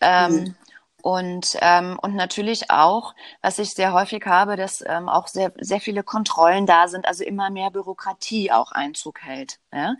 Ähm, 0.00 0.32
mhm. 0.32 0.54
Und, 1.02 1.56
ähm, 1.60 1.96
und 2.02 2.16
natürlich 2.16 2.70
auch, 2.70 3.14
was 3.40 3.60
ich 3.60 3.74
sehr 3.74 3.92
häufig 3.92 4.26
habe, 4.26 4.56
dass 4.56 4.82
ähm, 4.84 5.08
auch 5.08 5.28
sehr, 5.28 5.52
sehr 5.60 5.80
viele 5.80 6.02
Kontrollen 6.02 6.66
da 6.66 6.88
sind, 6.88 7.06
also 7.06 7.22
immer 7.22 7.50
mehr 7.50 7.70
Bürokratie 7.70 8.50
auch 8.50 8.72
Einzug 8.72 9.22
hält. 9.22 9.58
Ja? 9.72 9.94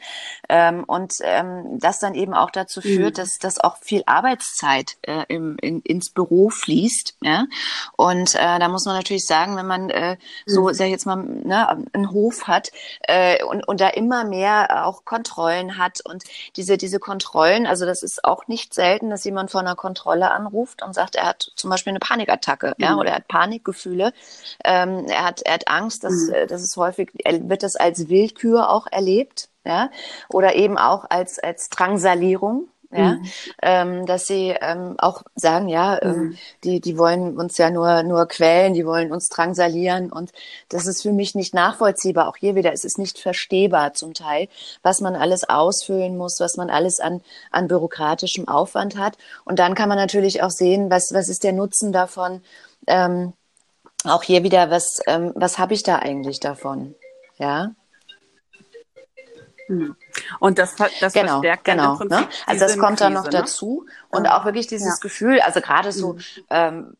Ähm, 0.49 0.83
und 0.85 1.19
ähm, 1.23 1.79
das 1.79 2.01
dann 2.01 2.15
eben 2.15 2.35
auch 2.35 2.51
dazu 2.51 2.81
führt, 2.81 3.17
mhm. 3.17 3.21
dass, 3.21 3.39
dass 3.39 3.61
auch 3.61 3.77
viel 3.77 4.03
Arbeitszeit 4.07 4.97
äh, 5.03 5.25
im, 5.29 5.57
in, 5.61 5.83
ins 5.83 6.11
Büro 6.11 6.51
fließt. 6.51 7.17
Ja? 7.21 7.47
Und 7.97 8.35
äh, 8.35 8.59
da 8.59 8.69
muss 8.69 8.85
man 8.85 8.97
natürlich 8.97 9.27
sagen, 9.27 9.57
wenn 9.57 9.67
man 9.67 9.91
äh, 9.91 10.17
so, 10.47 10.63
mhm. 10.63 10.75
sag 10.75 10.87
ich 10.87 10.93
jetzt 10.93 11.07
mal, 11.07 11.17
ne, 11.17 11.87
einen 11.93 12.11
Hof 12.11 12.49
hat 12.49 12.73
äh, 13.03 13.45
und, 13.45 13.69
und 13.69 13.81
da 13.81 13.89
immer 13.89 14.25
mehr 14.25 14.85
auch 14.87 15.05
Kontrollen 15.05 15.79
hat 15.79 16.01
und 16.05 16.25
diese, 16.57 16.77
diese 16.77 16.99
Kontrollen, 16.99 17.67
also 17.67 17.87
das 17.87 18.03
ist 18.03 18.25
auch 18.25 18.49
nicht 18.49 18.75
selten, 18.75 19.11
dass 19.11 19.25
jemand 19.25 19.53
vor 19.53 19.61
einer 19.61 19.77
Kontrolle 19.77 20.33
anruft 20.33 20.83
und 20.89 20.95
sagt, 20.95 21.15
er 21.15 21.27
hat 21.27 21.53
zum 21.55 21.71
Beispiel 21.71 21.93
eine 21.93 22.01
Panikattacke, 22.01 22.75
mhm. 22.77 22.85
ja, 22.85 22.97
oder 22.97 23.11
er 23.11 23.17
hat 23.17 23.29
Panikgefühle, 23.29 24.13
ähm, 24.65 25.07
er 25.09 25.25
hat, 25.25 25.43
er 25.43 25.55
hat 25.55 25.69
Angst, 25.69 26.05
dass, 26.05 26.29
mhm. 26.29 26.35
Äh, 26.35 26.47
das 26.47 26.63
ist 26.63 26.77
häufig, 26.77 27.11
er 27.25 27.49
wird 27.49 27.63
das 27.63 27.77
als 27.77 28.09
Willkür 28.09 28.71
auch 28.71 28.87
erlebt, 28.91 29.49
ja, 29.65 29.91
oder 30.29 30.57
eben 30.57 30.77
auch 30.79 31.05
als, 31.09 31.39
als 31.39 31.69
Drangsalierung, 31.69 32.69
ja, 32.91 33.15
mhm. 33.15 33.25
ähm, 33.63 34.07
dass 34.07 34.27
sie 34.27 34.55
ähm, 34.61 34.95
auch 34.99 35.23
sagen, 35.35 35.69
ja, 35.69 36.01
ähm, 36.01 36.11
mhm. 36.11 36.39
die, 36.65 36.81
die 36.81 36.97
wollen 36.97 37.37
uns 37.37 37.59
ja 37.59 37.71
nur, 37.71 38.03
nur 38.03 38.27
quälen, 38.27 38.73
die 38.73 38.87
wollen 38.87 39.13
uns 39.13 39.29
drangsalieren 39.29 40.11
und 40.11 40.33
das 40.71 40.87
ist 40.87 41.03
für 41.03 41.13
mich 41.13 41.35
nicht 41.35 41.53
nachvollziehbar. 41.53 42.29
Auch 42.29 42.37
hier 42.37 42.55
wieder, 42.55 42.73
es 42.73 42.85
ist 42.85 42.99
nicht 42.99 43.19
verstehbar 43.19 43.93
zum 43.93 44.15
Teil, 44.15 44.49
was 44.83 45.03
man 45.03 45.17
alles 45.17 45.47
ausfüllen 45.49 46.17
muss, 46.17 46.41
was 46.41 46.57
man 46.57 46.71
alles 46.71 46.99
an, 46.99 47.21
an 47.51 47.69
bürokratischem 47.69 48.49
Aufwand 48.49 48.97
hat. 48.97 49.19
Und 49.45 49.59
dann 49.59 49.75
kann 49.75 49.91
man 49.91 49.99
natürlich 49.99 50.43
auch 50.43 50.51
sehen, 50.51 50.91
was, 50.91 51.13
was 51.13 51.29
ist 51.29 51.45
der 51.45 51.53
Nutzen 51.53 51.93
davon, 51.93 52.43
ähm, 52.87 53.35
auch 54.05 54.23
hier 54.23 54.43
wieder, 54.45 54.71
was, 54.71 55.01
ähm, 55.07 55.33
was 55.35 55.59
habe 55.59 55.75
ich 55.75 55.83
da 55.83 55.97
eigentlich 55.97 56.41
davon? 56.41 56.95
Ja. 57.37 57.73
Hm. 59.69 59.95
Und 60.41 60.59
das, 60.59 60.75
das 60.77 61.13
genau, 61.13 61.41
verstärkt 61.41 61.65
genau, 61.65 61.93
im 61.93 61.99
Prinzip 61.99 62.21
ne? 62.21 62.29
Also 62.47 62.65
das 62.65 62.79
kommt 62.79 63.01
dann 63.01 63.13
noch 63.13 63.25
ne? 63.25 63.31
dazu. 63.31 63.87
Und 64.11 64.25
ja. 64.25 64.39
auch 64.39 64.45
wirklich 64.45 64.67
dieses 64.67 64.97
ja. 64.97 65.01
Gefühl, 65.01 65.41
also 65.41 65.61
gerade 65.61 65.93
so 65.93 66.15
mhm. 66.15 66.21
ähm, 66.51 66.97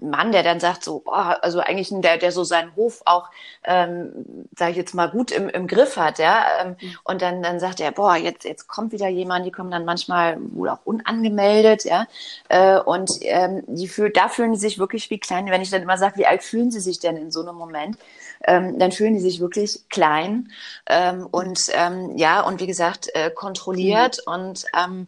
Mann, 0.00 0.32
der 0.32 0.42
dann 0.42 0.60
sagt 0.60 0.84
so, 0.84 1.02
oh, 1.06 1.12
also 1.12 1.60
eigentlich 1.60 1.90
ein, 1.90 2.02
der, 2.02 2.18
der 2.18 2.32
so 2.32 2.44
seinen 2.44 2.74
Hof 2.76 3.02
auch, 3.04 3.30
ähm, 3.64 4.46
sage 4.56 4.72
ich 4.72 4.76
jetzt 4.76 4.94
mal, 4.94 5.08
gut 5.08 5.30
im, 5.30 5.48
im 5.48 5.66
Griff 5.66 5.96
hat, 5.96 6.18
ja. 6.18 6.44
Ähm, 6.60 6.76
mhm. 6.80 6.98
Und 7.04 7.22
dann, 7.22 7.42
dann 7.42 7.60
sagt 7.60 7.80
er, 7.80 7.92
boah, 7.92 8.16
jetzt, 8.16 8.44
jetzt 8.44 8.68
kommt 8.68 8.92
wieder 8.92 9.08
jemand, 9.08 9.46
die 9.46 9.52
kommen 9.52 9.70
dann 9.70 9.84
manchmal 9.84 10.38
wohl 10.52 10.68
auch 10.68 10.80
unangemeldet, 10.84 11.84
ja. 11.84 12.06
Äh, 12.48 12.78
und 12.80 13.10
ähm, 13.22 13.62
die 13.66 13.88
fühl, 13.88 14.10
da 14.10 14.28
fühlen 14.28 14.54
sie 14.54 14.60
sich 14.60 14.78
wirklich 14.78 15.08
wie 15.10 15.18
klein. 15.18 15.46
Wenn 15.46 15.62
ich 15.62 15.70
dann 15.70 15.82
immer 15.82 15.98
sage, 15.98 16.16
wie 16.16 16.26
alt 16.26 16.42
fühlen 16.42 16.70
sie 16.70 16.80
sich 16.80 16.98
denn 16.98 17.16
in 17.16 17.30
so 17.30 17.40
einem 17.40 17.56
Moment? 17.56 17.96
Ähm, 18.44 18.78
dann 18.78 18.92
fühlen 18.92 19.14
die 19.14 19.20
sich 19.20 19.40
wirklich 19.40 19.88
klein 19.88 20.50
ähm, 20.86 21.26
und 21.30 21.60
ähm, 21.72 22.16
ja, 22.16 22.40
und 22.40 22.60
wie 22.60 22.66
gesagt, 22.66 23.08
äh, 23.14 23.30
kontrolliert 23.30 24.18
mhm. 24.26 24.32
und 24.32 24.64
ähm, 24.76 25.06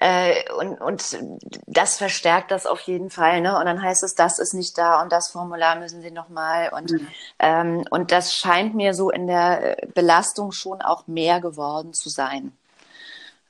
äh, 0.00 0.44
und, 0.52 0.80
und 0.80 1.18
das 1.66 1.98
verstärkt 1.98 2.52
das 2.52 2.66
auf 2.66 2.80
jeden 2.82 3.10
Fall. 3.10 3.40
Ne? 3.40 3.58
Und 3.58 3.66
dann 3.66 3.82
heißt 3.82 4.04
es, 4.04 4.14
das 4.14 4.38
ist 4.38 4.54
nicht 4.54 4.78
da 4.78 5.02
und 5.02 5.10
das 5.10 5.28
Formular 5.28 5.76
müssen 5.76 6.02
Sie 6.02 6.12
nochmal. 6.12 6.70
Und, 6.72 6.92
mhm. 6.92 7.08
ähm, 7.40 7.84
und 7.90 8.12
das 8.12 8.34
scheint 8.34 8.76
mir 8.76 8.94
so 8.94 9.10
in 9.10 9.26
der 9.26 9.76
Belastung 9.94 10.52
schon 10.52 10.82
auch 10.82 11.08
mehr 11.08 11.40
geworden 11.40 11.94
zu 11.94 12.10
sein 12.10 12.52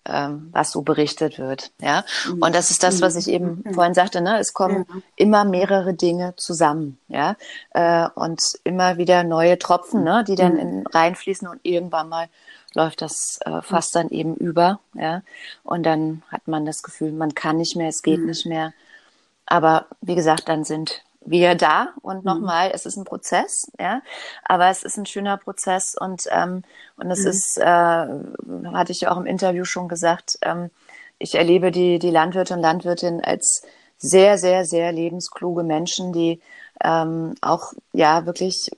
ähm, 0.09 0.49
was 0.53 0.71
so 0.71 0.83
berichtet 0.83 1.39
wird. 1.39 1.71
Ja, 1.81 2.05
mhm. 2.27 2.43
und 2.43 2.55
das 2.55 2.71
ist 2.71 2.83
das, 2.83 3.01
was 3.01 3.17
ich 3.17 3.29
eben 3.29 3.63
mhm. 3.65 3.75
vorhin 3.75 3.95
sagte. 3.95 4.21
Ne, 4.21 4.39
es 4.39 4.53
kommen 4.53 4.87
ja. 4.89 5.01
immer 5.17 5.45
mehrere 5.45 5.95
Dinge 5.95 6.35
zusammen. 6.37 6.99
Ja, 7.09 7.37
äh, 7.71 8.09
und 8.15 8.43
immer 8.65 8.99
wieder 8.99 9.25
neue 9.25 9.59
Tropfen, 9.59 10.05
ne, 10.05 10.25
die 10.27 10.35
dann 10.35 10.55
mhm. 10.55 10.59
in, 10.59 10.87
reinfließen 10.87 11.49
und 11.49 11.61
irgendwann 11.63 12.09
mal 12.09 12.29
läuft 12.75 13.03
das 13.03 13.39
äh, 13.45 13.63
fast 13.63 13.95
dann 13.95 14.09
eben 14.11 14.35
über. 14.37 14.81
Ja, 14.95 15.23
und 15.63 15.85
dann 15.85 16.23
hat 16.31 16.49
man 16.49 16.67
das 16.67 16.83
Gefühl, 16.83 17.13
man 17.13 17.35
kann 17.35 17.57
nicht 17.57 17.77
mehr, 17.77 17.89
es 17.89 18.03
geht 18.03 18.21
mhm. 18.21 18.27
nicht 18.27 18.47
mehr. 18.47 18.73
Aber 19.47 19.87
wie 20.01 20.15
gesagt, 20.15 20.49
dann 20.49 20.65
sind 20.65 21.03
wir 21.25 21.55
da 21.55 21.89
und 22.03 22.19
mhm. 22.19 22.25
nochmal, 22.25 22.71
es 22.73 22.87
ist 22.87 22.97
ein 22.97 23.05
Prozess, 23.05 23.71
ja, 23.79 24.03
aber 24.45 24.69
es 24.69 24.83
ist 24.83 24.97
ein 24.97 25.07
schöner 25.07 25.37
Prozess 25.37 25.95
und 25.99 26.25
ähm, 26.31 26.63
und 26.97 27.11
es 27.11 27.21
mhm. 27.21 27.29
ist, 27.29 27.59
äh, 27.59 27.65
hatte 27.65 28.93
ich 28.93 29.03
ja 29.03 29.13
auch 29.13 29.19
im 29.19 29.27
Interview 29.27 29.65
schon 29.65 29.89
gesagt, 29.89 30.39
ähm, 30.43 30.71
ich 31.19 31.35
erlebe 31.35 31.71
die 31.71 31.99
die 31.99 32.11
Landwirte 32.11 32.55
und 32.55 32.61
Landwirtinnen 32.61 33.23
als 33.23 33.63
sehr 33.99 34.39
sehr 34.39 34.65
sehr 34.65 34.93
lebenskluge 34.93 35.63
Menschen, 35.65 36.13
die 36.13 36.41
ähm, 36.83 37.35
auch 37.41 37.73
ja 37.93 38.27
wirklich 38.27 38.71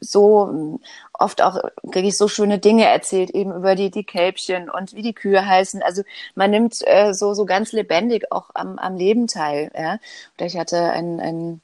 so 0.00 0.78
oft 1.12 1.42
auch 1.42 1.58
kriege 1.90 2.08
ich 2.08 2.16
so 2.16 2.28
schöne 2.28 2.60
Dinge 2.60 2.86
erzählt 2.86 3.30
eben 3.30 3.52
über 3.52 3.74
die 3.74 3.90
die 3.90 4.04
Kälbchen 4.04 4.70
und 4.70 4.94
wie 4.94 5.02
die 5.02 5.12
Kühe 5.12 5.44
heißen 5.44 5.82
also 5.82 6.02
man 6.36 6.52
nimmt 6.52 6.86
äh, 6.86 7.12
so 7.14 7.34
so 7.34 7.44
ganz 7.44 7.72
lebendig 7.72 8.30
auch 8.30 8.50
am, 8.54 8.78
am 8.78 8.96
Leben 8.96 9.26
teil 9.26 9.72
ja 9.76 9.94
und 9.94 10.46
ich 10.46 10.56
hatte 10.56 10.78
ein, 10.92 11.18
ein 11.18 11.60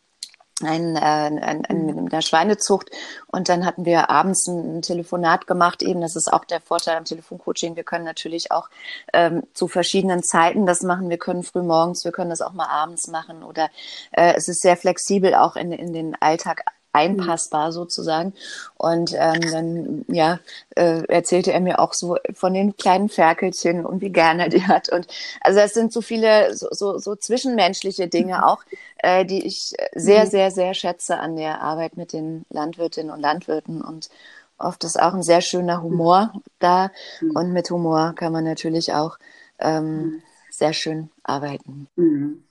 ein, 0.63 0.97
äh, 0.97 1.01
ein, 1.01 1.65
ein, 1.65 1.87
mit 1.87 2.13
einer 2.13 2.23
Schweinezucht. 2.23 2.91
Und 3.27 3.49
dann 3.49 3.67
hatten 3.67 3.85
wir 3.85 4.11
abends 4.11 4.47
ein, 4.47 4.79
ein, 4.79 4.83
Telefonat 4.83 5.47
gemacht. 5.47 5.83
Eben 5.83 6.01
das 6.01 6.17
ist 6.17 6.33
auch 6.33 6.45
der 6.45 6.61
Vorteil 6.61 6.97
am 6.97 7.05
Telefoncoaching. 7.05 7.77
Wir 7.77 7.85
können 7.85 8.05
natürlich 8.05 8.53
auch 8.53 8.69
ähm, 9.13 9.43
zu 9.53 9.67
verschiedenen 9.69 10.23
Zeiten 10.23 10.67
das 10.67 10.83
machen. 10.83 11.11
Wir 11.11 11.19
können 11.19 11.43
früh 11.43 11.63
morgens 11.63 12.05
wir 12.05 12.13
können 12.13 12.31
das 12.31 12.43
auch 12.43 12.53
mal 12.53 12.69
abends 12.69 13.09
machen. 13.09 13.43
Oder 13.43 13.69
äh, 14.13 14.35
es 14.37 14.49
ist 14.49 14.63
sehr 14.63 14.77
flexibel 14.77 15.35
auch 15.35 15.57
in, 15.57 15.73
in 15.73 15.93
den 15.93 16.15
Alltag 16.21 16.65
einpassbar 16.95 17.73
sozusagen. 17.73 18.33
Und 18.77 19.13
ähm, 19.15 19.41
dann 19.51 20.05
ja, 20.09 20.39
äh, 20.77 21.03
erzählte 21.09 21.53
er 21.53 21.61
mir 21.61 21.81
auch 21.81 21.93
so 21.93 22.17
von 22.33 22.55
den 22.55 22.77
kleinen 22.77 23.09
Ferkelchen 23.09 23.85
und 23.85 24.01
wie 24.01 24.11
gerne 24.11 24.45
er 24.45 24.49
die 24.55 24.67
hat. 24.67 24.89
Und 24.89 25.07
also 25.41 25.61
es 25.61 25.75
sind 25.75 25.93
so 25.93 26.01
viele 26.01 26.55
so, 26.55 26.69
so, 26.71 26.99
so 26.99 27.17
zwischenmenschliche 27.17 28.09
Dinge 28.09 28.47
auch, 28.47 28.63
äh, 28.99 29.25
die 29.25 29.45
ich 29.45 29.75
sehr, 29.95 30.27
sehr, 30.27 30.51
sehr 30.51 30.75
schätze 30.75 31.19
an 31.19 31.37
der 31.37 31.61
Arbeit 31.61 31.97
mit 31.97 32.13
den 32.13 32.47
Landwirtinnen 32.51 33.13
und 33.13 33.21
Landwirten. 33.21 33.83
Und 33.83 34.09
oft 34.57 34.85
ist 34.85 35.01
auch 35.01 35.15
ein 35.15 35.23
sehr 35.23 35.41
schöner 35.41 35.83
Humor 35.83 36.33
da. 36.61 36.91
Und 37.35 37.53
mit 37.53 37.71
Humor 37.71 38.15
kann 38.15 38.33
man 38.33 38.45
natürlich 38.45 38.95
auch 38.95 39.19
ähm, 39.59 40.23
sehr 40.51 40.73
schön 40.73 41.11
arbeiten. 41.25 41.89
Mhm. 41.97 42.45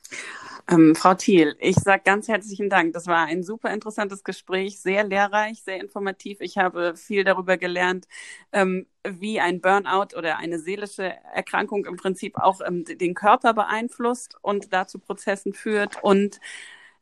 Ähm, 0.69 0.95
Frau 0.95 1.13
Thiel, 1.13 1.55
ich 1.59 1.75
sage 1.75 2.03
ganz 2.05 2.27
herzlichen 2.29 2.69
Dank. 2.69 2.93
Das 2.93 3.07
war 3.07 3.25
ein 3.25 3.43
super 3.43 3.71
interessantes 3.73 4.23
Gespräch, 4.23 4.79
sehr 4.79 5.03
lehrreich, 5.03 5.61
sehr 5.61 5.79
informativ. 5.81 6.39
Ich 6.39 6.57
habe 6.57 6.95
viel 6.95 7.25
darüber 7.25 7.57
gelernt, 7.57 8.07
ähm, 8.53 8.87
wie 9.03 9.41
ein 9.41 9.59
Burnout 9.59 10.15
oder 10.17 10.37
eine 10.37 10.59
seelische 10.59 11.03
Erkrankung 11.33 11.85
im 11.85 11.97
Prinzip 11.97 12.37
auch 12.37 12.61
ähm, 12.65 12.85
den 12.85 13.13
Körper 13.13 13.53
beeinflusst 13.53 14.37
und 14.41 14.71
dazu 14.71 14.99
Prozessen 14.99 15.53
führt. 15.53 16.01
Und 16.01 16.39